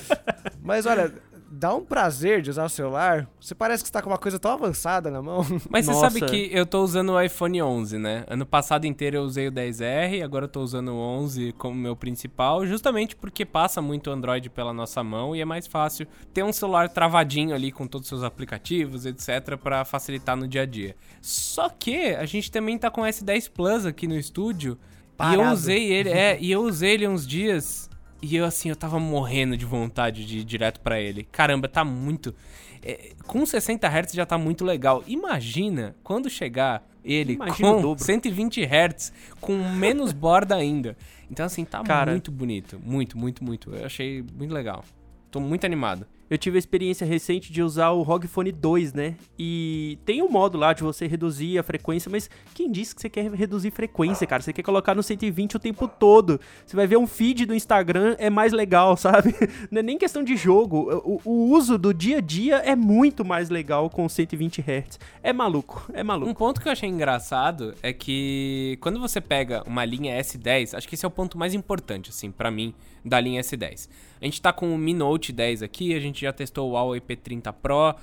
Mas 0.62 0.86
olha, 0.86 1.12
dá 1.58 1.74
um 1.74 1.84
prazer 1.84 2.40
de 2.40 2.50
usar 2.50 2.64
o 2.64 2.68
celular. 2.68 3.28
Você 3.40 3.52
parece 3.52 3.82
que 3.82 3.88
está 3.88 4.00
com 4.00 4.08
uma 4.08 4.18
coisa 4.18 4.38
tão 4.38 4.52
avançada 4.52 5.10
na 5.10 5.20
mão. 5.20 5.44
Mas 5.68 5.86
você 5.86 5.94
sabe 5.94 6.20
que 6.20 6.48
eu 6.52 6.64
tô 6.64 6.82
usando 6.82 7.10
o 7.10 7.20
iPhone 7.20 7.60
11, 7.60 7.98
né? 7.98 8.24
Ano 8.28 8.46
passado 8.46 8.86
inteiro 8.86 9.16
eu 9.16 9.22
usei 9.22 9.48
o 9.48 9.52
10R, 9.52 10.22
agora 10.22 10.44
eu 10.44 10.48
tô 10.48 10.60
usando 10.60 10.92
o 10.92 10.96
11 10.96 11.52
como 11.58 11.74
meu 11.74 11.96
principal, 11.96 12.64
justamente 12.64 13.16
porque 13.16 13.44
passa 13.44 13.82
muito 13.82 14.08
Android 14.08 14.48
pela 14.50 14.72
nossa 14.72 15.02
mão 15.02 15.34
e 15.34 15.40
é 15.40 15.44
mais 15.44 15.66
fácil 15.66 16.06
ter 16.32 16.44
um 16.44 16.52
celular 16.52 16.88
travadinho 16.88 17.52
ali 17.52 17.72
com 17.72 17.88
todos 17.88 18.06
os 18.06 18.08
seus 18.08 18.22
aplicativos, 18.22 19.04
etc, 19.04 19.56
para 19.60 19.84
facilitar 19.84 20.36
no 20.36 20.46
dia 20.46 20.62
a 20.62 20.66
dia. 20.66 20.94
Só 21.20 21.68
que 21.68 22.14
a 22.14 22.24
gente 22.24 22.52
também 22.52 22.78
tá 22.78 22.88
com 22.88 23.00
o 23.00 23.04
S10 23.04 23.50
Plus 23.50 23.84
aqui 23.84 24.06
no 24.06 24.16
estúdio 24.16 24.78
Parado. 25.16 25.36
e 25.36 25.44
eu 25.44 25.52
usei 25.52 25.92
ele, 25.92 26.10
é, 26.10 26.38
e 26.40 26.52
eu 26.52 26.62
usei 26.62 26.92
ele 26.92 27.08
uns 27.08 27.26
dias 27.26 27.87
e 28.20 28.36
eu, 28.36 28.44
assim, 28.44 28.68
eu 28.68 28.76
tava 28.76 28.98
morrendo 28.98 29.56
de 29.56 29.64
vontade 29.64 30.24
de 30.24 30.38
ir 30.38 30.44
direto 30.44 30.80
para 30.80 31.00
ele. 31.00 31.24
Caramba, 31.30 31.68
tá 31.68 31.84
muito. 31.84 32.34
É, 32.82 33.12
com 33.26 33.44
60 33.44 33.86
Hz 33.86 34.12
já 34.12 34.26
tá 34.26 34.36
muito 34.36 34.64
legal. 34.64 35.02
Imagina 35.06 35.94
quando 36.02 36.28
chegar 36.28 36.86
ele 37.04 37.34
Imagina 37.34 37.80
com 37.80 37.96
120 37.96 38.62
Hz, 38.62 39.12
com 39.40 39.56
menos 39.72 40.12
borda 40.12 40.56
ainda. 40.56 40.96
Então, 41.30 41.46
assim, 41.46 41.64
tá 41.64 41.82
Cara, 41.82 42.10
muito 42.10 42.30
bonito. 42.30 42.80
Muito, 42.84 43.16
muito, 43.16 43.44
muito. 43.44 43.74
Eu 43.74 43.86
achei 43.86 44.24
muito 44.34 44.52
legal. 44.52 44.84
Tô 45.30 45.40
muito 45.40 45.64
animado 45.64 46.06
eu 46.30 46.36
tive 46.36 46.56
a 46.56 46.58
experiência 46.58 47.06
recente 47.06 47.52
de 47.52 47.62
usar 47.62 47.90
o 47.90 48.02
ROG 48.02 48.26
Phone 48.26 48.52
2, 48.52 48.92
né? 48.92 49.16
E 49.38 49.98
tem 50.04 50.22
um 50.22 50.28
modo 50.28 50.58
lá 50.58 50.72
de 50.72 50.82
você 50.82 51.06
reduzir 51.06 51.58
a 51.58 51.62
frequência, 51.62 52.10
mas 52.10 52.28
quem 52.54 52.70
disse 52.70 52.94
que 52.94 53.00
você 53.00 53.08
quer 53.08 53.30
reduzir 53.32 53.70
frequência, 53.70 54.26
cara? 54.26 54.42
Você 54.42 54.52
quer 54.52 54.62
colocar 54.62 54.94
no 54.94 55.02
120 55.02 55.56
o 55.56 55.58
tempo 55.58 55.88
todo. 55.88 56.40
Você 56.66 56.76
vai 56.76 56.86
ver 56.86 56.98
um 56.98 57.06
feed 57.06 57.46
do 57.46 57.54
Instagram, 57.54 58.16
é 58.18 58.28
mais 58.28 58.52
legal, 58.52 58.96
sabe? 58.98 59.34
Não 59.70 59.80
é 59.80 59.82
nem 59.82 59.96
questão 59.96 60.22
de 60.22 60.36
jogo. 60.36 61.02
O, 61.04 61.20
o 61.24 61.50
uso 61.50 61.78
do 61.78 61.94
dia 61.94 62.18
a 62.18 62.20
dia 62.20 62.56
é 62.56 62.76
muito 62.76 63.24
mais 63.24 63.48
legal 63.48 63.88
com 63.88 64.08
120 64.08 64.60
Hz. 64.60 64.98
É 65.22 65.32
maluco, 65.32 65.90
é 65.92 66.02
maluco. 66.02 66.30
Um 66.30 66.34
ponto 66.34 66.60
que 66.60 66.68
eu 66.68 66.72
achei 66.72 66.88
engraçado 66.88 67.74
é 67.82 67.92
que 67.92 68.76
quando 68.80 69.00
você 69.00 69.20
pega 69.20 69.62
uma 69.66 69.84
linha 69.84 70.20
S10, 70.20 70.76
acho 70.76 70.88
que 70.88 70.94
esse 70.94 71.04
é 71.04 71.08
o 71.08 71.10
ponto 71.10 71.38
mais 71.38 71.54
importante, 71.54 72.10
assim, 72.10 72.30
para 72.30 72.50
mim, 72.50 72.74
da 73.08 73.20
linha 73.20 73.40
S10. 73.40 73.88
A 74.20 74.24
gente 74.24 74.40
tá 74.40 74.52
com 74.52 74.74
o 74.74 74.78
Mi 74.78 74.94
Note 74.94 75.32
10 75.32 75.62
aqui, 75.62 75.94
a 75.94 76.00
gente 76.00 76.20
já 76.20 76.32
testou 76.32 76.70
o 76.70 76.72
Huawei 76.74 77.00
P30 77.00 77.52
Pro. 77.52 77.94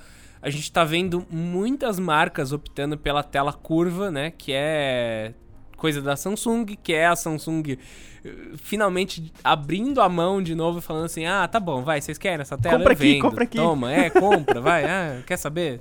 A 0.42 0.50
gente 0.50 0.70
tá 0.70 0.84
vendo 0.84 1.26
muitas 1.30 1.98
marcas 1.98 2.52
optando 2.52 2.96
pela 2.96 3.22
tela 3.22 3.52
curva, 3.52 4.10
né? 4.10 4.30
Que 4.30 4.52
é 4.52 5.32
coisa 5.76 6.00
da 6.00 6.16
Samsung, 6.16 6.64
que 6.82 6.92
é 6.92 7.06
a 7.06 7.14
Samsung 7.16 7.76
eh, 8.24 8.30
finalmente 8.56 9.32
abrindo 9.44 10.00
a 10.00 10.08
mão 10.08 10.42
de 10.42 10.54
novo 10.54 10.78
e 10.78 10.82
falando 10.82 11.04
assim: 11.04 11.26
"Ah, 11.26 11.46
tá 11.46 11.60
bom, 11.60 11.82
vai, 11.82 12.00
vocês 12.00 12.18
querem 12.18 12.40
essa 12.40 12.56
tela? 12.56 12.78
Compra 12.78 12.92
eu 12.92 12.96
aqui, 12.96 13.12
vendo. 13.12 13.22
compra 13.22 13.44
aqui. 13.44 13.56
Toma, 13.56 13.92
é, 13.92 14.10
compra, 14.10 14.60
vai. 14.60 14.84
Ah, 14.84 15.22
quer 15.26 15.36
saber? 15.36 15.80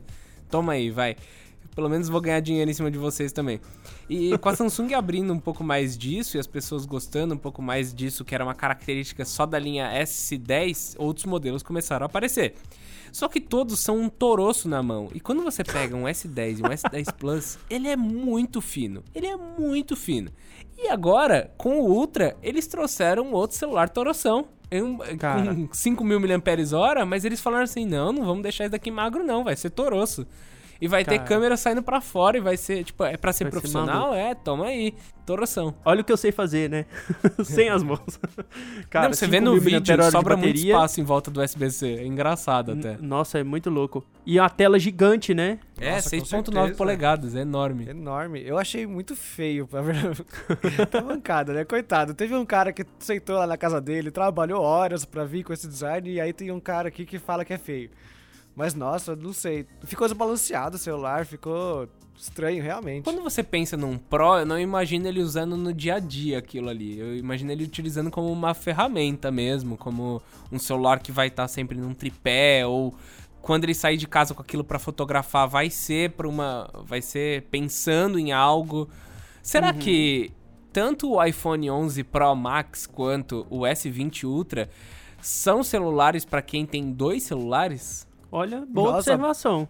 Toma 0.50 0.74
aí, 0.74 0.90
vai. 0.90 1.16
Pelo 1.76 1.90
menos 1.90 2.08
vou 2.08 2.22
ganhar 2.22 2.40
dinheiro 2.40 2.72
em 2.72 2.74
cima 2.74 2.90
de 2.90 2.98
vocês 2.98 3.34
também. 3.34 3.60
E 4.10 4.38
com 4.38 4.48
a 4.48 4.56
Samsung 4.56 4.94
abrindo 4.94 5.34
um 5.34 5.40
pouco 5.40 5.64
mais 5.64 5.98
disso 5.98 6.38
e 6.38 6.40
as 6.40 6.48
pessoas 6.48 6.86
gostando 6.86 7.36
um 7.36 7.38
pouco 7.38 7.62
mais 7.62 7.94
disso, 7.94 8.24
que 8.24 8.34
era 8.34 8.44
uma 8.44 8.56
característica 8.56 9.26
só 9.26 9.46
da 9.46 9.60
linha 9.60 9.92
S10, 10.02 10.96
outros 10.98 11.26
modelos 11.26 11.62
começaram 11.62 12.06
a 12.06 12.08
aparecer. 12.08 12.56
Só 13.12 13.28
que 13.28 13.42
todos 13.42 13.80
são 13.80 14.00
um 14.00 14.10
toroço 14.10 14.68
na 14.70 14.82
mão. 14.82 15.10
E 15.14 15.20
quando 15.20 15.44
você 15.44 15.64
pega 15.64 15.96
um 15.96 16.04
S10 16.08 16.60
e 16.60 16.62
um 16.62 16.70
S10 16.70 17.14
Plus, 17.14 17.60
ele 17.70 17.90
é 17.90 17.96
muito 17.96 18.62
fino. 18.62 19.04
Ele 19.14 19.28
é 19.28 19.36
muito 19.36 19.96
fino. 19.96 20.32
E 20.78 20.88
agora, 20.88 21.52
com 21.58 21.80
o 21.80 21.92
Ultra, 21.92 22.38
eles 22.42 22.68
trouxeram 22.68 23.32
outro 23.32 23.58
celular 23.58 23.90
toroção. 23.90 24.48
Um, 24.72 24.98
com 24.98 25.74
5 25.74 26.04
mil 26.04 26.20
mAh, 26.20 27.06
mas 27.06 27.24
eles 27.24 27.40
falaram 27.40 27.64
assim: 27.64 27.86
não, 27.86 28.12
não 28.12 28.26
vamos 28.26 28.44
deixar 28.44 28.66
isso 28.66 28.72
daqui 28.72 28.90
magro, 28.90 29.24
não, 29.24 29.44
vai 29.44 29.56
ser 29.56 29.70
toroço. 29.70 30.26
E 30.80 30.88
vai 30.88 31.04
Cara. 31.04 31.18
ter 31.18 31.24
câmera 31.24 31.56
saindo 31.56 31.82
para 31.82 32.02
fora 32.02 32.38
e 32.38 32.42
vai 32.42 32.58
ser, 32.58 32.84
tipo, 32.84 33.04
é 33.04 33.18
pra 33.18 33.32
ser 33.32 33.46
vai 33.46 33.52
profissional? 33.52 34.14
Ser 34.14 34.20
é, 34.20 34.36
toma 34.36 34.68
aí. 34.68 34.94
Toroção. 35.26 35.74
Olha 35.84 36.02
o 36.02 36.04
que 36.04 36.12
eu 36.12 36.18
sei 36.18 36.32
fazer, 36.32 36.70
né? 36.70 36.86
Sem 37.44 37.68
as 37.70 37.82
mãos. 37.82 38.20
Cara, 38.92 39.08
Não, 39.08 39.14
você 39.14 39.26
vê 39.26 39.40
no 39.40 39.60
vídeo, 39.60 40.12
sobra 40.12 40.38
muito 40.38 40.56
espaço 40.56 41.02
em 41.02 41.04
volta 41.04 41.32
do 41.32 41.42
USB-C. 41.42 41.96
É 41.96 42.06
engraçado 42.06 42.74
até. 42.74 42.98
Nossa, 43.02 43.40
é 43.40 43.44
muito 43.44 43.72
louco. 43.72 44.06
E 44.24 44.38
a 44.38 44.48
tela 44.48 44.78
gigante, 44.78 45.34
né? 45.34 45.60
É, 45.80 45.98
6.9 45.98 46.76
polegadas, 46.76 47.36
é 47.36 47.40
enorme. 47.42 47.90
Enorme. 47.90 48.44
Eu 48.46 48.58
achei 48.58 48.86
muito 48.86 49.16
feio, 49.16 49.66
pra 49.66 49.82
ver. 49.82 49.96
tá 50.92 51.02
mancada, 51.02 51.54
né? 51.54 51.66
Coitado. 51.66 52.14
Teve 52.14 52.36
um 52.36 52.46
cara 52.46 52.72
que 52.72 52.86
sentou 53.00 53.38
lá 53.38 53.48
na 53.48 53.58
casa 53.58 53.82
dele, 53.82 54.12
trabalhou 54.12 54.62
horas 54.62 55.06
pra 55.06 55.26
vir 55.26 55.44
com 55.44 55.54
esse 55.54 55.68
design, 55.68 56.08
e 56.08 56.22
aí 56.22 56.34
tem 56.34 56.52
um 56.52 56.60
cara 56.60 56.90
aqui 56.90 57.04
que 57.04 57.18
fala 57.18 57.44
que 57.44 57.54
é 57.54 57.58
feio. 57.58 57.90
Mas 58.56 58.74
nossa, 58.74 59.16
não 59.16 59.34
sei. 59.34 59.68
Ficou 59.84 60.08
desbalanceado 60.08 60.76
o 60.76 60.80
celular, 60.80 61.26
ficou 61.26 61.90
estranho, 62.18 62.64
realmente. 62.64 63.04
Quando 63.04 63.22
você 63.22 63.44
pensa 63.44 63.76
num 63.76 63.98
Pro, 63.98 64.40
eu 64.40 64.46
não 64.46 64.60
imagino 64.60 65.08
ele 65.08 65.20
usando 65.20 65.58
no 65.58 65.74
dia 65.74 65.96
a 65.96 66.00
dia 66.00 66.40
aquilo 66.40 66.70
ali. 66.70 66.98
Eu 66.98 67.16
imagino 67.18 67.52
ele 67.52 67.64
utilizando 67.64 68.10
como 68.10 68.32
uma 68.32 68.54
ferramenta 68.54 69.30
mesmo, 69.30 69.78
como 69.78 70.22
um 70.52 70.58
celular 70.58 71.00
que 71.00 71.12
vai 71.12 71.28
estar 71.28 71.48
sempre 71.48 71.78
num 71.78 71.94
tripé 71.94 72.66
ou 72.66 72.96
quando 73.42 73.66
ele 73.66 73.76
sair 73.76 73.98
de 73.98 74.08
casa 74.08 74.34
com 74.34 74.42
aquilo 74.42 74.64
para 74.64 74.80
fotografar, 74.80 75.48
vai 75.48 75.70
ser 75.70 76.12
para 76.12 76.28
uma, 76.28 76.68
vai 76.84 77.02
ser 77.02 77.44
pensando 77.44 78.18
em 78.18 78.32
algo. 78.32 78.90
Será 79.44 79.72
uhum. 79.72 79.78
que 79.78 80.32
tanto 80.74 81.12
o 81.12 81.24
iPhone 81.24 81.70
11 81.70 82.04
Pro 82.06 82.36
Max 82.36 82.88
quanto 82.88 83.46
o 83.50 83.60
S20 83.60 84.24
Ultra 84.24 84.68
são 85.22 85.64
celulares 85.64 86.26
para 86.26 86.42
quem 86.42 86.66
tem 86.66 86.92
dois 86.92 87.24
celulares? 87.24 88.05
Olha, 88.32 88.66
boa 88.66 88.94
Nossa, 88.94 89.12
observação. 89.12 89.68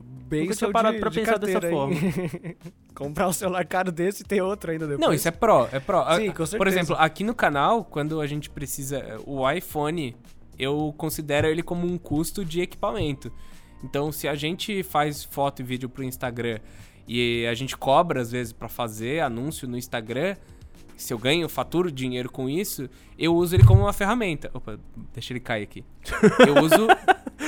Bem 0.00 0.42
Nunca 0.42 0.56
tinha 0.56 0.70
parado 0.70 0.94
de, 0.94 1.00
pra 1.00 1.10
de 1.10 1.20
pensar 1.20 1.38
dessa 1.38 1.60
forma. 1.60 1.94
Comprar 2.94 3.28
um 3.28 3.32
celular 3.32 3.64
caro 3.66 3.90
desse 3.90 4.22
e 4.22 4.26
ter 4.26 4.40
outro 4.42 4.70
ainda 4.70 4.86
depois. 4.86 5.06
Não, 5.06 5.12
isso 5.12 5.28
é 5.28 5.30
Pro, 5.30 5.68
é 5.72 5.80
Pro. 5.80 5.98
Sim, 6.16 6.30
com 6.30 6.46
certeza. 6.46 6.58
Por 6.58 6.68
exemplo, 6.68 6.96
aqui 6.98 7.24
no 7.24 7.34
canal, 7.34 7.84
quando 7.84 8.20
a 8.20 8.26
gente 8.26 8.48
precisa... 8.48 9.20
O 9.26 9.48
iPhone, 9.50 10.16
eu 10.58 10.94
considero 10.96 11.46
ele 11.46 11.62
como 11.62 11.86
um 11.86 11.98
custo 11.98 12.44
de 12.44 12.60
equipamento. 12.60 13.32
Então, 13.82 14.10
se 14.10 14.26
a 14.26 14.34
gente 14.34 14.82
faz 14.82 15.24
foto 15.24 15.60
e 15.60 15.62
vídeo 15.64 15.88
pro 15.88 16.02
Instagram 16.02 16.58
e 17.06 17.46
a 17.46 17.54
gente 17.54 17.76
cobra 17.76 18.20
às 18.20 18.30
vezes 18.30 18.52
para 18.52 18.68
fazer 18.68 19.20
anúncio 19.20 19.68
no 19.68 19.76
Instagram, 19.76 20.36
se 20.96 21.12
eu 21.12 21.18
ganho, 21.18 21.48
faturo 21.48 21.90
dinheiro 21.90 22.30
com 22.30 22.48
isso, 22.48 22.88
eu 23.18 23.34
uso 23.34 23.56
ele 23.56 23.64
como 23.64 23.82
uma 23.82 23.92
ferramenta. 23.92 24.50
Opa, 24.54 24.78
deixa 25.12 25.32
ele 25.32 25.40
cair 25.40 25.64
aqui. 25.64 25.84
Eu 26.46 26.62
uso 26.62 26.86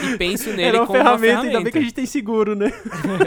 e 0.07 0.18
penso 0.18 0.50
nele 0.50 0.62
Era 0.62 0.78
uma 0.78 0.86
como 0.86 0.98
ferramenta, 0.98 1.16
uma 1.16 1.18
ferramenta. 1.20 1.57
Ainda 1.59 1.64
bem 1.64 1.72
que 1.72 1.78
a 1.78 1.82
gente 1.82 1.94
tem 1.94 2.07
seguro, 2.07 2.54
né? 2.54 2.72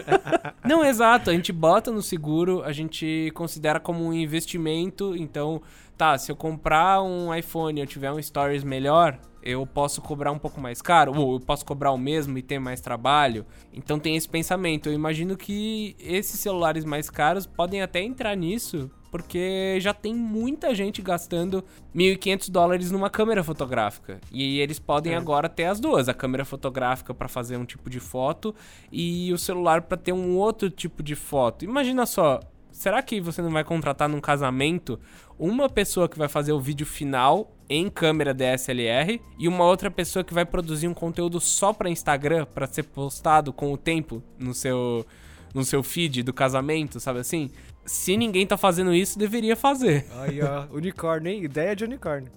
Não, 0.64 0.86
exato. 0.86 1.30
A 1.30 1.34
gente 1.34 1.52
bota 1.52 1.92
no 1.92 2.02
seguro, 2.02 2.64
a 2.64 2.72
gente 2.72 3.32
considera 3.34 3.80
como 3.80 4.06
um 4.06 4.14
investimento. 4.14 5.16
Então, 5.16 5.62
tá, 5.98 6.18
se 6.18 6.32
eu 6.32 6.36
comprar 6.36 7.02
um 7.02 7.34
iPhone 7.34 7.80
e 7.80 7.84
eu 7.84 7.88
tiver 7.88 8.12
um 8.12 8.22
Stories 8.22 8.64
melhor, 8.64 9.20
eu 9.42 9.66
posso 9.66 10.02
cobrar 10.02 10.32
um 10.32 10.40
pouco 10.40 10.60
mais 10.60 10.82
caro, 10.82 11.14
ou 11.16 11.34
eu 11.34 11.40
posso 11.40 11.66
cobrar 11.66 11.92
o 11.92 11.98
mesmo 11.98 12.38
e 12.38 12.42
ter 12.42 12.60
mais 12.60 12.82
trabalho. 12.82 13.46
Então 13.74 14.00
tem 14.00 14.16
esse 14.16 14.28
pensamento. 14.28 14.90
Eu 14.90 14.94
imagino 14.94 15.38
que 15.38 15.96
esses 16.00 16.40
celulares 16.40 16.86
mais 16.86 17.10
caros 17.10 17.46
podem 17.46 17.82
até 17.82 18.02
entrar 18.02 18.36
nisso, 18.36 18.92
porque 19.12 19.78
já 19.80 19.94
tem 19.94 20.14
muita 20.14 20.74
gente 20.74 21.02
gastando 21.02 21.64
1.500 21.96 22.50
dólares 22.50 22.92
numa 22.92 23.10
câmera 23.10 23.44
fotográfica. 23.44 24.20
E 24.32 24.60
eles 24.60 24.80
podem 24.80 25.14
é. 25.14 25.18
agora 25.18 25.50
ter 25.50 25.66
as 25.66 25.80
duas: 25.80 26.08
a 26.08 26.14
câmera 26.14 26.46
fotográfica 26.46 27.14
para 27.14 27.28
fazer 27.28 27.58
um 27.58 27.66
tipo 27.66 27.90
de 27.90 28.00
foto 28.00 28.54
e 28.92 29.32
o 29.34 29.38
celular 29.38 29.84
para 29.84 29.98
ter 29.98 30.14
um 30.14 30.38
outro 30.38 30.70
tipo 30.70 31.02
de 31.02 31.16
foto. 31.16 31.66
Imagina 31.66 32.06
só, 32.06 32.40
será 32.72 33.02
que 33.02 33.20
você 33.20 33.42
não 33.42 33.52
vai 33.52 33.64
contratar 33.64 34.08
num 34.08 34.22
casamento 34.22 35.00
uma 35.38 35.70
pessoa 35.70 36.10
que 36.10 36.18
vai 36.18 36.28
fazer 36.28 36.52
o 36.52 36.60
vídeo 36.60 36.86
final 36.86 37.56
em 37.70 37.90
câmera 37.90 38.34
DSLR 38.34 39.22
e 39.38 39.48
uma 39.48 39.64
outra 39.64 39.90
pessoa 39.90 40.24
que 40.24 40.34
vai 40.34 40.46
produzir 40.46 40.88
um 40.88 40.94
conteúdo 40.94 41.40
só 41.40 41.72
para 41.72 41.90
Instagram 41.90 42.46
para 42.46 42.68
ser 42.68 42.84
postado 42.84 43.54
com 43.54 43.72
o 43.72 43.78
tempo 43.78 44.22
no 44.38 44.54
seu 44.54 45.06
no 45.54 45.64
seu 45.64 45.82
feed 45.82 46.22
do 46.24 46.34
casamento, 46.34 47.00
sabe 47.00 47.20
assim? 47.20 47.50
Se 47.90 48.16
ninguém 48.16 48.46
tá 48.46 48.56
fazendo 48.56 48.94
isso, 48.94 49.18
deveria 49.18 49.56
fazer. 49.56 50.06
Aí, 50.22 50.40
ó, 50.44 50.68
unicórnio, 50.72 51.32
hein? 51.32 51.44
Ideia 51.44 51.76
de 51.76 51.84
unicórnio. 51.84 52.32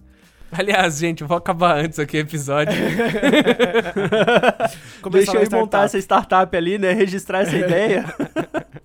Aliás, 0.51 0.97
gente, 0.97 1.23
vou 1.25 1.37
acabar 1.37 1.77
antes 1.77 1.99
aqui 1.99 2.17
o 2.17 2.21
episódio. 2.21 2.73
Deixa 5.13 5.37
eu 5.37 5.51
montar 5.51 5.85
essa 5.85 5.99
startup 5.99 6.57
ali, 6.57 6.79
né? 6.79 6.95
Registrar 6.95 7.41
essa 7.41 7.57
ideia. 7.57 8.07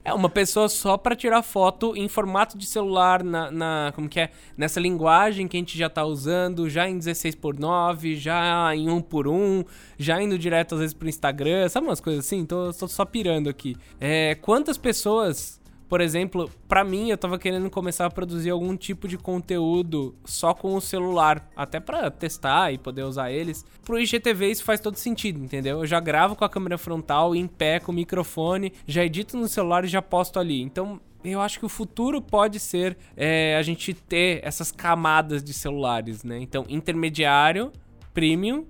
É 0.07 0.13
uma 0.13 0.30
pessoa 0.30 0.70
só 0.70 0.95
para 0.95 1.18
tirar 1.18 1.43
foto 1.43 1.93
em 1.93 2.07
formato 2.07 2.57
de 2.57 2.65
celular, 2.65 3.26
na, 3.26 3.51
na, 3.51 3.91
como 3.93 4.07
que 4.07 4.22
é? 4.22 4.30
Nessa 4.55 4.80
linguagem 4.80 5.49
que 5.49 5.57
a 5.57 5.59
gente 5.59 5.78
já 5.78 5.89
tá 5.89 6.05
usando, 6.05 6.70
já 6.70 6.88
em 6.88 6.97
16 6.97 7.36
por 7.36 7.59
9 7.59 8.15
já 8.15 8.74
em 8.74 8.89
1 8.89 9.01
por 9.01 9.28
1 9.28 9.65
já 9.97 10.22
indo 10.22 10.39
direto 10.39 10.76
às 10.76 10.80
vezes 10.80 10.93
pro 10.93 11.09
Instagram, 11.09 11.68
sabe 11.68 11.88
umas 11.88 11.99
coisas 11.99 12.26
assim? 12.26 12.45
Tô, 12.45 12.72
tô 12.72 12.88
só 12.88 13.03
pirando 13.03 13.49
aqui. 13.49 13.76
É, 13.99 14.36
quantas 14.36 14.78
pessoas 14.78 15.56
por 15.89 16.01
exemplo, 16.01 16.49
para 16.67 16.83
mim 16.83 17.09
eu 17.09 17.17
tava 17.17 17.39
querendo 17.39 17.69
começar 17.69 18.05
a 18.05 18.09
produzir 18.09 18.49
algum 18.49 18.75
tipo 18.75 19.07
de 19.07 19.17
conteúdo 19.17 20.15
só 20.25 20.53
com 20.53 20.75
o 20.75 20.81
celular, 20.81 21.49
até 21.55 21.79
para 21.79 22.11
testar 22.11 22.73
e 22.73 22.77
poder 22.77 23.03
usar 23.03 23.31
eles. 23.31 23.65
Pro 23.83 23.99
IGTV 23.99 24.51
isso 24.51 24.63
faz 24.63 24.79
todo 24.81 24.95
sentido, 24.97 25.43
entendeu? 25.43 25.79
Eu 25.79 25.85
já 25.85 25.99
gravo 25.99 26.35
com 26.35 26.43
a 26.43 26.49
câmera 26.49 26.77
frontal, 26.77 27.35
em 27.35 27.47
pé, 27.47 27.79
com 27.79 27.91
o 27.91 27.95
microfone, 27.95 28.73
já 28.85 29.03
edito 29.03 29.38
no 29.38 29.47
celular 29.47 29.85
e 29.85 29.88
já 29.88 30.01
posto 30.01 30.39
ali. 30.39 30.61
Então, 30.61 30.99
eu 31.23 31.41
acho 31.41 31.59
que 31.59 31.65
o 31.65 31.69
futuro 31.69 32.21
pode 32.21 32.59
ser 32.59 32.97
é, 33.15 33.55
a 33.57 33.61
gente 33.61 33.93
ter 33.93 34.41
essas 34.43 34.71
camadas 34.71 35.43
de 35.43 35.53
celulares, 35.53 36.23
né? 36.23 36.39
Então, 36.39 36.65
intermediário, 36.67 37.71
premium 38.13 38.65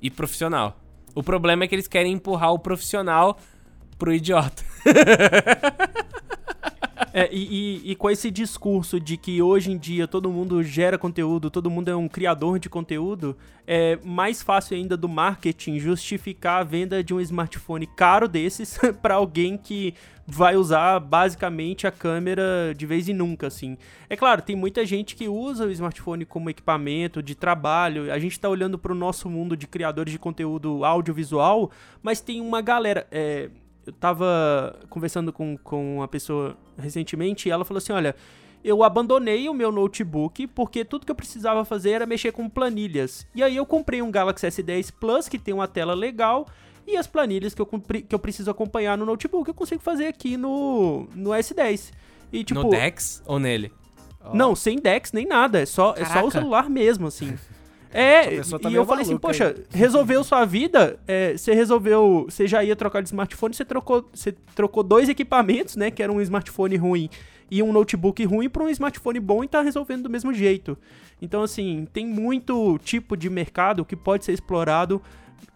e 0.00 0.10
profissional. 0.10 0.78
O 1.14 1.22
problema 1.22 1.64
é 1.64 1.68
que 1.68 1.74
eles 1.74 1.88
querem 1.88 2.12
empurrar 2.12 2.52
o 2.52 2.58
profissional 2.58 3.38
pro 3.98 4.12
idiota. 4.12 4.62
É, 7.12 7.28
e, 7.32 7.82
e, 7.84 7.90
e, 7.90 7.96
com 7.96 8.08
esse 8.08 8.30
discurso 8.30 9.00
de 9.00 9.16
que 9.16 9.42
hoje 9.42 9.72
em 9.72 9.76
dia 9.76 10.06
todo 10.06 10.30
mundo 10.30 10.62
gera 10.62 10.96
conteúdo, 10.96 11.50
todo 11.50 11.68
mundo 11.68 11.90
é 11.90 11.96
um 11.96 12.08
criador 12.08 12.58
de 12.58 12.68
conteúdo, 12.68 13.36
é 13.66 13.98
mais 14.04 14.42
fácil 14.42 14.76
ainda 14.76 14.96
do 14.96 15.08
marketing 15.08 15.78
justificar 15.78 16.60
a 16.60 16.64
venda 16.64 17.02
de 17.02 17.12
um 17.12 17.20
smartphone 17.20 17.86
caro 17.86 18.28
desses 18.28 18.78
para 19.02 19.14
alguém 19.14 19.56
que 19.56 19.94
vai 20.24 20.56
usar 20.56 21.00
basicamente 21.00 21.86
a 21.86 21.90
câmera 21.90 22.72
de 22.76 22.86
vez 22.86 23.08
em 23.08 23.12
nunca, 23.12 23.48
assim. 23.48 23.76
É 24.08 24.16
claro, 24.16 24.40
tem 24.40 24.54
muita 24.54 24.86
gente 24.86 25.16
que 25.16 25.26
usa 25.28 25.66
o 25.66 25.70
smartphone 25.72 26.24
como 26.24 26.48
equipamento 26.48 27.20
de 27.20 27.34
trabalho. 27.34 28.12
A 28.12 28.18
gente 28.20 28.32
está 28.32 28.48
olhando 28.48 28.78
para 28.78 28.92
o 28.92 28.94
nosso 28.94 29.28
mundo 29.28 29.56
de 29.56 29.66
criadores 29.66 30.12
de 30.12 30.18
conteúdo 30.18 30.84
audiovisual, 30.84 31.72
mas 32.00 32.20
tem 32.20 32.40
uma 32.40 32.60
galera. 32.60 33.06
É, 33.10 33.50
eu 33.86 33.92
tava 33.92 34.78
conversando 34.88 35.32
com, 35.32 35.56
com 35.58 35.96
uma 35.96 36.08
pessoa 36.08 36.56
recentemente 36.78 37.48
e 37.48 37.52
ela 37.52 37.64
falou 37.64 37.78
assim: 37.78 37.92
olha. 37.92 38.14
Eu 38.62 38.84
abandonei 38.84 39.48
o 39.48 39.54
meu 39.54 39.72
notebook 39.72 40.46
porque 40.48 40.84
tudo 40.84 41.06
que 41.06 41.10
eu 41.10 41.16
precisava 41.16 41.64
fazer 41.64 41.92
era 41.92 42.04
mexer 42.04 42.30
com 42.30 42.46
planilhas. 42.46 43.26
E 43.34 43.42
aí 43.42 43.56
eu 43.56 43.64
comprei 43.64 44.02
um 44.02 44.10
Galaxy 44.10 44.46
S10 44.46 44.92
Plus 45.00 45.30
que 45.30 45.38
tem 45.38 45.54
uma 45.54 45.66
tela 45.66 45.94
legal 45.94 46.46
e 46.86 46.94
as 46.94 47.06
planilhas 47.06 47.54
que 47.54 47.62
eu, 47.62 47.66
que 47.66 48.14
eu 48.14 48.18
preciso 48.18 48.50
acompanhar 48.50 48.98
no 48.98 49.06
notebook 49.06 49.48
eu 49.48 49.54
consigo 49.54 49.80
fazer 49.82 50.08
aqui 50.08 50.36
no, 50.36 51.08
no 51.14 51.30
S10. 51.30 51.90
E, 52.32 52.44
tipo, 52.44 52.62
no 52.62 52.68
Dex 52.68 53.22
ou 53.26 53.38
nele? 53.38 53.72
Não, 54.34 54.54
sem 54.54 54.78
Dex 54.78 55.12
nem 55.12 55.26
nada. 55.26 55.60
É 55.60 55.66
só, 55.66 55.94
é 55.96 56.04
só 56.04 56.24
o 56.24 56.30
celular 56.30 56.68
mesmo, 56.68 57.06
assim. 57.06 57.36
É, 57.92 58.40
tá 58.40 58.70
e 58.70 58.74
eu 58.74 58.86
falei 58.86 59.02
assim, 59.02 59.18
poxa, 59.18 59.48
aí. 59.48 59.64
resolveu 59.70 60.22
sua 60.22 60.44
vida, 60.44 60.98
é, 61.08 61.36
você 61.36 61.52
resolveu, 61.52 62.26
você 62.28 62.46
já 62.46 62.62
ia 62.62 62.76
trocar 62.76 63.02
de 63.02 63.08
smartphone, 63.08 63.52
você 63.52 63.64
trocou, 63.64 64.08
você 64.14 64.32
trocou 64.54 64.82
dois 64.82 65.08
equipamentos, 65.08 65.74
né, 65.74 65.90
que 65.90 66.02
era 66.02 66.12
um 66.12 66.20
smartphone 66.20 66.76
ruim 66.76 67.10
e 67.50 67.62
um 67.62 67.72
notebook 67.72 68.24
ruim 68.24 68.48
para 68.48 68.62
um 68.62 68.68
smartphone 68.68 69.18
bom 69.18 69.42
e 69.42 69.48
tá 69.48 69.60
resolvendo 69.60 70.04
do 70.04 70.10
mesmo 70.10 70.32
jeito. 70.32 70.78
Então, 71.20 71.42
assim, 71.42 71.86
tem 71.92 72.06
muito 72.06 72.78
tipo 72.78 73.16
de 73.16 73.28
mercado 73.28 73.84
que 73.84 73.96
pode 73.96 74.24
ser 74.24 74.32
explorado 74.32 75.02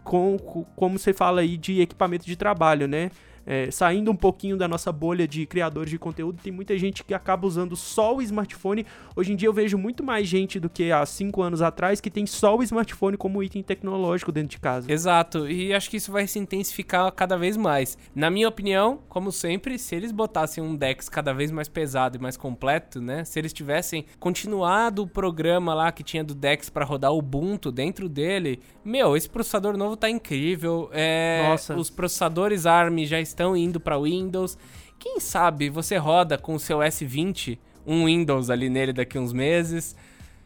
com, 0.03 0.37
com 0.37 0.63
como 0.75 0.99
você 0.99 1.13
fala 1.13 1.41
aí, 1.41 1.55
de 1.57 1.81
equipamento 1.81 2.25
de 2.25 2.35
trabalho, 2.35 2.87
né? 2.87 3.11
É, 3.45 3.69
saindo 3.69 4.11
um 4.11 4.15
pouquinho 4.15 4.57
da 4.57 4.67
nossa 4.67 4.91
bolha 4.91 5.27
de 5.27 5.45
criadores 5.45 5.89
de 5.89 5.99
conteúdo, 5.99 6.41
tem 6.41 6.51
muita 6.51 6.77
gente 6.77 7.03
que 7.03 7.13
acaba 7.13 7.45
usando 7.45 7.75
só 7.75 8.15
o 8.15 8.21
smartphone. 8.21 8.85
Hoje 9.15 9.33
em 9.33 9.35
dia 9.35 9.47
eu 9.47 9.53
vejo 9.53 9.77
muito 9.77 10.03
mais 10.03 10.27
gente 10.27 10.59
do 10.59 10.69
que 10.69 10.91
há 10.91 11.05
cinco 11.05 11.41
anos 11.41 11.61
atrás 11.61 12.01
que 12.01 12.09
tem 12.09 12.25
só 12.25 12.57
o 12.57 12.63
smartphone 12.63 13.17
como 13.17 13.43
item 13.43 13.63
tecnológico 13.63 14.31
dentro 14.31 14.49
de 14.49 14.59
casa. 14.59 14.91
Exato, 14.91 15.49
e 15.49 15.73
acho 15.73 15.89
que 15.89 15.97
isso 15.97 16.11
vai 16.11 16.27
se 16.27 16.39
intensificar 16.39 17.11
cada 17.11 17.37
vez 17.37 17.55
mais. 17.55 17.97
Na 18.13 18.29
minha 18.29 18.47
opinião, 18.47 18.99
como 19.07 19.31
sempre, 19.31 19.77
se 19.77 19.95
eles 19.95 20.11
botassem 20.11 20.63
um 20.63 20.75
Dex 20.75 21.07
cada 21.07 21.33
vez 21.33 21.51
mais 21.51 21.67
pesado 21.67 22.17
e 22.17 22.21
mais 22.21 22.37
completo, 22.37 23.01
né? 23.01 23.23
Se 23.23 23.39
eles 23.39 23.53
tivessem 23.53 24.05
continuado 24.19 25.03
o 25.03 25.07
programa 25.07 25.73
lá 25.73 25.91
que 25.91 26.03
tinha 26.03 26.23
do 26.23 26.33
Dex 26.33 26.69
para 26.69 26.85
rodar 26.85 27.11
o 27.11 27.19
Ubuntu 27.19 27.71
dentro 27.71 28.09
dele, 28.09 28.59
meu, 28.83 29.15
esse 29.15 29.29
processador 29.29 29.77
novo 29.77 29.95
tá 29.95 30.09
incrível. 30.09 30.89
É, 30.91 31.47
Nossa. 31.49 31.75
Os 31.75 31.89
processadores 31.89 32.65
ARM 32.65 33.05
já 33.05 33.19
estão 33.19 33.34
estão 33.35 33.55
indo 33.55 33.79
para 33.79 33.99
Windows. 33.99 34.57
Quem 34.97 35.19
sabe 35.19 35.69
você 35.69 35.97
roda 35.97 36.37
com 36.37 36.55
o 36.55 36.59
seu 36.59 36.79
S20 36.79 37.57
um 37.85 38.05
Windows 38.05 38.49
ali 38.49 38.69
nele 38.69 38.91
daqui 38.91 39.19
uns 39.19 39.31
meses. 39.31 39.95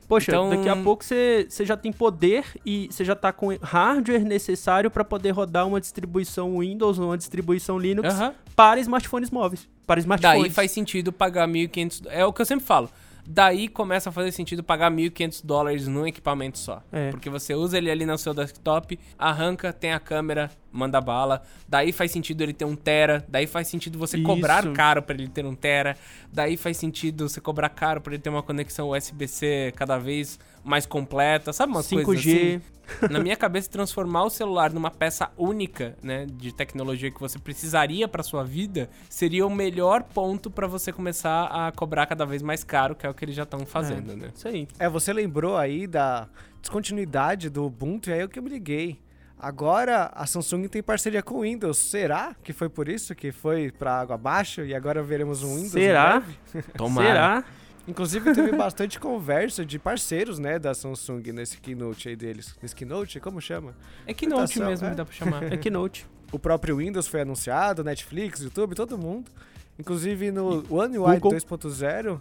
Poxa, 0.08 0.32
então... 0.32 0.50
daqui 0.50 0.68
a 0.68 0.76
pouco 0.76 1.04
você 1.04 1.48
já 1.62 1.78
tem 1.78 1.94
poder 1.94 2.44
e 2.66 2.88
você 2.92 3.06
já 3.06 3.16
tá 3.16 3.32
com 3.32 3.56
hardware 3.62 4.26
necessário 4.26 4.90
para 4.90 5.06
poder 5.06 5.30
rodar 5.32 5.68
uma 5.68 5.80
distribuição 5.80 6.60
Windows 6.60 6.98
ou 6.98 7.06
uma 7.06 7.18
distribuição 7.18 7.78
Linux 7.78 8.16
para 8.56 8.80
smartphones 8.80 9.30
móveis. 9.30 9.70
Para 9.86 10.00
smartphones. 10.00 10.42
Daí 10.42 10.50
faz 10.50 10.72
sentido 10.72 11.14
pagar 11.14 11.48
1.500. 11.48 12.08
É 12.10 12.26
o 12.26 12.34
que 12.34 12.42
eu 12.42 12.46
sempre 12.46 12.66
falo. 12.66 12.90
Daí 13.32 13.68
começa 13.68 14.10
a 14.10 14.12
fazer 14.12 14.32
sentido 14.32 14.64
pagar 14.64 14.90
1.500 14.90 15.46
dólares 15.46 15.88
num 15.88 16.08
equipamento 16.08 16.58
só. 16.58 16.82
É. 16.92 17.12
Porque 17.12 17.30
você 17.30 17.54
usa 17.54 17.78
ele 17.78 17.92
ali 17.92 18.04
no 18.04 18.18
seu 18.18 18.34
desktop, 18.34 18.98
arranca, 19.20 19.72
tem 19.72 19.94
a 19.94 20.00
câmera, 20.00 20.50
manda 20.72 21.00
bala. 21.00 21.44
Daí 21.68 21.92
faz 21.92 22.10
sentido 22.12 22.42
ele 22.42 22.54
ter 22.54 22.66
um 22.66 22.76
tera. 22.76 23.24
Daí 23.30 23.46
faz 23.46 23.68
sentido 23.68 24.00
você 24.00 24.18
Isso. 24.18 24.26
cobrar 24.26 24.74
caro 24.74 25.04
para 25.04 25.16
ele 25.16 25.28
ter 25.28 25.46
um 25.46 25.54
tera. 25.54 25.96
Daí 26.34 26.58
faz 26.58 26.78
sentido 26.78 27.30
você 27.30 27.40
cobrar 27.40 27.70
caro 27.70 28.02
para 28.02 28.14
ele 28.16 28.24
ter 28.24 28.32
uma 28.32 28.42
conexão 28.42 28.90
USB-C 28.90 29.74
cada 29.76 30.00
vez 30.00 30.40
mais 30.70 30.86
completa. 30.86 31.52
Sabe 31.52 31.74
umas 31.74 31.88
5G. 31.88 32.04
coisas 32.04 32.26
assim? 32.26 32.62
na 33.10 33.20
minha 33.20 33.36
cabeça, 33.36 33.70
transformar 33.70 34.24
o 34.24 34.30
celular 34.30 34.72
numa 34.72 34.92
peça 34.92 35.32
única, 35.38 35.96
né, 36.02 36.26
de 36.26 36.54
tecnologia 36.54 37.12
que 37.12 37.20
você 37.20 37.38
precisaria 37.38 38.08
para 38.08 38.24
sua 38.24 38.44
vida, 38.44 38.90
seria 39.10 39.46
o 39.46 39.50
melhor 39.50 40.04
ponto 40.04 40.50
para 40.50 40.68
você 40.68 40.92
começar 40.92 41.46
a 41.46 41.72
cobrar 41.72 42.06
cada 42.08 42.26
vez 42.26 42.42
mais 42.42 42.64
caro, 42.64 42.96
que 42.96 43.06
é 43.06 43.10
o 43.10 43.14
que 43.14 43.26
eles 43.26 43.36
já 43.36 43.44
estão 43.44 43.66
fazendo, 43.66 44.14
é. 44.14 44.16
né? 44.16 44.32
Isso 44.34 44.48
aí. 44.48 44.68
É, 44.80 44.90
você 44.90 45.14
lembrou 45.14 45.58
aí 45.58 45.88
da 45.88 46.28
descontinuidade 46.62 47.50
do 47.50 47.66
Ubuntu, 47.66 48.10
e 48.10 48.14
aí 48.14 48.20
é 48.22 48.26
o 48.26 48.30
que 48.30 48.40
eu 48.40 48.44
me 48.44 48.50
liguei. 48.50 49.00
Agora 49.42 50.12
a 50.14 50.26
Samsung 50.26 50.68
tem 50.68 50.84
parceria 50.84 51.24
com 51.24 51.36
o 51.36 51.42
Windows. 51.42 51.78
Será 51.78 52.36
que 52.44 52.52
foi 52.52 52.68
por 52.68 52.90
isso 52.90 53.16
que 53.16 53.32
foi 53.32 53.72
para 53.72 54.02
água 54.02 54.16
abaixo 54.16 54.66
e 54.66 54.76
agora 54.76 55.02
veremos 55.02 55.44
um 55.44 55.56
Windows? 55.56 55.72
Será? 55.72 56.22
Tomara. 56.76 57.08
Será? 57.08 57.44
Inclusive, 57.88 58.34
teve 58.34 58.52
bastante 58.56 59.00
conversa 59.00 59.66
de 59.66 59.80
parceiros, 59.80 60.40
né, 60.40 60.60
da 60.60 60.74
Samsung 60.74 61.32
nesse 61.34 61.60
keynote 61.60 62.10
aí 62.10 62.16
deles. 62.16 62.56
Nesse 62.62 62.76
keynote, 62.76 63.20
como 63.20 63.42
chama? 63.42 63.76
É 64.06 64.14
keynote 64.14 64.60
mesmo, 64.60 64.88
é. 64.88 64.96
dá 64.96 65.06
pra 65.06 65.14
chamar. 65.14 65.52
É 65.52 65.56
keynote. 65.58 66.06
o 66.32 66.40
próprio 66.40 66.78
Windows 66.78 67.08
foi 67.08 67.22
anunciado, 67.22 67.84
Netflix, 67.84 68.42
YouTube, 68.42 68.76
todo 68.76 68.98
mundo. 68.98 69.32
Inclusive 69.80 70.32
no 70.32 70.66
One 70.70 70.98
UI 70.98 71.20
2.0 71.20 72.20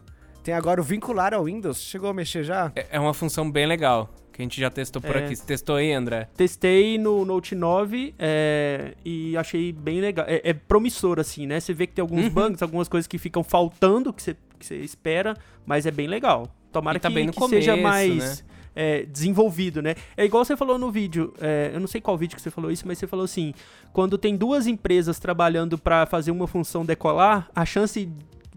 tem 0.49 0.55
agora 0.55 0.81
o 0.81 0.85
vincular 0.85 1.35
ao 1.35 1.45
Windows. 1.45 1.79
Chegou 1.79 2.09
a 2.09 2.15
mexer 2.15 2.43
já? 2.43 2.73
É, 2.75 2.87
é 2.93 3.01
uma 3.01 3.13
função 3.13 3.51
bem 3.51 3.67
legal. 3.67 4.09
Que 4.33 4.41
a 4.41 4.45
gente 4.45 4.59
já 4.59 4.71
testou 4.71 5.03
por 5.03 5.15
é. 5.15 5.25
aqui. 5.25 5.37
Você 5.37 5.45
testou 5.45 5.77
aí, 5.77 5.93
André? 5.93 6.29
Testei 6.37 6.97
no 6.97 7.23
Note 7.25 7.55
9 7.55 8.15
é, 8.19 8.95
e 9.05 9.37
achei 9.37 9.73
bem 9.73 10.01
legal. 10.01 10.25
É, 10.27 10.41
é, 10.43 10.55
promissor, 10.55 11.21
assim, 11.21 11.47
né? 11.47 11.61
Você 11.61 11.75
vê 11.75 11.87
que 11.87 11.93
tem 11.93 12.03
alguns 12.03 12.25
uhum. 12.25 12.31
bugs, 12.31 12.63
algumas 12.63 12.89
coisas 12.89 13.07
que 13.07 13.19
ficam 13.19 13.45
faltando, 13.45 14.11
que 14.11 14.23
você, 14.23 14.37
que 14.59 14.67
você 14.67 14.77
espera, 14.77 15.37
mas 15.65 15.87
é 15.87 15.91
bem 15.91 16.07
legal. 16.07 16.49
Tomara 16.73 16.99
tá 17.01 17.11
que, 17.11 17.27
que 17.27 17.33
começo, 17.33 17.55
seja 17.55 17.77
mais. 17.77 18.41
Né? 18.41 18.49
É, 18.81 19.03
desenvolvido, 19.07 19.83
né? 19.83 19.97
É 20.17 20.25
igual 20.25 20.45
você 20.45 20.57
falou 20.57 20.79
no 20.79 20.89
vídeo, 20.89 21.35
é, 21.41 21.73
eu 21.75 21.81
não 21.81 21.89
sei 21.89 22.01
qual 22.01 22.17
vídeo 22.17 22.37
que 22.37 22.43
você 22.43 22.51
falou 22.51 22.71
isso, 22.71 22.87
mas 22.87 22.97
você 22.97 23.09
falou 23.09 23.25
assim, 23.25 23.53
quando 23.93 24.17
tem 24.17 24.37
duas 24.37 24.69
empresas 24.69 25.19
trabalhando 25.19 25.77
para 25.77 26.07
fazer 26.07 26.31
uma 26.31 26.47
função 26.47 26.85
decolar, 26.85 27.51
a 27.53 27.65
chance 27.65 28.09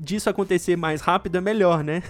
disso 0.01 0.29
acontecer 0.29 0.75
mais 0.75 0.99
rápido 0.99 1.37
é 1.37 1.41
melhor, 1.41 1.83
né? 1.83 2.01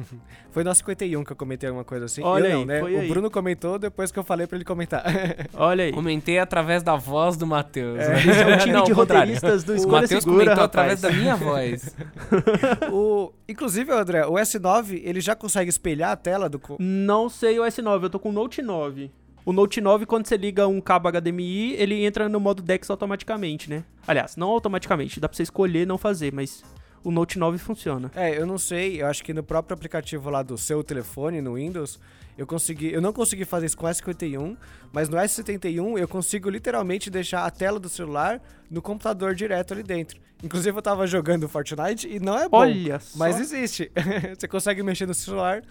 foi 0.50 0.64
no 0.64 0.74
51 0.74 1.22
que 1.22 1.32
eu 1.32 1.36
comentei 1.36 1.68
alguma 1.68 1.84
coisa 1.84 2.06
assim. 2.06 2.22
Olha 2.22 2.48
eu 2.48 2.60
aí, 2.60 2.64
né? 2.64 2.82
o 2.82 2.86
aí. 2.86 3.08
Bruno 3.08 3.30
comentou 3.30 3.78
depois 3.78 4.10
que 4.10 4.18
eu 4.18 4.24
falei 4.24 4.46
para 4.46 4.56
ele 4.56 4.64
comentar. 4.64 5.04
Olha 5.52 5.84
aí. 5.84 5.92
Comentei 5.92 6.38
através 6.38 6.82
da 6.82 6.96
voz 6.96 7.36
do 7.36 7.46
Matheus. 7.46 7.98
É, 8.00 8.14
é 8.14 8.54
um 8.54 8.58
time 8.58 8.72
não, 8.72 8.84
de 8.84 8.92
roteiristas 8.92 9.62
do 9.62 9.74
Escolha 9.74 9.98
O 9.98 10.00
Matheus 10.00 10.24
comentou 10.24 10.54
rapaz. 10.54 10.64
através 10.64 11.00
da 11.02 11.12
minha 11.12 11.36
voz. 11.36 11.94
o, 12.90 13.30
inclusive, 13.46 13.92
André, 13.92 14.26
o 14.26 14.32
S9, 14.32 15.02
ele 15.04 15.20
já 15.20 15.36
consegue 15.36 15.68
espelhar 15.68 16.12
a 16.12 16.16
tela 16.16 16.48
do... 16.48 16.60
Não 16.78 17.28
sei 17.28 17.60
o 17.60 17.62
S9, 17.62 18.04
eu 18.04 18.10
tô 18.10 18.18
com 18.18 18.30
o 18.30 18.32
Note 18.32 18.62
9. 18.62 19.10
O 19.44 19.52
Note 19.52 19.78
9, 19.78 20.06
quando 20.06 20.26
você 20.26 20.38
liga 20.38 20.66
um 20.66 20.80
cabo 20.80 21.10
HDMI, 21.10 21.74
ele 21.74 22.06
entra 22.06 22.26
no 22.30 22.40
modo 22.40 22.62
DeX 22.62 22.88
automaticamente, 22.88 23.68
né? 23.68 23.84
Aliás, 24.06 24.36
não 24.36 24.48
automaticamente, 24.48 25.20
dá 25.20 25.28
pra 25.28 25.36
você 25.36 25.42
escolher 25.42 25.86
não 25.86 25.98
fazer, 25.98 26.32
mas 26.32 26.64
o 27.04 27.10
Note 27.10 27.38
9 27.38 27.58
funciona. 27.58 28.10
É, 28.14 28.36
eu 28.36 28.46
não 28.46 28.58
sei, 28.58 29.02
eu 29.02 29.06
acho 29.06 29.22
que 29.22 29.34
no 29.34 29.42
próprio 29.42 29.74
aplicativo 29.74 30.30
lá 30.30 30.42
do 30.42 30.56
seu 30.56 30.82
telefone, 30.82 31.40
no 31.40 31.54
Windows, 31.54 32.00
eu 32.36 32.46
consegui, 32.46 32.92
eu 32.92 33.00
não 33.00 33.12
consegui 33.12 33.44
fazer 33.44 33.66
isso 33.66 33.76
com 33.76 33.86
o 33.86 33.88
S51, 33.88 34.56
mas 34.92 35.08
no 35.08 35.16
S71 35.18 35.98
eu 35.98 36.08
consigo 36.08 36.50
literalmente 36.50 37.10
deixar 37.10 37.44
a 37.44 37.50
tela 37.50 37.78
do 37.78 37.88
celular 37.88 38.40
no 38.70 38.82
computador 38.82 39.34
direto 39.34 39.74
ali 39.74 39.82
dentro. 39.82 40.18
Inclusive 40.42 40.76
eu 40.76 40.82
tava 40.82 41.06
jogando 41.06 41.48
Fortnite 41.48 42.08
e 42.08 42.18
não 42.18 42.36
é 42.36 42.48
bom, 42.48 42.58
Olha 42.58 42.98
só. 42.98 43.18
mas 43.18 43.38
existe. 43.40 43.90
você 44.36 44.48
consegue 44.48 44.82
mexer 44.82 45.06
no 45.06 45.14
celular 45.14 45.62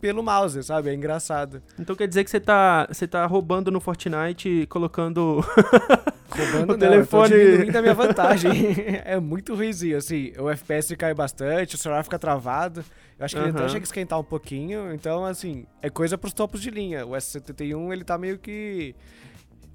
pelo 0.00 0.22
mouse, 0.22 0.62
sabe? 0.62 0.90
É 0.90 0.94
engraçado. 0.94 1.62
Então 1.78 1.94
quer 1.94 2.08
dizer 2.08 2.24
que 2.24 2.30
você 2.30 2.40
tá, 2.40 2.86
você 2.90 3.06
tá 3.06 3.26
roubando 3.26 3.70
no 3.70 3.80
Fortnite, 3.80 4.66
colocando 4.68 5.44
roubando 6.30 6.62
o 6.62 6.66
não, 6.66 6.78
telefone 6.78 7.34
eu 7.34 7.72
da 7.72 7.82
minha 7.82 7.94
vantagem. 7.94 8.50
é 9.04 9.18
muito 9.20 9.54
ruimzinho, 9.54 9.98
assim. 9.98 10.32
O 10.38 10.48
FPS 10.48 10.96
cai 10.96 11.12
bastante, 11.12 11.74
o 11.74 11.78
celular 11.78 12.02
fica 12.02 12.18
travado. 12.18 12.84
Eu 13.18 13.24
acho 13.24 13.34
que 13.34 13.40
uhum. 13.40 13.48
ele 13.48 13.58
até 13.58 13.68
chega 13.68 13.82
a 13.82 13.84
esquentar 13.84 14.18
um 14.18 14.24
pouquinho. 14.24 14.92
Então, 14.94 15.24
assim, 15.24 15.66
é 15.82 15.90
coisa 15.90 16.16
pros 16.16 16.32
topos 16.32 16.62
de 16.62 16.70
linha. 16.70 17.06
O 17.06 17.10
S71, 17.10 17.92
ele 17.92 18.04
tá 18.04 18.16
meio 18.16 18.38
que 18.38 18.94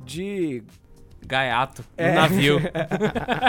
de 0.03 0.63
gaiato 1.26 1.84
no 1.97 2.03
é. 2.03 2.13
navio. 2.13 2.59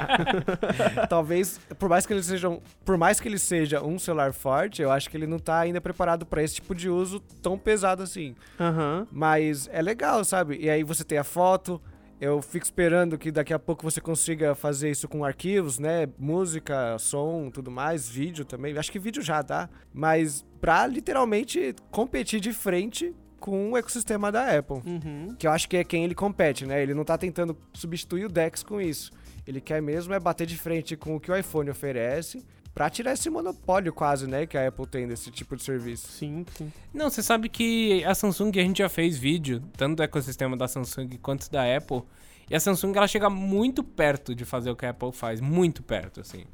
Talvez, 1.09 1.61
por 1.79 1.89
mais 1.89 2.07
que 2.07 2.13
ele 2.13 2.23
seja, 2.23 2.49
um, 2.49 2.61
por 2.85 2.97
mais 2.97 3.21
que 3.21 3.29
ele 3.29 3.39
seja 3.39 3.83
um 3.83 3.99
celular 3.99 4.33
forte, 4.33 4.83
eu 4.83 4.91
acho 4.91 5.11
que 5.11 5.17
ele 5.17 5.27
não 5.27 5.39
tá 5.39 5.61
ainda 5.61 5.81
preparado 5.81 6.25
para 6.25 6.43
esse 6.43 6.57
tipo 6.57 6.75
de 6.75 6.89
uso 6.89 7.21
tão 7.43 7.59
pesado 7.59 8.03
assim. 8.03 8.35
Uhum. 8.59 9.07
Mas 9.11 9.69
é 9.73 9.83
legal, 9.83 10.25
sabe? 10.25 10.59
E 10.61 10.69
aí 10.71 10.83
você 10.83 11.05
tem 11.05 11.19
a 11.19 11.25
foto. 11.25 11.81
Eu 12.19 12.41
fico 12.41 12.65
esperando 12.65 13.19
que 13.19 13.31
daqui 13.31 13.53
a 13.53 13.59
pouco 13.59 13.83
você 13.83 14.01
consiga 14.01 14.55
fazer 14.55 14.91
isso 14.91 15.07
com 15.07 15.23
arquivos, 15.23 15.79
né? 15.79 16.09
Música, 16.19 16.97
som, 16.99 17.51
tudo 17.51 17.71
mais, 17.71 18.09
vídeo 18.09 18.43
também. 18.45 18.77
Acho 18.79 18.91
que 18.91 18.99
vídeo 18.99 19.23
já 19.23 19.43
dá. 19.43 19.69
Mas 19.93 20.43
pra 20.59 20.87
literalmente 20.87 21.77
competir 21.91 22.41
de 22.41 22.55
frente 22.55 23.15
com 23.47 23.71
o 23.71 23.77
ecossistema 23.77 24.33
da 24.33 24.59
Apple. 24.59 24.83
Uhum. 24.85 25.37
Que 25.39 25.47
eu 25.47 25.53
acho 25.53 25.69
que 25.69 25.77
é 25.77 25.85
quem 25.85 26.03
ele 26.03 26.17
compete, 26.17 26.67
né? 26.67 26.83
Ele 26.83 26.93
não 26.93 27.05
tá 27.05 27.17
tentando 27.17 27.57
substituir 27.73 28.25
o 28.25 28.29
Dex 28.29 28.65
com 28.65 28.81
isso. 28.81 29.13
Ele 29.47 29.61
quer 29.61 29.81
mesmo 29.81 30.13
é 30.13 30.19
bater 30.19 30.49
de 30.49 30.59
frente 30.59 30.97
com 30.97 31.15
o 31.15 31.21
que 31.21 31.31
o 31.31 31.37
iPhone 31.37 31.71
oferece 31.71 32.45
para 32.75 32.91
tirar 32.91 33.13
esse 33.13 33.31
monopólio 33.31 33.93
quase, 33.93 34.27
né, 34.27 34.47
que 34.47 34.59
a 34.59 34.67
Apple 34.67 34.87
tem 34.87 35.07
desse 35.07 35.31
tipo 35.31 35.57
de 35.57 35.63
serviço. 35.63 36.09
Sim, 36.09 36.45
sim. 36.59 36.71
Não, 36.93 37.09
você 37.09 37.23
sabe 37.23 37.49
que 37.49 38.05
a 38.05 38.15
Samsung, 38.15 38.51
a 38.59 38.63
gente 38.63 38.79
já 38.79 38.89
fez 38.89 39.17
vídeo, 39.17 39.63
tanto 39.77 39.97
do 39.97 40.03
ecossistema 40.03 40.57
da 40.57 40.69
Samsung 40.69 41.09
quanto 41.23 41.51
da 41.51 41.63
Apple, 41.75 42.03
e 42.51 42.55
a 42.55 42.61
Samsung 42.61 42.95
ela 42.95 43.09
chega 43.09 43.31
muito 43.31 43.83
perto 43.83 44.35
de 44.35 44.45
fazer 44.45 44.71
o 44.71 44.77
que 44.77 44.85
a 44.85 44.91
Apple 44.91 45.13
faz, 45.13 45.41
muito 45.41 45.83
perto, 45.83 46.21
assim. 46.21 46.45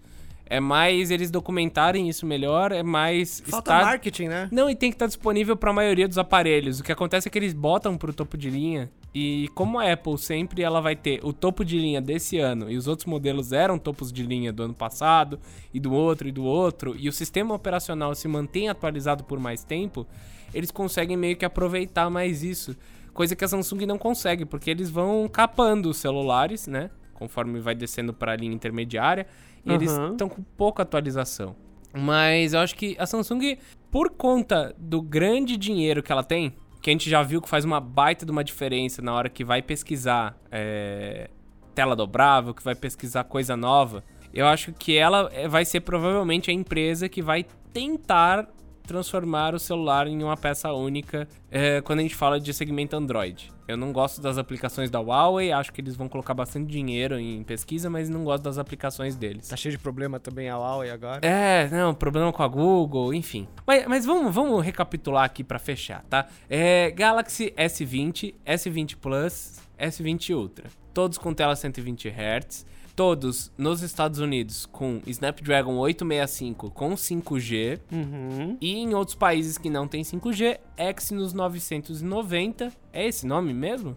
É 0.46 0.60
mais 0.60 1.10
eles 1.10 1.30
documentarem 1.30 2.08
isso 2.08 2.26
melhor, 2.26 2.72
é 2.72 2.82
mais. 2.82 3.40
Falta 3.46 3.72
estar... 3.72 3.84
marketing, 3.86 4.28
né? 4.28 4.48
Não, 4.52 4.68
e 4.68 4.74
tem 4.74 4.90
que 4.90 4.96
estar 4.96 5.06
disponível 5.06 5.56
para 5.56 5.70
a 5.70 5.72
maioria 5.72 6.06
dos 6.06 6.18
aparelhos. 6.18 6.80
O 6.80 6.84
que 6.84 6.92
acontece 6.92 7.28
é 7.28 7.30
que 7.30 7.38
eles 7.38 7.54
botam 7.54 7.96
pro 7.96 8.12
topo 8.12 8.36
de 8.36 8.50
linha. 8.50 8.90
E 9.14 9.48
como 9.54 9.78
a 9.78 9.92
Apple 9.92 10.16
sempre 10.16 10.62
ela 10.62 10.80
vai 10.80 10.96
ter 10.96 11.20
o 11.22 11.32
topo 11.32 11.64
de 11.64 11.78
linha 11.78 12.00
desse 12.00 12.38
ano 12.38 12.70
e 12.70 12.76
os 12.76 12.88
outros 12.88 13.04
modelos 13.04 13.52
eram 13.52 13.78
topos 13.78 14.10
de 14.10 14.22
linha 14.22 14.50
do 14.50 14.62
ano 14.62 14.72
passado 14.72 15.38
e 15.72 15.78
do 15.78 15.92
outro 15.92 16.28
e 16.28 16.32
do 16.32 16.44
outro, 16.44 16.96
e 16.98 17.10
o 17.10 17.12
sistema 17.12 17.54
operacional 17.54 18.14
se 18.14 18.26
mantém 18.26 18.70
atualizado 18.70 19.22
por 19.24 19.38
mais 19.38 19.64
tempo, 19.64 20.06
eles 20.54 20.70
conseguem 20.70 21.16
meio 21.16 21.36
que 21.36 21.44
aproveitar 21.44 22.08
mais 22.08 22.42
isso. 22.42 22.74
Coisa 23.12 23.36
que 23.36 23.44
a 23.44 23.48
Samsung 23.48 23.84
não 23.84 23.98
consegue, 23.98 24.46
porque 24.46 24.70
eles 24.70 24.88
vão 24.88 25.28
capando 25.28 25.90
os 25.90 25.98
celulares, 25.98 26.66
né? 26.66 26.90
Conforme 27.12 27.60
vai 27.60 27.74
descendo 27.74 28.14
para 28.14 28.32
a 28.32 28.36
linha 28.36 28.54
intermediária 28.54 29.26
uhum. 29.64 29.74
eles 29.74 29.92
estão 29.92 30.28
com 30.28 30.42
pouca 30.56 30.82
atualização. 30.82 31.54
Mas 31.92 32.54
eu 32.54 32.60
acho 32.60 32.74
que 32.74 32.96
a 32.98 33.06
Samsung, 33.06 33.58
por 33.90 34.10
conta 34.10 34.74
do 34.78 35.02
grande 35.02 35.56
dinheiro 35.56 36.02
que 36.02 36.10
ela 36.10 36.24
tem, 36.24 36.54
que 36.80 36.90
a 36.90 36.92
gente 36.92 37.08
já 37.08 37.22
viu 37.22 37.40
que 37.40 37.48
faz 37.48 37.64
uma 37.64 37.80
baita 37.80 38.24
de 38.24 38.32
uma 38.32 38.42
diferença 38.42 39.02
na 39.02 39.12
hora 39.12 39.28
que 39.28 39.44
vai 39.44 39.62
pesquisar 39.62 40.36
é, 40.50 41.30
tela 41.74 41.94
dobrável, 41.94 42.54
que 42.54 42.62
vai 42.62 42.74
pesquisar 42.74 43.24
coisa 43.24 43.56
nova, 43.56 44.02
eu 44.32 44.46
acho 44.46 44.72
que 44.72 44.96
ela 44.96 45.30
é, 45.32 45.46
vai 45.46 45.64
ser 45.64 45.80
provavelmente 45.80 46.50
a 46.50 46.54
empresa 46.54 47.08
que 47.08 47.22
vai 47.22 47.44
tentar 47.72 48.48
transformar 48.92 49.54
o 49.54 49.58
celular 49.58 50.06
em 50.06 50.22
uma 50.22 50.36
peça 50.36 50.70
única 50.70 51.26
é, 51.50 51.80
quando 51.80 52.00
a 52.00 52.02
gente 52.02 52.14
fala 52.14 52.38
de 52.38 52.52
segmento 52.52 52.94
Android. 52.94 53.50
Eu 53.66 53.76
não 53.76 53.90
gosto 53.90 54.20
das 54.20 54.36
aplicações 54.36 54.90
da 54.90 55.00
Huawei, 55.00 55.50
acho 55.50 55.72
que 55.72 55.80
eles 55.80 55.96
vão 55.96 56.08
colocar 56.08 56.34
bastante 56.34 56.70
dinheiro 56.70 57.18
em 57.18 57.42
pesquisa, 57.42 57.88
mas 57.88 58.10
não 58.10 58.22
gosto 58.22 58.42
das 58.42 58.58
aplicações 58.58 59.16
deles. 59.16 59.48
Tá 59.48 59.56
cheio 59.56 59.72
de 59.72 59.78
problema 59.78 60.20
também 60.20 60.50
a 60.50 60.58
Huawei 60.58 60.90
agora. 60.90 61.26
É, 61.26 61.70
não, 61.70 61.94
problema 61.94 62.30
com 62.32 62.42
a 62.42 62.48
Google, 62.48 63.14
enfim. 63.14 63.48
Mas, 63.66 63.86
mas 63.86 64.04
vamos, 64.04 64.34
vamos 64.34 64.62
recapitular 64.62 65.24
aqui 65.24 65.42
para 65.42 65.58
fechar, 65.58 66.04
tá? 66.10 66.26
É, 66.50 66.90
Galaxy 66.90 67.50
S20, 67.56 68.34
S20 68.46 68.96
Plus, 69.00 69.58
S20 69.78 70.36
Ultra. 70.36 70.68
Todos 70.92 71.16
com 71.16 71.32
tela 71.32 71.56
120 71.56 72.08
Hz 72.10 72.66
todos 73.02 73.50
nos 73.58 73.82
Estados 73.82 74.20
Unidos 74.20 74.64
com 74.64 75.00
Snapdragon 75.08 75.76
865 75.76 76.70
com 76.70 76.94
5G 76.94 77.80
uhum. 77.90 78.56
e 78.60 78.76
em 78.78 78.94
outros 78.94 79.16
países 79.16 79.58
que 79.58 79.68
não 79.68 79.88
tem 79.88 80.02
5G, 80.02 80.60
Exynos 80.78 81.32
990. 81.32 82.72
É 82.92 83.04
esse 83.04 83.26
nome 83.26 83.52
mesmo? 83.52 83.96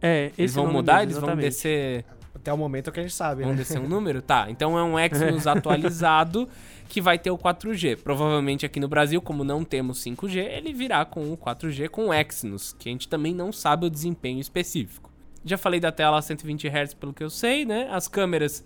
É, 0.00 0.32
eles 0.38 0.54
vão 0.54 0.66
mudar, 0.66 1.00
mesmo, 1.00 1.10
eles 1.10 1.18
vão 1.18 1.36
descer 1.36 2.06
até 2.34 2.50
o 2.50 2.56
momento 2.56 2.90
que 2.90 2.98
a 2.98 3.02
gente 3.02 3.12
sabe, 3.12 3.42
Vão 3.42 3.52
né? 3.52 3.58
descer 3.58 3.78
um 3.78 3.86
número? 3.86 4.22
Tá, 4.22 4.46
então 4.48 4.78
é 4.78 4.82
um 4.82 4.98
Exynos 4.98 5.44
atualizado 5.46 6.48
que 6.88 7.02
vai 7.02 7.18
ter 7.18 7.30
o 7.30 7.36
4G. 7.36 7.98
Provavelmente 7.98 8.64
aqui 8.64 8.80
no 8.80 8.88
Brasil, 8.88 9.20
como 9.20 9.44
não 9.44 9.62
temos 9.62 10.02
5G, 10.02 10.38
ele 10.38 10.72
virá 10.72 11.04
com 11.04 11.30
o 11.30 11.36
4G 11.36 11.90
com 11.90 12.14
Exynos, 12.14 12.72
que 12.72 12.88
a 12.88 12.92
gente 12.92 13.08
também 13.08 13.34
não 13.34 13.52
sabe 13.52 13.84
o 13.84 13.90
desempenho 13.90 14.40
específico. 14.40 15.07
Já 15.48 15.58
falei 15.58 15.80
da 15.80 15.90
tela 15.90 16.20
120 16.20 16.68
Hz 16.68 16.94
pelo 16.94 17.12
que 17.12 17.24
eu 17.24 17.30
sei, 17.30 17.64
né? 17.64 17.88
As 17.90 18.06
câmeras 18.06 18.64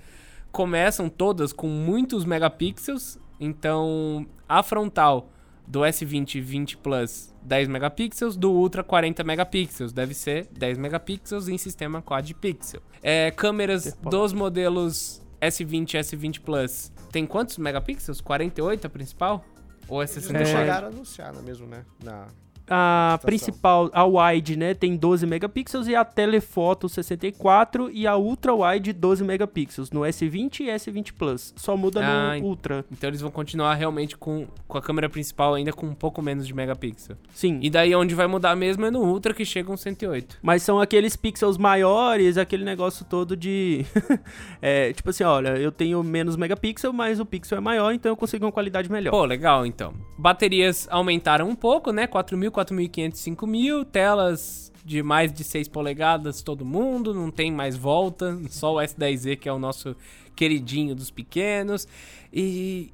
começam 0.50 1.08
todas 1.08 1.52
com 1.52 1.68
muitos 1.68 2.24
megapixels, 2.24 3.18
então 3.40 4.26
a 4.48 4.62
frontal 4.62 5.30
do 5.66 5.80
S20 5.80 6.40
20 6.40 6.76
Plus 6.78 7.32
10 7.42 7.68
megapixels, 7.68 8.36
do 8.36 8.52
Ultra 8.52 8.82
40 8.82 9.24
megapixels, 9.24 9.92
deve 9.92 10.12
ser 10.12 10.48
10 10.52 10.78
megapixels 10.78 11.48
em 11.48 11.56
sistema 11.56 12.02
quad 12.02 12.34
pixel. 12.34 12.82
É, 13.02 13.30
câmeras 13.30 13.96
dos 14.02 14.32
modelos 14.32 15.22
S20 15.40 15.94
e 15.94 15.98
S20 15.98 16.40
Plus 16.40 16.92
tem 17.10 17.26
quantos 17.26 17.58
megapixels? 17.58 18.20
48 18.20 18.86
a 18.86 18.90
principal? 18.90 19.44
Ou 19.88 20.02
é 20.02 20.06
68? 20.06 20.36
Eles 20.36 20.52
não 20.52 20.60
chegaram 20.60 20.86
a 20.86 20.90
anunciar 20.90 21.42
mesmo, 21.42 21.66
né? 21.66 21.84
Na 22.02 22.26
a 22.68 23.18
principal, 23.22 23.90
a 23.92 24.04
wide, 24.04 24.56
né, 24.56 24.74
tem 24.74 24.96
12 24.96 25.26
megapixels 25.26 25.88
e 25.88 25.94
a 25.94 26.04
telefoto 26.04 26.88
64 26.88 27.90
e 27.90 28.06
a 28.06 28.16
ultra 28.16 28.54
wide 28.54 28.92
12 28.92 29.24
megapixels 29.24 29.90
no 29.90 30.00
S20 30.00 30.60
e 30.60 30.66
S20 30.66 31.12
Plus. 31.12 31.52
Só 31.56 31.76
muda 31.76 32.00
ah, 32.04 32.36
no 32.38 32.44
Ultra. 32.44 32.84
Então 32.90 33.08
eles 33.08 33.20
vão 33.20 33.30
continuar 33.30 33.74
realmente 33.74 34.16
com, 34.16 34.46
com 34.68 34.78
a 34.78 34.82
câmera 34.82 35.08
principal 35.08 35.54
ainda 35.54 35.72
com 35.72 35.86
um 35.86 35.94
pouco 35.94 36.22
menos 36.22 36.46
de 36.46 36.54
megapixel. 36.54 37.16
Sim. 37.34 37.58
E 37.62 37.68
daí 37.68 37.94
onde 37.94 38.14
vai 38.14 38.26
mudar 38.26 38.54
mesmo 38.54 38.84
é 38.84 38.90
no 38.90 39.00
Ultra 39.00 39.34
que 39.34 39.44
chega 39.44 39.70
um 39.70 39.76
108. 39.76 40.38
Mas 40.42 40.62
são 40.62 40.80
aqueles 40.80 41.16
pixels 41.16 41.58
maiores, 41.58 42.36
aquele 42.38 42.64
negócio 42.64 43.04
todo 43.04 43.36
de 43.36 43.84
é, 44.62 44.92
tipo 44.92 45.10
assim, 45.10 45.24
olha, 45.24 45.56
eu 45.56 45.72
tenho 45.72 46.02
menos 46.02 46.36
megapixel, 46.36 46.92
mas 46.92 47.18
o 47.18 47.26
pixel 47.26 47.58
é 47.58 47.60
maior, 47.60 47.92
então 47.92 48.12
eu 48.12 48.16
consigo 48.16 48.44
uma 48.44 48.52
qualidade 48.52 48.90
melhor. 48.90 49.10
Pô, 49.10 49.24
legal 49.24 49.66
então. 49.66 49.92
Baterias4000 50.20 51.44
um 51.44 51.54
pouco, 51.54 51.90
né? 51.90 52.06
4.000, 52.06 52.50
4.500, 52.52 53.14
5.000. 53.14 53.84
Telas 53.86 54.72
de 54.84 55.02
mais 55.02 55.32
de 55.32 55.42
6 55.42 55.68
polegadas, 55.68 56.42
todo 56.42 56.64
mundo. 56.64 57.14
Não 57.14 57.30
tem 57.30 57.50
mais 57.50 57.76
volta. 57.76 58.38
Só 58.48 58.74
o 58.74 58.78
S10Z, 58.78 59.38
que 59.38 59.48
é 59.48 59.52
o 59.52 59.58
nosso 59.58 59.96
queridinho 60.36 60.94
dos 60.94 61.10
pequenos. 61.10 61.88
E, 62.32 62.92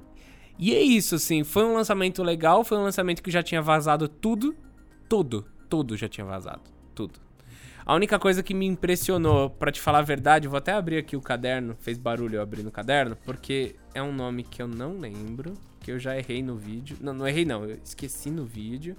e 0.57 0.73
é 0.73 0.81
isso, 0.81 1.15
assim. 1.15 1.43
Foi 1.43 1.63
um 1.63 1.73
lançamento 1.73 2.23
legal. 2.23 2.63
Foi 2.63 2.77
um 2.77 2.83
lançamento 2.83 3.21
que 3.21 3.29
já 3.29 3.43
tinha 3.43 3.61
vazado 3.61 4.07
tudo. 4.07 4.55
Tudo. 5.07 5.45
Tudo 5.69 5.95
já 5.95 6.07
tinha 6.07 6.25
vazado. 6.25 6.61
Tudo. 6.95 7.19
A 7.89 7.95
única 7.95 8.19
coisa 8.19 8.43
que 8.43 8.53
me 8.53 8.67
impressionou, 8.67 9.49
para 9.49 9.71
te 9.71 9.81
falar 9.81 9.97
a 9.97 10.03
verdade, 10.03 10.47
vou 10.47 10.57
até 10.57 10.73
abrir 10.73 10.97
aqui 10.97 11.15
o 11.15 11.21
caderno, 11.21 11.75
fez 11.79 11.97
barulho 11.97 12.35
eu 12.35 12.41
abrir 12.43 12.61
no 12.61 12.69
caderno, 12.69 13.17
porque 13.25 13.75
é 13.95 14.03
um 14.03 14.13
nome 14.13 14.43
que 14.43 14.61
eu 14.61 14.67
não 14.67 14.99
lembro 14.99 15.55
que 15.79 15.91
eu 15.91 15.97
já 15.97 16.15
errei 16.15 16.43
no 16.43 16.55
vídeo. 16.55 16.97
Não, 17.01 17.15
não 17.15 17.27
errei 17.27 17.45
não, 17.45 17.65
eu 17.65 17.79
esqueci 17.83 18.29
no 18.29 18.45
vídeo. 18.45 18.95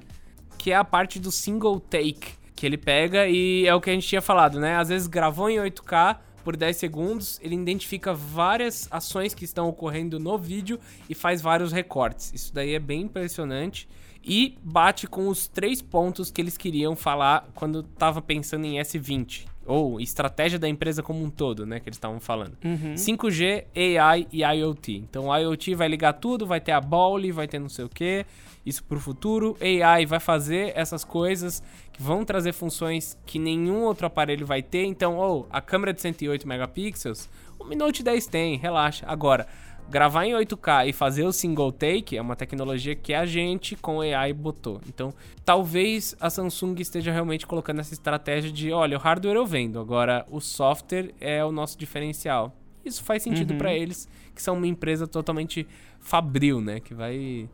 Que 0.61 0.73
é 0.73 0.77
a 0.77 0.85
parte 0.85 1.19
do 1.19 1.33
single 1.33 1.81
take, 1.81 2.35
que 2.55 2.67
ele 2.67 2.77
pega 2.77 3.27
e 3.27 3.67
é 3.67 3.75
o 3.75 3.81
que 3.81 3.89
a 3.89 3.95
gente 3.95 4.07
tinha 4.07 4.21
falado, 4.21 4.61
né? 4.61 4.77
Às 4.77 4.91
vezes 4.91 5.07
gravou 5.07 5.49
em 5.49 5.57
8K 5.57 6.19
por 6.45 6.55
10 6.55 6.77
segundos, 6.77 7.41
ele 7.43 7.55
identifica 7.55 8.13
várias 8.13 8.87
ações 8.91 9.33
que 9.33 9.43
estão 9.43 9.67
ocorrendo 9.71 10.21
no 10.21 10.37
vídeo 10.37 10.79
e 11.09 11.15
faz 11.15 11.41
vários 11.41 11.73
recortes. 11.73 12.31
Isso 12.35 12.53
daí 12.53 12.75
é 12.75 12.79
bem 12.79 13.05
impressionante 13.05 13.89
e 14.23 14.59
bate 14.63 15.07
com 15.07 15.29
os 15.29 15.49
três 15.49 15.81
pontos 15.81 16.31
que 16.31 16.43
eles 16.43 16.59
queriam 16.59 16.95
falar 16.95 17.49
quando 17.55 17.83
tava 17.83 18.21
pensando 18.21 18.67
em 18.67 18.79
S20, 18.79 19.47
ou 19.71 20.01
estratégia 20.01 20.59
da 20.59 20.68
empresa 20.68 21.03
como 21.03 21.23
um 21.23 21.31
todo, 21.31 21.64
né, 21.64 21.79
que 21.79 21.89
eles 21.89 21.97
estavam 21.97 22.18
falando. 22.18 22.57
Uhum. 22.64 22.95
5G, 22.95 23.64
AI 23.99 24.27
e 24.33 24.43
IoT. 24.43 24.97
Então, 24.97 25.29
o 25.29 25.37
IoT 25.37 25.75
vai 25.75 25.89
ligar 25.89 26.14
tudo, 26.14 26.47
vai 26.47 26.61
ter 26.61 26.73
a 26.73 26.81
Ball, 26.81 27.21
vai 27.33 27.47
ter 27.47 27.59
não 27.59 27.68
sei 27.68 27.85
o 27.85 27.89
que, 27.89 28.27
isso 28.66 28.83
pro 28.85 28.99
futuro. 28.99 29.57
AI 29.61 30.07
vai 30.07 30.18
fazer 30.18 30.73
essas 30.75 31.05
coisas 31.05 31.62
que 31.93 32.03
vão 32.03 32.25
trazer 32.25 32.53
funções 32.53 33.16
que 33.25 33.39
nenhum 33.39 33.83
outro 33.83 34.07
aparelho 34.07 34.45
vai 34.45 34.62
ter. 34.62 34.85
Então, 34.85 35.16
ou 35.16 35.43
oh, 35.43 35.55
a 35.55 35.61
câmera 35.61 35.93
de 35.93 36.01
108 36.01 36.49
megapixels, 36.49 37.29
o 37.59 37.64
Mi 37.64 37.77
Note 37.77 38.03
10 38.03 38.27
tem, 38.27 38.57
relaxa. 38.57 39.05
Agora, 39.07 39.47
gravar 39.91 40.24
em 40.24 40.32
8K 40.32 40.88
e 40.88 40.93
fazer 40.93 41.24
o 41.24 41.32
single 41.32 41.72
take 41.72 42.16
é 42.16 42.22
uma 42.22 42.36
tecnologia 42.36 42.95
que 42.95 43.12
a 43.12 43.26
gente 43.26 43.76
com 43.76 44.01
AI 44.01 44.32
botou. 44.32 44.80
Então, 44.88 45.12
talvez 45.45 46.14
a 46.20 46.30
Samsung 46.30 46.76
esteja 46.80 47.12
realmente 47.12 47.47
colocando 47.47 47.80
essa 47.80 47.93
estratégia 47.93 48.51
de, 48.51 48.72
olha, 48.72 48.97
o 48.97 49.01
hardware 49.01 49.36
eu 49.36 49.47
vendo, 49.47 49.78
agora 49.78 50.24
o 50.30 50.41
software 50.41 51.12
é 51.20 51.45
o 51.45 51.51
nosso 51.53 51.76
diferencial. 51.76 52.55
Isso 52.84 53.03
faz 53.05 53.22
sentido 53.22 53.53
uhum. 53.53 53.59
para 53.59 53.74
eles, 53.74 54.09
que 54.34 54.41
são 54.41 54.57
uma 54.57 54.66
empresa 54.66 55.07
totalmente 55.07 55.66
fabril, 55.99 56.61
né, 56.61 56.80
que 56.80 56.95
vai 56.95 57.49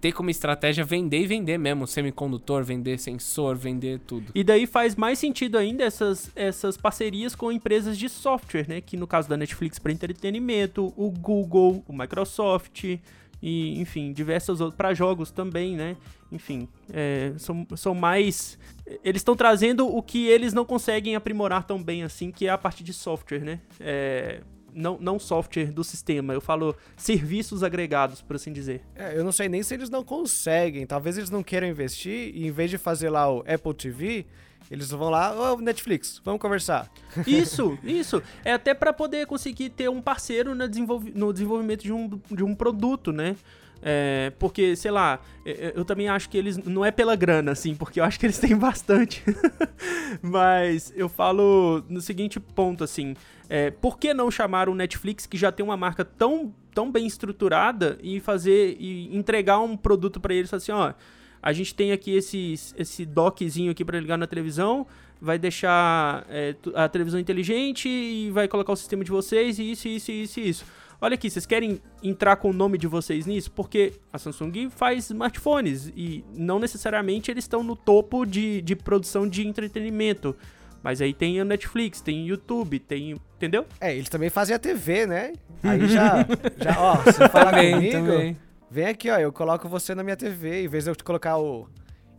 ter 0.00 0.12
como 0.12 0.30
estratégia 0.30 0.84
vender 0.84 1.22
e 1.22 1.26
vender 1.26 1.58
mesmo, 1.58 1.86
semicondutor, 1.86 2.62
vender 2.64 2.98
sensor, 2.98 3.56
vender 3.56 3.98
tudo. 4.00 4.30
E 4.34 4.44
daí 4.44 4.66
faz 4.66 4.94
mais 4.94 5.18
sentido 5.18 5.58
ainda 5.58 5.84
essas, 5.84 6.30
essas 6.36 6.76
parcerias 6.76 7.34
com 7.34 7.50
empresas 7.50 7.98
de 7.98 8.08
software, 8.08 8.66
né? 8.68 8.80
Que 8.80 8.96
no 8.96 9.06
caso 9.06 9.28
da 9.28 9.36
Netflix 9.36 9.78
para 9.78 9.92
entretenimento, 9.92 10.92
o 10.96 11.10
Google, 11.10 11.84
o 11.86 11.92
Microsoft 11.92 12.84
e, 13.42 13.80
enfim, 13.80 14.12
diversas 14.12 14.60
outras 14.60 14.76
para 14.76 14.94
jogos 14.94 15.30
também, 15.30 15.76
né? 15.76 15.96
Enfim, 16.30 16.68
é, 16.92 17.32
são, 17.38 17.66
são 17.76 17.94
mais. 17.94 18.58
Eles 19.02 19.20
estão 19.20 19.34
trazendo 19.34 19.86
o 19.86 20.02
que 20.02 20.26
eles 20.26 20.52
não 20.52 20.64
conseguem 20.64 21.16
aprimorar 21.16 21.64
tão 21.64 21.82
bem 21.82 22.02
assim, 22.02 22.30
que 22.30 22.46
é 22.46 22.50
a 22.50 22.58
parte 22.58 22.84
de 22.84 22.92
software, 22.92 23.40
né? 23.40 23.60
É, 23.80 24.42
não, 24.78 24.96
não 25.00 25.18
software 25.18 25.72
do 25.72 25.82
sistema, 25.82 26.32
eu 26.32 26.40
falo 26.40 26.74
serviços 26.96 27.62
agregados, 27.62 28.22
por 28.22 28.36
assim 28.36 28.52
dizer. 28.52 28.82
É, 28.94 29.18
eu 29.18 29.24
não 29.24 29.32
sei 29.32 29.48
nem 29.48 29.62
se 29.62 29.74
eles 29.74 29.90
não 29.90 30.04
conseguem, 30.04 30.86
talvez 30.86 31.18
eles 31.18 31.30
não 31.30 31.42
queiram 31.42 31.66
investir 31.66 32.30
e 32.34 32.46
em 32.46 32.50
vez 32.50 32.70
de 32.70 32.78
fazer 32.78 33.10
lá 33.10 33.30
o 33.30 33.40
Apple 33.40 33.74
TV, 33.74 34.26
eles 34.70 34.90
vão 34.90 35.10
lá, 35.10 35.34
ô 35.34 35.54
oh, 35.54 35.60
Netflix, 35.60 36.20
vamos 36.24 36.40
conversar. 36.40 36.90
Isso, 37.26 37.78
isso. 37.82 38.22
É 38.44 38.52
até 38.52 38.74
para 38.74 38.92
poder 38.92 39.26
conseguir 39.26 39.70
ter 39.70 39.88
um 39.88 40.00
parceiro 40.00 40.54
no, 40.54 40.68
desenvolv 40.68 41.10
no 41.14 41.32
desenvolvimento 41.32 41.82
de 41.82 41.92
um, 41.92 42.08
de 42.30 42.44
um 42.44 42.54
produto, 42.54 43.12
né? 43.12 43.34
É, 43.80 44.32
porque, 44.38 44.74
sei 44.74 44.90
lá, 44.90 45.20
é, 45.44 45.50
é, 45.50 45.72
eu 45.74 45.84
também 45.84 46.08
acho 46.08 46.28
que 46.28 46.36
eles. 46.36 46.56
Não 46.58 46.84
é 46.84 46.90
pela 46.90 47.14
grana, 47.14 47.52
assim, 47.52 47.74
porque 47.74 48.00
eu 48.00 48.04
acho 48.04 48.18
que 48.18 48.26
eles 48.26 48.38
têm 48.38 48.56
bastante. 48.58 49.22
Mas 50.20 50.92
eu 50.96 51.08
falo 51.08 51.84
no 51.88 52.00
seguinte 52.00 52.40
ponto, 52.40 52.82
assim. 52.82 53.14
É, 53.48 53.70
por 53.70 53.98
que 53.98 54.12
não 54.12 54.30
chamar 54.30 54.68
o 54.68 54.74
Netflix, 54.74 55.26
que 55.26 55.36
já 55.36 55.50
tem 55.50 55.64
uma 55.64 55.76
marca 55.76 56.04
tão, 56.04 56.54
tão 56.74 56.90
bem 56.90 57.06
estruturada, 57.06 57.98
e 58.02 58.20
fazer. 58.20 58.76
e 58.78 59.16
entregar 59.16 59.58
um 59.60 59.76
produto 59.76 60.20
para 60.20 60.34
eles 60.34 60.52
assim, 60.52 60.72
ó. 60.72 60.92
A 61.40 61.52
gente 61.52 61.72
tem 61.72 61.92
aqui 61.92 62.16
esse, 62.16 62.54
esse 62.76 63.06
dockzinho 63.06 63.70
aqui 63.70 63.84
para 63.84 64.00
ligar 64.00 64.18
na 64.18 64.26
televisão, 64.26 64.84
vai 65.20 65.38
deixar 65.38 66.26
é, 66.28 66.54
a 66.74 66.88
televisão 66.88 67.18
inteligente 67.18 67.88
e 67.88 68.28
vai 68.32 68.48
colocar 68.48 68.72
o 68.72 68.76
sistema 68.76 69.04
de 69.04 69.10
vocês, 69.10 69.58
e 69.58 69.70
isso, 69.70 69.86
isso, 69.86 70.10
isso, 70.10 70.40
isso. 70.40 70.64
Olha 71.00 71.14
aqui, 71.14 71.30
vocês 71.30 71.46
querem 71.46 71.80
entrar 72.02 72.34
com 72.36 72.50
o 72.50 72.52
nome 72.52 72.76
de 72.76 72.88
vocês 72.88 73.24
nisso? 73.24 73.52
Porque 73.52 73.92
a 74.12 74.18
Samsung 74.18 74.68
faz 74.68 75.04
smartphones 75.10 75.92
e 75.94 76.24
não 76.34 76.58
necessariamente 76.58 77.30
eles 77.30 77.44
estão 77.44 77.62
no 77.62 77.76
topo 77.76 78.26
de, 78.26 78.60
de 78.62 78.74
produção 78.74 79.28
de 79.28 79.46
entretenimento. 79.46 80.34
Mas 80.82 81.00
aí 81.00 81.14
tem 81.14 81.38
a 81.40 81.44
Netflix, 81.44 82.00
tem 82.00 82.24
o 82.24 82.26
YouTube, 82.26 82.80
tem. 82.80 83.16
Entendeu? 83.36 83.64
É, 83.80 83.94
eles 83.94 84.08
também 84.08 84.28
fazem 84.28 84.56
a 84.56 84.58
TV, 84.58 85.06
né? 85.06 85.34
Aí 85.62 85.86
já. 85.88 86.26
já 86.56 86.80
ó, 86.80 86.96
você 86.96 87.28
falar 87.28 87.54
comigo. 87.54 87.92
Também. 87.92 88.36
Vem 88.68 88.86
aqui, 88.86 89.08
ó, 89.08 89.18
eu 89.18 89.32
coloco 89.32 89.68
você 89.68 89.94
na 89.94 90.02
minha 90.02 90.16
TV. 90.16 90.64
Em 90.64 90.68
vez 90.68 90.84
de 90.84 90.90
eu 90.90 90.96
te 90.96 91.04
colocar 91.04 91.36
o 91.38 91.68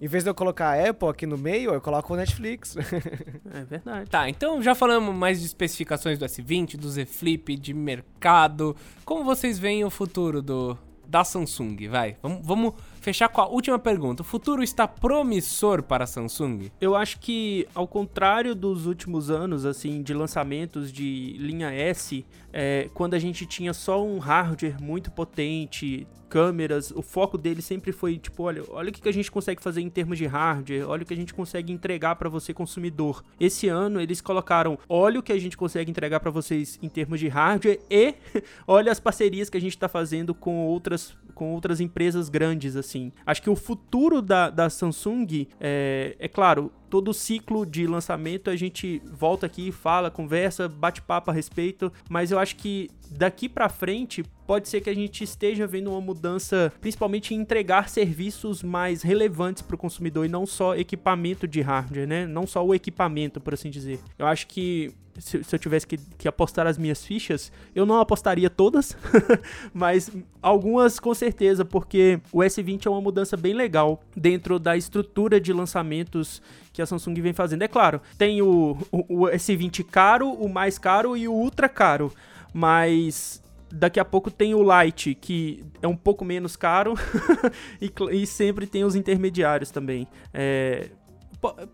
em 0.02 0.08
vez 0.08 0.24
de 0.24 0.30
eu 0.30 0.36
colocar 0.36 0.70
a 0.70 0.90
Apple 0.90 1.10
aqui 1.10 1.26
no 1.26 1.38
meio, 1.38 1.74
eu 1.74 1.82
coloco 1.82 2.14
o 2.14 2.16
Netflix. 2.18 2.76
é 3.54 3.64
verdade. 3.66 4.10
Tá, 4.10 4.30
então 4.30 4.62
já 4.62 4.74
falamos 4.74 5.14
mais 5.14 5.40
de 5.40 5.46
especificações 5.46 6.18
do 6.18 6.26
S20, 6.26 6.78
do 6.78 6.90
Z 6.90 7.06
Flip, 7.06 7.58
de 7.58 7.74
mercado. 7.74 8.76
Como 9.04 9.24
vocês 9.24 9.60
veem 9.60 9.84
o 9.84 9.90
futuro 9.90 10.42
do, 10.42 10.78
da 11.06 11.24
Samsung? 11.24 11.88
Vai, 11.90 12.16
vamos, 12.22 12.40
vamos 12.46 12.74
fechar 13.00 13.30
com 13.30 13.42
a 13.42 13.48
última 13.48 13.80
pergunta. 13.80 14.22
O 14.22 14.26
futuro 14.26 14.64
está 14.64 14.88
promissor 14.88 15.84
para 15.84 16.04
a 16.04 16.08
Samsung? 16.08 16.72
Eu 16.80 16.96
acho 16.96 17.20
que, 17.20 17.68
ao 17.74 17.88
contrário 17.88 18.56
dos 18.56 18.86
últimos 18.86 19.30
anos, 19.30 19.66
assim, 19.66 20.02
de 20.02 20.14
lançamentos 20.14 20.92
de 20.92 21.36
linha 21.38 21.72
S, 21.72 22.26
é, 22.52 22.90
quando 22.94 23.14
a 23.14 23.20
gente 23.20 23.46
tinha 23.46 23.74
só 23.74 24.04
um 24.04 24.20
hardware 24.20 24.82
muito 24.82 25.12
potente, 25.12 26.08
câmeras, 26.30 26.92
o 26.92 27.02
foco 27.02 27.38
dele 27.38 27.62
sempre 27.62 27.92
foi 27.92 28.18
tipo, 28.18 28.44
olha, 28.44 28.64
olha 28.70 28.90
o 28.90 28.94
que 28.94 29.10
a 29.10 29.12
gente 29.12 29.32
consegue 29.32 29.62
fazer 29.62 29.82
em 29.82 29.90
termos 29.90 30.18
de 30.18 30.28
hardware, 30.28 30.88
olha 30.88 31.04
o 31.04 31.06
que 31.06 31.14
a 31.14 31.18
gente 31.18 31.34
consegue 31.34 31.74
entregar 31.74 32.16
para 32.16 32.30
você 32.30 32.54
consumidor. 32.54 33.24
Esse 33.40 33.68
ano 33.68 34.00
eles 34.00 34.22
colocaram, 34.22 34.78
olha 34.88 35.20
o 35.20 35.24
que 35.24 35.34
a 35.34 35.40
gente 35.40 35.58
consegue 35.58 35.90
entregar 35.90 36.20
para 36.20 36.30
vocês 36.30 36.78
em 36.82 36.88
termos 36.88 37.20
de 37.20 37.28
hardware 37.28 37.80
e 37.90 38.14
olha 38.68 38.92
as 38.92 39.00
parcerias 39.00 39.50
que 39.50 39.58
a 39.58 39.62
gente 39.62 39.76
está 39.76 39.90
fazendo 39.90 40.34
com 40.36 40.68
outras 40.68 41.18
com 41.34 41.54
outras 41.54 41.80
empresas 41.80 42.28
grandes 42.28 42.76
assim. 42.76 42.89
Acho 43.26 43.42
que 43.42 43.50
o 43.50 43.56
futuro 43.56 44.22
da, 44.22 44.50
da 44.50 44.70
Samsung 44.70 45.48
é, 45.60 46.16
é 46.20 46.28
claro, 46.28 46.72
todo 46.90 47.14
ciclo 47.14 47.66
de 47.66 47.86
lançamento 47.86 48.50
a 48.50 48.56
gente 48.56 49.02
volta 49.06 49.46
aqui, 49.46 49.72
fala, 49.72 50.10
conversa, 50.10 50.68
bate 50.68 51.02
papo 51.02 51.30
a 51.30 51.34
respeito, 51.34 51.92
mas 52.10 52.32
eu 52.32 52.40
acho 52.40 52.56
que 52.56 52.90
daqui 53.12 53.48
para 53.48 53.70
frente 53.70 54.24
pode 54.48 54.68
ser 54.68 54.82
que 54.82 54.90
a 54.90 54.96
gente 54.96 55.24
esteja 55.24 55.68
vendo 55.68 55.92
uma 55.92 56.02
mudança, 56.02 56.74
principalmente 56.82 57.36
em 57.36 57.38
entregar 57.38 57.90
serviços 57.90 58.64
mais 58.64 59.04
relevantes 59.04 59.62
para 59.62 59.76
o 59.76 59.78
consumidor 59.78 60.26
e 60.26 60.30
não 60.30 60.46
só 60.46 60.76
equipamento 60.76 61.48
de 61.48 61.62
hardware, 61.62 62.08
né? 62.08 62.26
Não 62.26 62.48
só 62.48 62.66
o 62.66 62.74
equipamento, 62.74 63.40
por 63.40 63.54
assim 63.54 63.70
dizer. 63.70 64.00
Eu 64.18 64.26
acho 64.26 64.48
que 64.48 64.92
se, 65.20 65.44
se 65.44 65.56
eu 65.56 65.60
tivesse 65.60 65.86
que, 65.86 65.98
que, 66.18 66.28
apostar 66.28 66.66
as 66.66 66.78
minhas 66.78 67.06
fichas, 67.06 67.52
eu 67.76 67.86
não 67.86 68.00
apostaria 68.00 68.50
todas, 68.50 68.98
mas 69.74 70.12
algumas 70.42 71.00
com 71.00 71.14
certeza, 71.14 71.64
porque 71.64 72.20
o 72.32 72.40
S20 72.40 72.86
é 72.86 72.90
uma 72.90 73.02
mudança 73.02 73.36
bem 73.38 73.54
legal 73.54 74.02
dentro 74.16 74.58
da 74.60 74.76
estrutura 74.78 75.40
de 75.40 75.54
lançamentos 75.54 76.42
que 76.72 76.82
a 76.82 76.86
Samsung 76.86 77.22
vem 77.22 77.34
fazendo. 77.34 77.64
É 77.64 77.68
claro, 77.68 78.02
tem 78.18 78.42
o, 78.42 78.78
o, 78.92 79.24
o 79.24 79.28
S20 79.28 79.84
caro, 79.84 80.32
o 80.32 80.48
mais 80.48 80.78
caro 80.80 81.16
e 81.16 81.28
o 81.28 81.34
ultra 81.34 81.68
caro, 81.68 82.14
mas 82.54 83.42
daqui 83.72 84.00
a 84.00 84.06
pouco 84.06 84.32
tem 84.32 84.54
o 84.56 84.64
Lite, 84.64 85.14
que 85.16 85.64
é 85.82 85.88
um 85.88 85.96
pouco 85.96 86.26
menos 86.26 86.56
caro, 86.56 86.96
e, 87.82 87.92
e, 88.12 88.26
sempre 88.26 88.66
tem 88.66 88.84
os 88.84 88.96
intermediários 88.96 89.72
também. 89.72 90.08
É, 90.34 90.90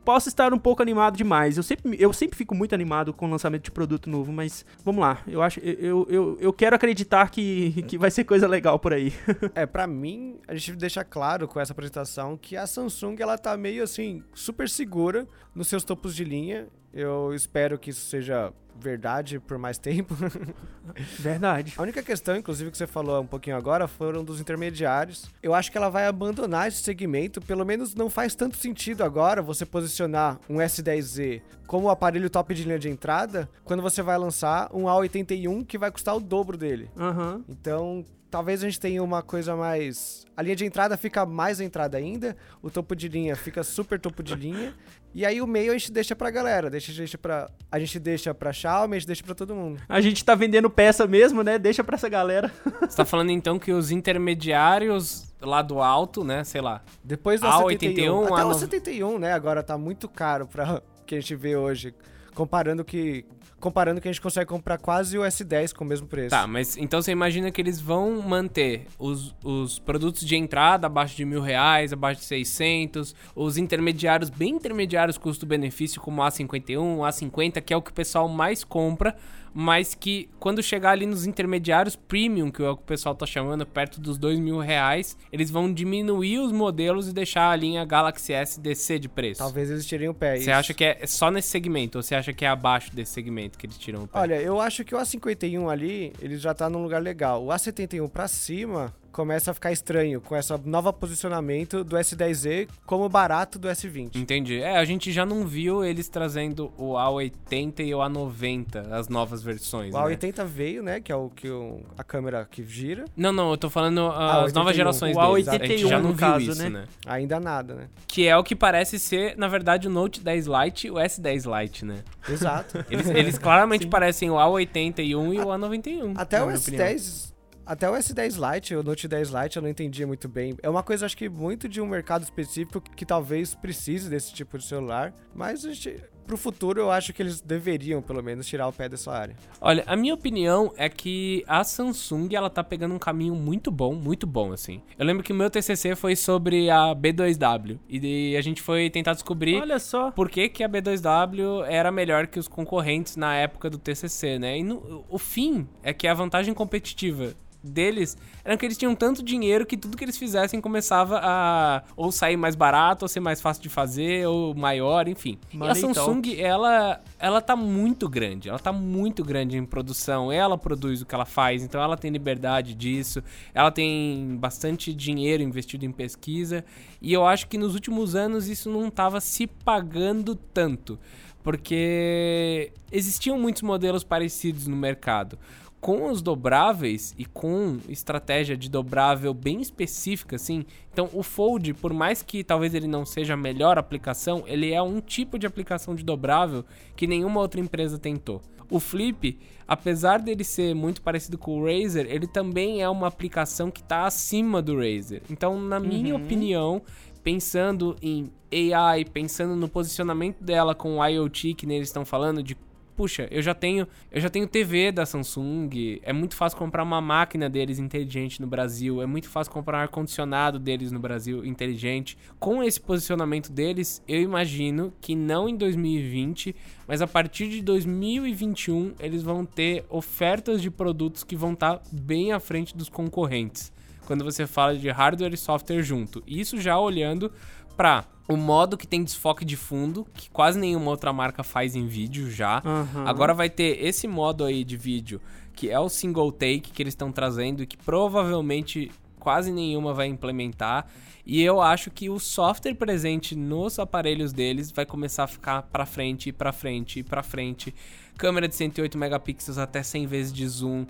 posso 0.03 0.29
estar 0.29 0.53
um 0.53 0.59
pouco 0.59 0.81
animado 0.81 1.17
demais. 1.17 1.57
Eu 1.57 1.63
sempre, 1.63 1.95
eu 1.99 2.13
sempre 2.13 2.37
fico 2.37 2.53
muito 2.53 2.75
animado 2.75 3.13
com 3.13 3.25
o 3.25 3.29
lançamento 3.29 3.63
de 3.63 3.71
produto 3.71 4.09
novo, 4.09 4.31
mas 4.31 4.65
vamos 4.83 5.01
lá. 5.01 5.21
Eu 5.27 5.41
acho, 5.41 5.59
eu, 5.59 6.05
eu, 6.09 6.37
eu 6.39 6.53
quero 6.53 6.75
acreditar 6.75 7.29
que, 7.29 7.83
que 7.83 7.97
vai 7.97 8.11
ser 8.11 8.23
coisa 8.23 8.47
legal 8.47 8.77
por 8.77 8.93
aí. 8.93 9.13
é, 9.55 9.65
para 9.65 9.87
mim, 9.87 10.37
a 10.47 10.55
gente 10.55 10.75
deixa 10.75 11.03
claro 11.03 11.47
com 11.47 11.59
essa 11.59 11.73
apresentação 11.73 12.37
que 12.37 12.55
a 12.55 12.67
Samsung 12.67 13.15
ela 13.19 13.37
tá 13.37 13.57
meio 13.57 13.83
assim 13.83 14.23
super 14.33 14.69
segura 14.69 15.27
nos 15.53 15.67
seus 15.67 15.83
topos 15.83 16.15
de 16.15 16.23
linha. 16.23 16.67
Eu 16.93 17.33
espero 17.33 17.77
que 17.77 17.89
isso 17.89 18.05
seja 18.05 18.53
verdade 18.79 19.39
por 19.39 19.57
mais 19.57 19.77
tempo. 19.77 20.15
Verdade. 21.19 21.73
A 21.77 21.81
única 21.81 22.03
questão, 22.03 22.35
inclusive, 22.35 22.69
que 22.69 22.77
você 22.77 22.85
falou 22.85 23.21
um 23.21 23.25
pouquinho 23.25 23.55
agora, 23.55 23.87
foram 23.87 24.23
dos 24.23 24.39
intermediários. 24.39 25.29
Eu 25.41 25.53
acho 25.53 25.71
que 25.71 25.77
ela 25.77 25.89
vai 25.89 26.05
abandonar 26.05 26.67
esse 26.67 26.83
segmento, 26.83 27.41
pelo 27.41 27.65
menos 27.65 27.95
não 27.95 28.09
faz 28.09 28.35
tanto 28.35 28.57
sentido 28.57 29.03
agora 29.03 29.41
você 29.41 29.65
posicionar 29.65 30.39
um 30.49 30.57
S10Z 30.57 31.41
como 31.65 31.87
o 31.87 31.89
aparelho 31.89 32.29
top 32.29 32.53
de 32.53 32.63
linha 32.63 32.77
de 32.77 32.89
entrada, 32.89 33.49
quando 33.63 33.81
você 33.81 34.01
vai 34.01 34.17
lançar 34.17 34.69
um 34.71 34.83
A81 34.83 35.65
que 35.65 35.77
vai 35.77 35.89
custar 35.91 36.15
o 36.15 36.19
dobro 36.19 36.57
dele. 36.57 36.89
Uhum. 36.95 37.43
Então, 37.49 38.05
talvez 38.29 38.61
a 38.61 38.67
gente 38.67 38.79
tenha 38.79 39.01
uma 39.01 39.23
coisa 39.23 39.55
mais. 39.55 40.25
A 40.35 40.41
linha 40.41 40.55
de 40.55 40.65
entrada 40.65 40.97
fica 40.97 41.25
mais 41.25 41.59
entrada 41.59 41.97
ainda, 41.97 42.35
o 42.61 42.69
topo 42.69 42.95
de 42.95 43.07
linha 43.07 43.35
fica 43.35 43.63
super 43.63 43.99
topo 43.99 44.21
de 44.21 44.35
linha, 44.35 44.75
e 45.15 45.25
aí 45.25 45.41
o 45.41 45.47
meio 45.47 45.71
a 45.71 45.77
gente 45.77 45.93
deixa 45.93 46.13
pra 46.13 46.29
galera, 46.29 46.69
deixa, 46.69 46.91
deixa 46.91 47.17
pra, 47.17 47.49
a 47.71 47.79
gente 47.79 47.97
deixa 47.99 48.33
pra 48.33 48.51
Xiaomi, 48.51 48.97
a 48.97 48.99
gente 48.99 49.07
deixa 49.07 49.23
pra 49.23 49.33
todo 49.33 49.55
mundo. 49.55 49.79
A 49.87 50.01
gente 50.01 50.25
tá 50.25 50.35
vendendo 50.35 50.69
peça 50.69 51.07
mesmo, 51.07 51.41
né? 51.41 51.57
Deixa 51.57 51.85
pra 51.85 51.95
essa 51.95 52.09
galera. 52.09 52.51
Você 52.81 52.97
tá 52.97 53.05
falando 53.05 53.29
então 53.29 53.57
que 53.57 53.71
os 53.71 53.91
intermediários 53.91 55.33
lá 55.39 55.61
do 55.61 55.81
alto, 55.81 56.21
né, 56.25 56.43
sei 56.43 56.59
lá. 56.59 56.81
Depois 57.01 57.39
do 57.39 57.47
A81, 57.47 58.25
até 58.25 58.43
o 58.43 58.49
A71, 58.49 59.17
né, 59.17 59.31
agora 59.31 59.63
tá 59.63 59.77
muito 59.77 60.09
caro 60.09 60.47
pra 60.47 60.81
que 61.05 61.15
a 61.15 61.19
gente 61.21 61.33
vê 61.33 61.55
hoje, 61.55 61.95
comparando 62.35 62.83
que 62.83 63.25
comparando 63.59 63.99
que 63.99 64.07
a 64.07 64.11
gente 64.11 64.21
consegue 64.21 64.47
comprar 64.47 64.77
quase 64.77 65.17
o 65.17 65.21
S10 65.21 65.73
com 65.73 65.83
o 65.83 65.87
mesmo 65.87 66.05
preço. 66.05 66.29
Tá, 66.29 66.45
mas 66.45 66.77
então 66.77 67.01
você 67.01 67.11
imagina 67.11 67.49
que 67.49 67.59
eles 67.59 67.81
vão 67.81 68.21
manter 68.21 68.85
os, 68.99 69.35
os 69.43 69.79
produtos 69.79 70.23
de 70.23 70.35
entrada 70.35 70.85
abaixo 70.85 71.15
de 71.15 71.25
mil 71.25 71.41
reais, 71.41 71.91
abaixo 71.91 72.19
de 72.19 72.27
600, 72.27 73.15
os 73.35 73.57
intermediários, 73.57 74.29
bem 74.29 74.55
intermediários 74.55 75.17
custo-benefício, 75.17 75.99
como 75.99 76.21
A51, 76.21 76.77
A50, 76.77 77.61
que 77.61 77.73
é 77.73 77.77
o 77.77 77.81
que 77.81 77.89
o 77.89 77.93
pessoal 77.93 78.27
mais 78.27 78.63
compra, 78.63 79.15
mas 79.57 79.95
que 79.95 80.29
quando 80.37 80.61
chegar 80.61 80.91
ali 80.91 81.05
nos 81.05 81.25
intermediários 81.25 81.95
premium, 81.95 82.51
que 82.51 82.61
é 82.61 82.69
o 82.69 82.75
que 82.75 82.83
o 82.83 82.85
pessoal 82.85 83.15
tá 83.15 83.25
chamando, 83.25 83.65
perto 83.65 84.01
dos 84.01 84.17
dois 84.17 84.37
mil 84.37 84.59
reais, 84.59 85.17
eles 85.31 85.49
vão 85.49 85.73
diminuir 85.73 86.39
os 86.39 86.51
modelos 86.51 87.07
e 87.07 87.13
deixar 87.13 87.49
a 87.49 87.55
linha 87.55 87.85
Galaxy 87.85 88.33
S 88.33 88.59
descer 88.59 88.99
de 88.99 89.07
preço. 89.07 89.39
Talvez 89.39 89.71
eles 89.71 89.85
tirem 89.85 90.09
o 90.09 90.13
pé. 90.13 90.41
Você 90.41 90.51
acha 90.51 90.73
que 90.73 90.83
é 90.83 91.07
só 91.07 91.31
nesse 91.31 91.47
segmento 91.47 91.97
ou 91.97 92.03
você 92.03 92.15
acha 92.15 92.33
que 92.33 92.43
é 92.43 92.49
abaixo 92.49 92.93
desse 92.93 93.13
segmento 93.13 93.57
que 93.57 93.65
eles 93.65 93.77
tiram 93.77 94.03
o 94.03 94.07
pé? 94.09 94.19
Olha, 94.19 94.41
eu 94.41 94.59
acho 94.59 94.83
que 94.83 94.93
o 94.93 94.97
A51 94.97 95.69
ali, 95.71 96.11
ele 96.21 96.35
já 96.35 96.53
tá 96.53 96.69
num 96.69 96.83
lugar 96.83 97.01
legal. 97.01 97.45
O 97.45 97.47
A71 97.47 98.09
pra 98.09 98.27
cima, 98.27 98.93
começa 99.15 99.51
a 99.51 99.53
ficar 99.53 99.71
estranho 99.71 100.19
com 100.19 100.35
esse 100.35 100.53
novo 100.65 100.91
posicionamento 100.91 101.85
do 101.85 101.95
S10Z 101.95 102.67
como 102.85 103.07
barato 103.07 103.57
do 103.57 103.69
S20. 103.69 104.17
Entendi. 104.17 104.59
É, 104.59 104.75
a 104.75 104.83
gente 104.83 105.09
já 105.09 105.25
não 105.25 105.47
viu 105.47 105.85
eles 105.85 106.09
trazendo 106.09 106.69
o 106.77 106.95
A80 106.95 107.79
e 107.79 107.95
o 107.95 107.99
A90, 107.99 108.91
as 108.91 109.07
novas 109.07 109.41
versões. 109.41 109.93
O 109.93 109.97
A80 109.97 110.39
né? 110.39 110.43
veio, 110.43 110.83
né? 110.83 110.99
Que 110.99 111.13
é 111.13 111.15
o 111.15 111.29
que 111.29 111.49
o, 111.49 111.79
a 111.97 112.03
câmera 112.03 112.45
que 112.51 112.61
gira. 112.65 113.05
Não, 113.15 113.31
não, 113.31 113.51
eu 113.51 113.57
tô 113.57 113.69
falando 113.69 113.99
uh, 113.99 114.11
ah, 114.11 114.43
as 114.43 114.51
novas 114.51 114.75
gerações 114.75 115.15
o 115.15 115.19
A81, 115.19 115.33
deles. 115.33 115.47
A 115.47 115.65
gente 115.65 115.87
já 115.87 115.99
não 115.99 116.09
viu 116.09 116.17
caso, 116.17 116.51
isso, 116.51 116.63
né? 116.63 116.69
né? 116.69 116.85
Ainda 117.05 117.39
nada, 117.39 117.73
né? 117.73 117.87
Que 118.05 118.27
é 118.27 118.35
o 118.35 118.43
que 118.43 118.53
parece 118.53 118.99
ser, 118.99 119.37
na 119.37 119.47
verdade, 119.47 119.87
o 119.87 119.89
Note 119.89 120.19
10 120.19 120.45
Lite 120.45 120.87
e 120.87 120.91
o 120.91 120.95
S10 120.95 121.61
Lite, 121.61 121.85
né? 121.85 122.03
Exato. 122.27 122.83
Eles, 122.91 123.07
eles 123.07 123.37
claramente 123.37 123.87
parecem 123.87 124.29
o 124.29 124.33
A81 124.33 124.99
e 124.99 125.39
o 125.39 125.45
A91. 125.45 126.15
Até 126.17 126.43
o 126.43 126.47
S10 126.47 127.33
até 127.65 127.89
o 127.89 127.93
S10 127.93 128.53
Lite, 128.53 128.75
o 128.75 128.83
Note 128.83 129.07
10 129.07 129.29
Lite, 129.29 129.57
eu 129.57 129.61
não 129.61 129.69
entendia 129.69 130.05
muito 130.05 130.27
bem. 130.29 130.55
É 130.61 130.69
uma 130.69 130.83
coisa, 130.83 131.05
acho 131.05 131.17
que, 131.17 131.27
muito 131.27 131.67
de 131.67 131.81
um 131.81 131.87
mercado 131.87 132.23
específico 132.23 132.79
que 132.79 133.05
talvez 133.05 133.55
precise 133.55 134.09
desse 134.09 134.33
tipo 134.33 134.57
de 134.57 134.65
celular. 134.65 135.13
Mas 135.33 135.65
a 135.65 135.73
gente, 135.73 135.99
pro 136.25 136.37
futuro, 136.37 136.79
eu 136.79 136.91
acho 136.91 137.11
que 137.13 137.21
eles 137.21 137.41
deveriam, 137.41 138.01
pelo 138.01 138.21
menos, 138.21 138.45
tirar 138.45 138.67
o 138.67 138.73
pé 138.73 138.87
dessa 138.87 139.11
área. 139.11 139.35
Olha, 139.59 139.83
a 139.87 139.95
minha 139.95 140.13
opinião 140.13 140.71
é 140.77 140.89
que 140.89 141.43
a 141.47 141.63
Samsung, 141.63 142.29
ela 142.33 142.49
tá 142.49 142.63
pegando 142.63 142.93
um 142.93 142.99
caminho 142.99 143.35
muito 143.35 143.71
bom, 143.71 143.95
muito 143.95 144.27
bom, 144.27 144.51
assim. 144.51 144.81
Eu 144.97 145.05
lembro 145.05 145.23
que 145.23 145.33
o 145.33 145.35
meu 145.35 145.49
TCC 145.49 145.95
foi 145.95 146.15
sobre 146.15 146.69
a 146.69 146.95
B2W. 146.95 147.79
E 147.89 148.35
a 148.37 148.41
gente 148.41 148.61
foi 148.61 148.89
tentar 148.89 149.13
descobrir... 149.13 149.61
Olha 149.61 149.79
só! 149.79 150.11
Por 150.11 150.29
que, 150.29 150.49
que 150.49 150.63
a 150.63 150.69
B2W 150.69 151.65
era 151.67 151.91
melhor 151.91 152.27
que 152.27 152.39
os 152.39 152.47
concorrentes 152.47 153.15
na 153.15 153.35
época 153.35 153.69
do 153.69 153.77
TCC, 153.77 154.37
né? 154.39 154.57
E 154.59 154.63
no, 154.63 155.03
o 155.09 155.17
fim 155.17 155.67
é 155.81 155.93
que 155.93 156.07
a 156.07 156.13
vantagem 156.13 156.53
competitiva 156.53 157.33
deles 157.69 158.17
era 158.43 158.55
que 158.55 158.65
eles 158.65 158.77
tinham 158.77 158.95
tanto 158.95 159.23
dinheiro 159.23 159.65
que 159.65 159.75
tudo 159.75 159.97
que 159.97 160.03
eles 160.03 160.17
fizessem 160.17 160.61
começava 160.61 161.19
a 161.21 161.83
ou 161.95 162.11
sair 162.11 162.37
mais 162.37 162.55
barato, 162.55 163.05
ou 163.05 163.09
ser 163.09 163.19
mais 163.19 163.41
fácil 163.41 163.63
de 163.63 163.69
fazer, 163.69 164.27
ou 164.27 164.53
maior, 164.53 165.07
enfim. 165.07 165.37
Money 165.53 165.69
e 165.69 165.71
a 165.71 165.75
Samsung, 165.75 166.21
ela, 166.39 167.01
ela 167.19 167.41
tá 167.41 167.55
muito 167.55 168.07
grande, 168.07 168.49
ela 168.49 168.59
tá 168.59 168.71
muito 168.71 169.23
grande 169.23 169.57
em 169.57 169.65
produção, 169.65 170.31
ela 170.31 170.57
produz 170.57 171.01
o 171.01 171.05
que 171.05 171.15
ela 171.15 171.25
faz, 171.25 171.63
então 171.63 171.81
ela 171.81 171.97
tem 171.97 172.11
liberdade 172.11 172.75
disso, 172.75 173.23
ela 173.53 173.71
tem 173.71 174.37
bastante 174.39 174.93
dinheiro 174.93 175.41
investido 175.41 175.85
em 175.85 175.91
pesquisa, 175.91 176.63
e 177.01 177.11
eu 177.11 177.25
acho 177.25 177.47
que 177.47 177.57
nos 177.57 177.73
últimos 177.73 178.15
anos 178.15 178.47
isso 178.47 178.69
não 178.69 178.89
tava 178.89 179.19
se 179.19 179.47
pagando 179.47 180.35
tanto, 180.35 180.99
porque 181.43 182.71
existiam 182.91 183.37
muitos 183.39 183.61
modelos 183.61 184.03
parecidos 184.03 184.67
no 184.67 184.75
mercado 184.75 185.37
com 185.79 186.09
os 186.09 186.21
dobráveis 186.21 187.13
e 187.17 187.25
com 187.25 187.77
estratégia 187.87 188.57
de 188.57 188.69
dobrável 188.69 189.33
bem 189.33 189.61
específica, 189.61 190.35
assim. 190.35 190.65
Então, 190.91 191.09
o 191.13 191.21
Fold, 191.21 191.73
por 191.75 191.93
mais 191.93 192.23
que 192.23 192.43
talvez 192.43 192.73
ele 192.73 192.87
não 192.87 193.05
seja 193.05 193.35
a 193.35 193.37
melhor 193.37 193.77
aplicação, 193.77 194.43
ele 194.47 194.71
é 194.71 194.81
um 194.81 194.99
tipo 194.99 195.37
de 195.37 195.45
aplicação 195.45 195.93
de 195.93 196.03
dobrável 196.03 196.65
que 196.95 197.05
nenhuma 197.05 197.39
outra 197.39 197.61
empresa 197.61 197.99
tentou. 197.99 198.41
O 198.69 198.79
Flip, 198.79 199.37
apesar 199.67 200.19
dele 200.19 200.43
ser 200.43 200.73
muito 200.73 201.01
parecido 201.01 201.37
com 201.37 201.59
o 201.59 201.65
Razer, 201.65 202.07
ele 202.09 202.25
também 202.25 202.81
é 202.81 202.89
uma 202.89 203.07
aplicação 203.07 203.69
que 203.69 203.81
está 203.81 204.05
acima 204.05 204.61
do 204.61 204.77
Razer. 204.77 205.21
Então, 205.29 205.59
na 205.61 205.79
minha 205.79 206.15
uhum. 206.15 206.23
opinião, 206.23 206.81
pensando 207.23 207.95
em 208.01 208.31
AI, 208.73 209.05
pensando 209.05 209.55
no 209.55 209.67
posicionamento 209.67 210.43
dela 210.43 210.73
com 210.73 210.97
o 210.97 211.05
IoT 211.05 211.53
que 211.53 211.65
eles 211.65 211.89
estão 211.89 212.05
falando 212.05 212.41
de 212.41 212.55
puxa, 212.95 213.27
eu 213.29 213.41
já 213.41 213.53
tenho, 213.53 213.87
eu 214.11 214.21
já 214.21 214.29
tenho 214.29 214.47
TV 214.47 214.91
da 214.91 215.05
Samsung, 215.05 215.99
é 216.01 216.13
muito 216.13 216.35
fácil 216.35 216.57
comprar 216.57 216.83
uma 216.83 217.01
máquina 217.01 217.49
deles 217.49 217.77
inteligente 217.77 218.41
no 218.41 218.47
Brasil, 218.47 219.01
é 219.01 219.05
muito 219.05 219.29
fácil 219.29 219.51
comprar 219.51 219.77
um 219.77 219.81
ar 219.81 219.87
condicionado 219.89 220.57
deles 220.57 220.91
no 220.91 220.99
Brasil 220.99 221.45
inteligente. 221.45 222.17
Com 222.39 222.63
esse 222.63 222.79
posicionamento 222.79 223.51
deles, 223.51 224.01
eu 224.07 224.21
imagino 224.21 224.93
que 225.01 225.15
não 225.15 225.49
em 225.49 225.55
2020, 225.55 226.55
mas 226.87 227.01
a 227.01 227.07
partir 227.07 227.49
de 227.49 227.61
2021 227.61 228.95
eles 228.99 229.21
vão 229.21 229.45
ter 229.45 229.85
ofertas 229.89 230.61
de 230.61 230.71
produtos 230.71 231.23
que 231.23 231.35
vão 231.35 231.53
estar 231.53 231.77
tá 231.77 231.83
bem 231.91 232.31
à 232.31 232.39
frente 232.39 232.75
dos 232.75 232.89
concorrentes. 232.89 233.73
Quando 234.05 234.23
você 234.23 234.45
fala 234.45 234.77
de 234.77 234.87
hardware 234.89 235.33
e 235.33 235.37
software 235.37 235.81
junto. 235.81 236.21
Isso 236.27 236.61
já 236.61 236.79
olhando 236.79 237.31
para 237.75 238.05
o 238.27 238.35
modo 238.35 238.77
que 238.77 238.87
tem 238.87 239.03
desfoque 239.03 239.45
de 239.45 239.55
fundo, 239.55 240.05
que 240.13 240.29
quase 240.29 240.59
nenhuma 240.59 240.89
outra 240.89 241.13
marca 241.13 241.43
faz 241.43 241.75
em 241.75 241.87
vídeo 241.87 242.29
já. 242.29 242.61
Uhum. 242.65 243.07
Agora 243.07 243.33
vai 243.33 243.49
ter 243.49 243.83
esse 243.83 244.07
modo 244.07 244.43
aí 244.43 244.63
de 244.63 244.75
vídeo, 244.75 245.21
que 245.53 245.69
é 245.69 245.79
o 245.79 245.89
single 245.89 246.31
take 246.31 246.71
que 246.71 246.81
eles 246.81 246.93
estão 246.93 247.11
trazendo 247.11 247.61
e 247.61 247.67
que 247.67 247.77
provavelmente 247.77 248.91
quase 249.19 249.51
nenhuma 249.51 249.93
vai 249.93 250.07
implementar. 250.07 250.87
E 251.25 251.41
eu 251.41 251.59
acho 251.59 251.89
que 251.89 252.09
o 252.09 252.19
software 252.19 252.75
presente 252.75 253.35
nos 253.35 253.79
aparelhos 253.79 254.31
deles 254.31 254.71
vai 254.71 254.85
começar 254.85 255.23
a 255.23 255.27
ficar 255.27 255.63
para 255.63 255.85
frente, 255.85 256.31
para 256.31 256.51
frente, 256.51 257.01
para 257.01 257.23
frente. 257.23 257.73
Câmera 258.15 258.47
de 258.47 258.55
108 258.55 258.95
megapixels 258.97 259.57
até 259.57 259.81
100 259.81 260.05
vezes 260.05 260.31
de 260.31 260.47
zoom. 260.47 260.85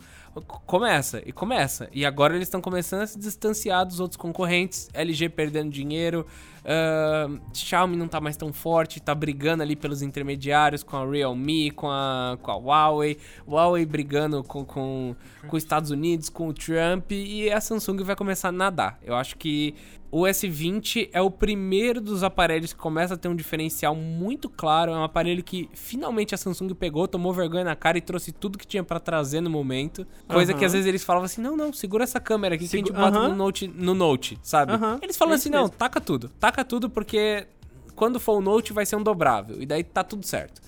Começa 0.65 1.21
e 1.25 1.31
começa. 1.31 1.89
E 1.93 2.05
agora 2.05 2.35
eles 2.35 2.47
estão 2.47 2.61
começando 2.61 3.01
a 3.01 3.07
se 3.07 3.17
distanciar 3.17 3.85
dos 3.85 3.99
outros 3.99 4.17
concorrentes. 4.17 4.89
LG 4.93 5.29
perdendo 5.29 5.69
dinheiro, 5.71 6.25
Uh, 6.65 7.39
Xiaomi 7.53 7.95
não 7.95 8.07
tá 8.07 8.19
mais 8.19 8.35
tão 8.35 8.51
forte, 8.51 8.99
tá 8.99 9.13
brigando 9.13 9.61
ali 9.61 9.75
pelos 9.75 10.01
intermediários 10.01 10.81
com 10.81 10.97
a 10.97 11.05
Realme, 11.07 11.69
com 11.69 11.87
a, 11.87 12.39
com 12.41 12.49
a 12.49 12.55
Huawei. 12.55 13.19
Huawei 13.47 13.85
brigando 13.85 14.43
com, 14.43 14.65
com, 14.65 15.15
com 15.47 15.55
os 15.55 15.61
Estados 15.61 15.91
Unidos, 15.91 16.27
com 16.27 16.47
o 16.47 16.53
Trump. 16.53 17.11
E 17.11 17.51
a 17.51 17.61
Samsung 17.61 18.03
vai 18.03 18.15
começar 18.15 18.49
a 18.49 18.51
nadar. 18.51 18.97
Eu 19.03 19.13
acho 19.13 19.37
que 19.37 19.75
o 20.09 20.21
S20 20.21 21.09
é 21.11 21.21
o 21.21 21.29
primeiro 21.29 21.99
dos 21.99 22.23
aparelhos 22.23 22.73
que 22.73 22.79
começa 22.79 23.13
a 23.13 23.17
ter 23.17 23.27
um 23.27 23.35
diferencial 23.35 23.93
muito 23.93 24.49
claro. 24.49 24.91
É 24.91 24.95
um 24.95 25.03
aparelho 25.03 25.43
que 25.43 25.69
finalmente 25.73 26.33
a 26.33 26.37
Samsung 26.37 26.73
pegou, 26.73 27.07
tomou 27.07 27.31
vergonha 27.31 27.65
na 27.65 27.75
cara 27.75 27.97
e 27.97 28.01
trouxe 28.01 28.31
tudo 28.31 28.57
que 28.57 28.65
tinha 28.65 28.83
para 28.83 28.99
trazer 28.99 29.41
no 29.41 29.49
momento. 29.49 30.07
Coisa 30.27 30.53
uhum. 30.53 30.59
que 30.59 30.65
às 30.65 30.73
vezes 30.73 30.87
eles 30.87 31.03
falavam 31.03 31.25
assim: 31.25 31.41
não, 31.41 31.55
não, 31.55 31.71
segura 31.71 32.03
essa 32.03 32.19
câmera 32.19 32.55
aqui 32.55 32.67
Segu 32.67 32.83
que 32.85 32.91
a 32.91 32.95
gente 32.95 33.11
bota 33.11 33.27
no, 33.29 33.35
Note, 33.35 33.67
no 33.67 33.93
Note, 33.93 34.39
sabe? 34.41 34.73
Eles 35.01 35.17
falam 35.17 35.35
assim: 35.35 35.49
não, 35.49 35.69
taca 35.69 36.01
tudo, 36.01 36.29
taca 36.39 36.65
tudo 36.65 36.89
porque 36.89 37.47
quando 37.95 38.19
for 38.19 38.37
o 38.37 38.41
Note 38.41 38.73
vai 38.73 38.85
ser 38.85 38.95
um 38.95 39.03
dobrável. 39.03 39.61
E 39.61 39.65
daí 39.65 39.83
tá 39.83 40.03
tudo 40.03 40.25
certo. 40.25 40.61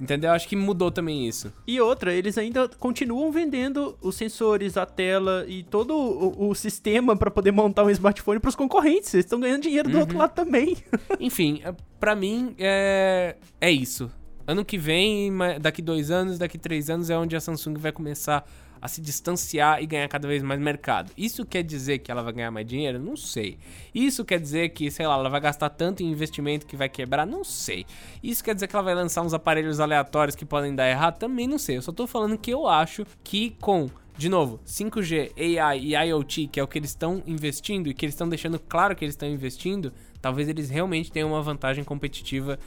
Entendeu? 0.00 0.32
Acho 0.32 0.48
que 0.48 0.56
mudou 0.56 0.90
também 0.90 1.26
isso. 1.26 1.52
E 1.66 1.80
outra, 1.80 2.12
eles 2.12 2.36
ainda 2.36 2.68
continuam 2.68 3.30
vendendo 3.30 3.96
os 4.02 4.16
sensores, 4.16 4.76
a 4.76 4.84
tela 4.84 5.44
e 5.46 5.62
todo 5.62 5.94
o, 5.94 6.50
o 6.50 6.54
sistema 6.54 7.16
para 7.16 7.30
poder 7.30 7.52
montar 7.52 7.84
um 7.84 7.90
smartphone 7.90 8.40
para 8.40 8.48
os 8.48 8.56
concorrentes. 8.56 9.14
Eles 9.14 9.24
estão 9.24 9.38
ganhando 9.38 9.62
dinheiro 9.62 9.88
do 9.88 9.98
outro 9.98 10.14
uhum. 10.14 10.20
lado 10.20 10.34
também. 10.34 10.76
Enfim, 11.20 11.60
é, 11.64 11.72
para 12.00 12.16
mim 12.16 12.54
é, 12.58 13.36
é 13.60 13.70
isso. 13.70 14.10
Ano 14.46 14.64
que 14.64 14.76
vem, 14.76 15.32
daqui 15.60 15.80
dois 15.80 16.10
anos, 16.10 16.38
daqui 16.38 16.58
três 16.58 16.90
anos 16.90 17.08
é 17.08 17.16
onde 17.16 17.34
a 17.34 17.40
Samsung 17.40 17.78
vai 17.78 17.92
começar 17.92 18.44
a 18.84 18.88
se 18.88 19.00
distanciar 19.00 19.82
e 19.82 19.86
ganhar 19.86 20.06
cada 20.08 20.28
vez 20.28 20.42
mais 20.42 20.60
mercado. 20.60 21.10
Isso 21.16 21.46
quer 21.46 21.62
dizer 21.62 22.00
que 22.00 22.10
ela 22.10 22.22
vai 22.22 22.34
ganhar 22.34 22.50
mais 22.50 22.66
dinheiro? 22.66 22.98
Não 22.98 23.16
sei. 23.16 23.56
Isso 23.94 24.26
quer 24.26 24.38
dizer 24.38 24.68
que, 24.68 24.90
sei 24.90 25.06
lá, 25.06 25.14
ela 25.14 25.30
vai 25.30 25.40
gastar 25.40 25.70
tanto 25.70 26.02
em 26.02 26.10
investimento 26.10 26.66
que 26.66 26.76
vai 26.76 26.86
quebrar? 26.86 27.26
Não 27.26 27.42
sei. 27.42 27.86
Isso 28.22 28.44
quer 28.44 28.52
dizer 28.52 28.66
que 28.66 28.76
ela 28.76 28.82
vai 28.82 28.94
lançar 28.94 29.22
uns 29.22 29.32
aparelhos 29.32 29.80
aleatórios 29.80 30.36
que 30.36 30.44
podem 30.44 30.74
dar 30.74 30.86
errado? 30.86 31.16
Também 31.16 31.46
não 31.46 31.56
sei. 31.56 31.78
Eu 31.78 31.82
só 31.82 31.92
tô 31.92 32.06
falando 32.06 32.36
que 32.36 32.50
eu 32.50 32.68
acho 32.68 33.06
que 33.24 33.56
com 33.58 33.88
de 34.18 34.28
novo, 34.28 34.60
5G, 34.66 35.32
AI 35.58 35.78
e 35.80 35.96
IoT, 35.96 36.48
que 36.48 36.60
é 36.60 36.62
o 36.62 36.68
que 36.68 36.78
eles 36.78 36.90
estão 36.90 37.22
investindo 37.26 37.88
e 37.88 37.94
que 37.94 38.04
eles 38.04 38.14
estão 38.14 38.28
deixando 38.28 38.58
claro 38.60 38.94
que 38.94 39.02
eles 39.02 39.14
estão 39.14 39.28
investindo, 39.28 39.94
talvez 40.20 40.46
eles 40.46 40.68
realmente 40.68 41.10
tenham 41.10 41.30
uma 41.30 41.42
vantagem 41.42 41.82
competitiva 41.82 42.58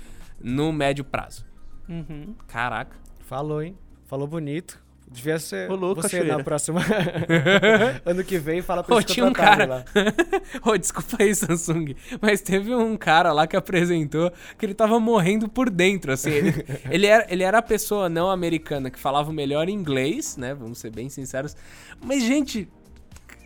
no 0.42 0.74
médio 0.74 1.06
prazo. 1.06 1.46
Uhum. 1.88 2.34
Caraca. 2.48 2.98
Falou, 3.20 3.62
hein? 3.62 3.78
Falou 4.08 4.28
bonito. 4.28 4.87
Devia 5.10 5.40
ser 5.40 5.70
louco, 5.70 6.02
você 6.02 6.22
na 6.22 6.44
próxima. 6.44 6.82
ano 8.06 8.24
que 8.26 8.38
vem, 8.38 8.62
fala 8.62 8.84
pra 8.84 8.98
oh, 8.98 9.02
tinha 9.02 9.26
um 9.26 9.32
cara 9.32 9.66
lá. 9.66 9.86
oh, 10.66 10.78
desculpa 10.78 11.24
aí, 11.24 11.34
Samsung. 11.34 11.96
Mas 12.22 12.42
teve 12.42 12.76
um 12.76 12.98
cara 12.98 13.32
lá 13.32 13.48
que 13.48 13.56
apresentou 13.56 14.32
que 14.58 14.66
ele 14.66 14.74
tava 14.74 15.00
morrendo 15.00 15.48
por 15.48 15.70
dentro, 15.70 16.12
assim. 16.12 16.32
Ele, 16.32 16.66
ele, 16.90 17.08
era, 17.08 17.26
ele 17.30 17.44
era 17.44 17.60
a 17.60 17.62
pessoa 17.62 18.10
não 18.10 18.30
americana 18.30 18.90
que 18.92 19.00
falava 19.00 19.30
o 19.30 19.34
melhor 19.34 19.70
inglês, 19.70 20.36
né? 20.36 20.54
Vamos 20.54 20.78
ser 20.78 20.92
bem 20.92 21.08
sinceros. 21.08 21.56
Mas, 22.02 22.24
gente, 22.24 22.68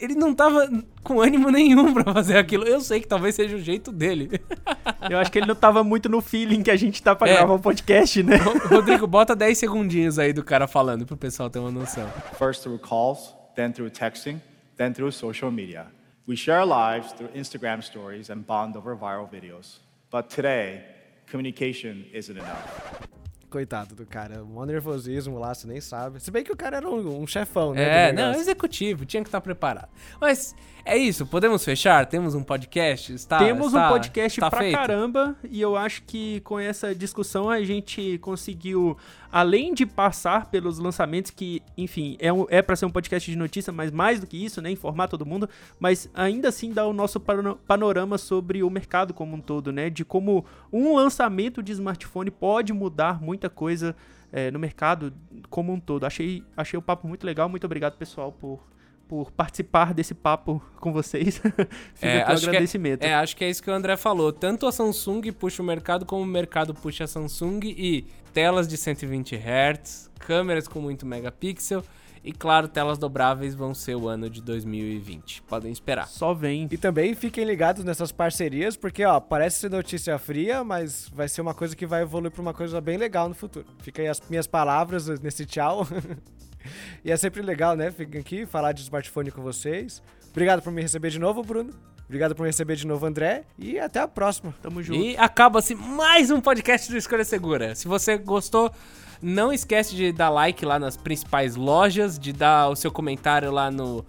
ele 0.02 0.16
não 0.16 0.34
tava 0.34 0.68
com 1.04 1.22
ânimo 1.22 1.50
nenhum 1.52 1.94
para 1.94 2.12
fazer 2.14 2.38
aquilo. 2.38 2.66
Eu 2.66 2.82
sei 2.82 3.00
que 3.00 3.08
talvez 3.08 3.36
seja 3.36 3.56
o 3.56 3.60
jeito 3.60 3.92
dele. 3.92 4.42
Eu 5.10 5.20
acho 5.20 5.32
que 5.32 5.38
ele 5.38 5.46
não 5.46 5.56
tava 5.56 5.84
muito 5.84 6.10
no 6.10 6.22
feeling 6.22 6.64
que 6.64 6.72
a 6.72 6.76
gente 6.76 7.02
tá 7.02 7.16
pra 7.16 7.30
é. 7.30 7.34
gravar 7.36 7.54
o 7.54 7.58
um 7.58 7.62
podcast, 7.62 8.24
né? 8.24 8.38
Rodrigo, 8.70 9.06
bota 9.06 9.36
10 9.36 9.58
segundinhos 9.58 10.18
aí 10.18 10.34
do 10.34 10.44
cara 10.44 10.68
falando 10.68 11.06
pro 11.06 11.16
pessoal 11.16 11.50
ter 11.50 11.60
uma 11.60 11.72
noção. 11.72 12.10
First 12.38 12.64
through 12.64 12.80
calls, 12.80 13.36
then 13.56 13.72
through 13.72 13.92
texting, 13.92 14.42
then 14.76 14.92
through 14.92 15.12
social 15.12 15.52
media. 15.52 15.88
We 16.28 16.36
share 16.36 16.66
lives 16.66 17.14
through 17.14 17.32
Instagram 17.36 17.82
stories 17.82 18.30
and 18.30 18.40
bond 18.48 18.78
over 18.78 18.96
viral 18.96 19.30
videos. 19.30 19.82
But 20.12 20.30
today, 20.30 20.84
communication 21.28 22.06
isn't 22.14 22.38
enough. 22.38 23.11
Coitado 23.52 23.94
do 23.94 24.06
cara, 24.06 24.46
um 24.46 24.66
nervosismo 24.66 25.38
lá, 25.38 25.54
você 25.54 25.68
nem 25.68 25.82
sabe. 25.82 26.22
Se 26.22 26.32
bem 26.32 26.42
que 26.42 26.54
o 26.54 26.56
cara 26.56 26.78
era 26.78 26.90
um, 26.90 27.22
um 27.22 27.28
chefão, 27.28 27.74
né? 27.74 28.08
É, 28.08 28.14
não, 28.14 28.32
executivo, 28.32 29.06
tinha 29.06 29.22
que 29.22 29.28
estar 29.28 29.42
preparado. 29.42 29.90
Mas 30.22 30.56
é 30.86 30.98
isso, 30.98 31.26
podemos 31.26 31.62
fechar? 31.66 32.06
Temos 32.06 32.34
um 32.34 32.44
podcast? 32.44 33.14
Está, 33.14 33.40
Temos 33.40 33.68
está, 33.68 33.88
um 33.88 33.90
podcast 33.92 34.40
está 34.40 34.50
pra 34.50 34.60
feito. 34.60 34.74
caramba 34.76 35.36
e 35.44 35.60
eu 35.60 35.76
acho 35.76 36.02
que 36.04 36.40
com 36.42 36.58
essa 36.58 36.96
discussão 36.96 37.50
a 37.50 37.62
gente 37.62 38.18
conseguiu, 38.20 38.98
além 39.32 39.74
de 39.74 39.86
passar 39.86 40.52
pelos 40.52 40.78
lançamentos 40.78 41.32
que, 41.32 41.62
enfim, 41.78 42.18
é, 42.20 42.32
um, 42.32 42.46
é 42.50 42.62
para 42.62 42.76
ser 42.76 42.86
um 42.86 42.92
podcast 42.92 43.30
de 43.30 43.38
notícia, 43.38 43.72
mas 43.72 43.92
mais 43.92 44.20
do 44.20 44.28
que 44.28 44.44
isso, 44.44 44.62
né, 44.62 44.70
informar 44.70 45.08
todo 45.08 45.26
mundo, 45.26 45.50
mas 45.80 46.10
ainda 46.14 46.50
assim 46.50 46.74
dar 46.74 46.88
o 46.88 46.94
nosso 46.94 47.20
panorama 47.20 48.18
sobre 48.18 48.64
o 48.64 48.70
mercado 48.70 49.14
como 49.14 49.36
um 49.36 49.42
todo, 49.42 49.72
né, 49.72 49.90
de 49.90 50.04
como 50.04 50.46
um 50.72 50.96
lançamento 50.96 51.64
de 51.64 51.72
smartphone 51.72 52.30
pode 52.30 52.74
mudar 52.74 53.22
muita 53.22 53.50
coisa 53.50 53.96
é, 54.32 54.52
no 54.52 54.60
mercado 54.60 55.14
como 55.50 55.74
um 55.74 55.80
todo. 55.80 56.06
Achei, 56.06 56.44
achei 56.56 56.78
o 56.78 56.82
papo 56.82 57.08
muito 57.08 57.26
legal, 57.26 57.50
muito 57.50 57.66
obrigado 57.66 57.98
pessoal 57.98 58.32
por 58.32 58.60
por 59.12 59.30
participar 59.30 59.94
desse 59.94 60.14
papo 60.14 60.64
com 60.80 60.94
vocês. 60.94 61.36
Fica 61.96 62.08
é, 62.08 62.22
aqui 62.22 62.46
o 62.46 62.48
agradecimento. 62.48 63.04
É, 63.04 63.10
é, 63.10 63.16
acho 63.16 63.36
que 63.36 63.44
é 63.44 63.50
isso 63.50 63.62
que 63.62 63.70
o 63.70 63.74
André 63.74 63.98
falou. 63.98 64.32
Tanto 64.32 64.66
a 64.66 64.72
Samsung 64.72 65.34
puxa 65.34 65.62
o 65.62 65.66
mercado, 65.66 66.06
como 66.06 66.24
o 66.24 66.26
mercado 66.26 66.74
puxa 66.74 67.04
a 67.04 67.08
Samsung 67.08 67.60
e 67.66 68.06
telas 68.32 68.70
de 68.70 68.78
120 68.78 69.36
Hz, 69.36 70.10
câmeras 70.18 70.66
com 70.66 70.80
muito 70.80 71.06
megapixel. 71.06 71.84
E 72.24 72.32
claro, 72.32 72.70
telas 72.70 72.98
dobráveis 72.98 73.54
vão 73.54 73.74
ser 73.74 73.96
o 73.96 74.08
ano 74.08 74.30
de 74.30 74.42
2020. 74.42 75.42
Podem 75.42 75.74
esperar. 75.74 76.08
Só 76.08 76.34
vem. 76.34 76.70
E 76.72 76.78
também 76.78 77.14
fiquem 77.14 77.44
ligados 77.44 77.84
nessas 77.84 78.14
parcerias, 78.14 78.78
porque 78.78 79.04
ó, 79.04 79.20
parece 79.20 79.60
ser 79.60 79.72
notícia 79.72 80.18
fria, 80.20 80.64
mas 80.64 81.10
vai 81.14 81.28
ser 81.28 81.42
uma 81.42 81.54
coisa 81.54 81.76
que 81.76 81.86
vai 81.86 82.04
evoluir 82.04 82.32
para 82.32 82.42
uma 82.42 82.54
coisa 82.54 82.80
bem 82.80 82.96
legal 82.96 83.28
no 83.28 83.36
futuro. 83.36 83.66
Fica 83.80 84.02
aí 84.02 84.08
as 84.08 84.22
minhas 84.30 84.48
palavras 84.48 85.20
nesse 85.20 85.46
tchau. 85.46 85.86
e 87.04 87.12
é 87.12 87.18
sempre 87.18 87.42
legal, 87.42 87.76
né? 87.76 87.92
Ficar 87.92 88.20
aqui, 88.20 88.46
falar 88.46 88.72
de 88.72 88.82
smartphone 88.82 89.32
com 89.32 89.42
vocês. 89.42 90.02
Obrigado 90.30 90.62
por 90.62 90.72
me 90.72 90.82
receber 90.82 91.10
de 91.10 91.20
novo, 91.20 91.44
Bruno. 91.44 91.74
Obrigado 92.06 92.36
por 92.36 92.44
me 92.44 92.50
receber 92.50 92.76
de 92.76 92.86
novo, 92.86 93.06
André. 93.06 93.46
E 93.58 93.80
até 93.80 94.00
a 94.00 94.08
próxima. 94.08 94.54
Tamo 94.62 94.84
junto. 94.84 95.00
E 95.00 95.16
acaba-se 95.18 95.76
mais 95.76 96.30
um 96.30 96.42
podcast 96.42 96.92
do 96.92 96.98
Escolha 96.98 97.24
Segura. 97.24 97.74
Se 97.74 97.88
você 97.88 98.18
gostou, 98.18 98.70
não 99.22 99.54
esquece 99.54 99.96
de 99.96 100.12
dar 100.12 100.30
like 100.30 100.66
lá 100.66 100.78
nas 100.78 100.98
principais 100.98 101.56
lojas, 101.56 102.20
de 102.20 102.34
dar 102.34 102.68
o 102.70 102.76
seu 102.76 102.92
comentário 102.92 103.50
lá 103.52 103.72
no 103.72 104.06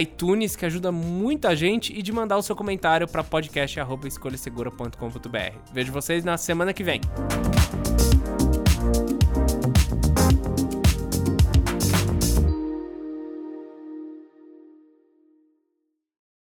iTunes, 0.00 0.56
que 0.56 0.64
ajuda 0.64 0.90
muita 0.90 1.54
gente, 1.54 1.92
e 1.92 2.00
de 2.02 2.10
mandar 2.12 2.38
o 2.38 2.42
seu 2.42 2.56
comentário 2.56 3.06
para 3.06 3.22
podcast.escolhasegura.com.br. 3.22 5.58
Vejo 5.72 5.92
vocês 5.92 6.24
na 6.24 6.38
semana 6.38 6.72
que 6.72 6.82
vem. 6.82 7.02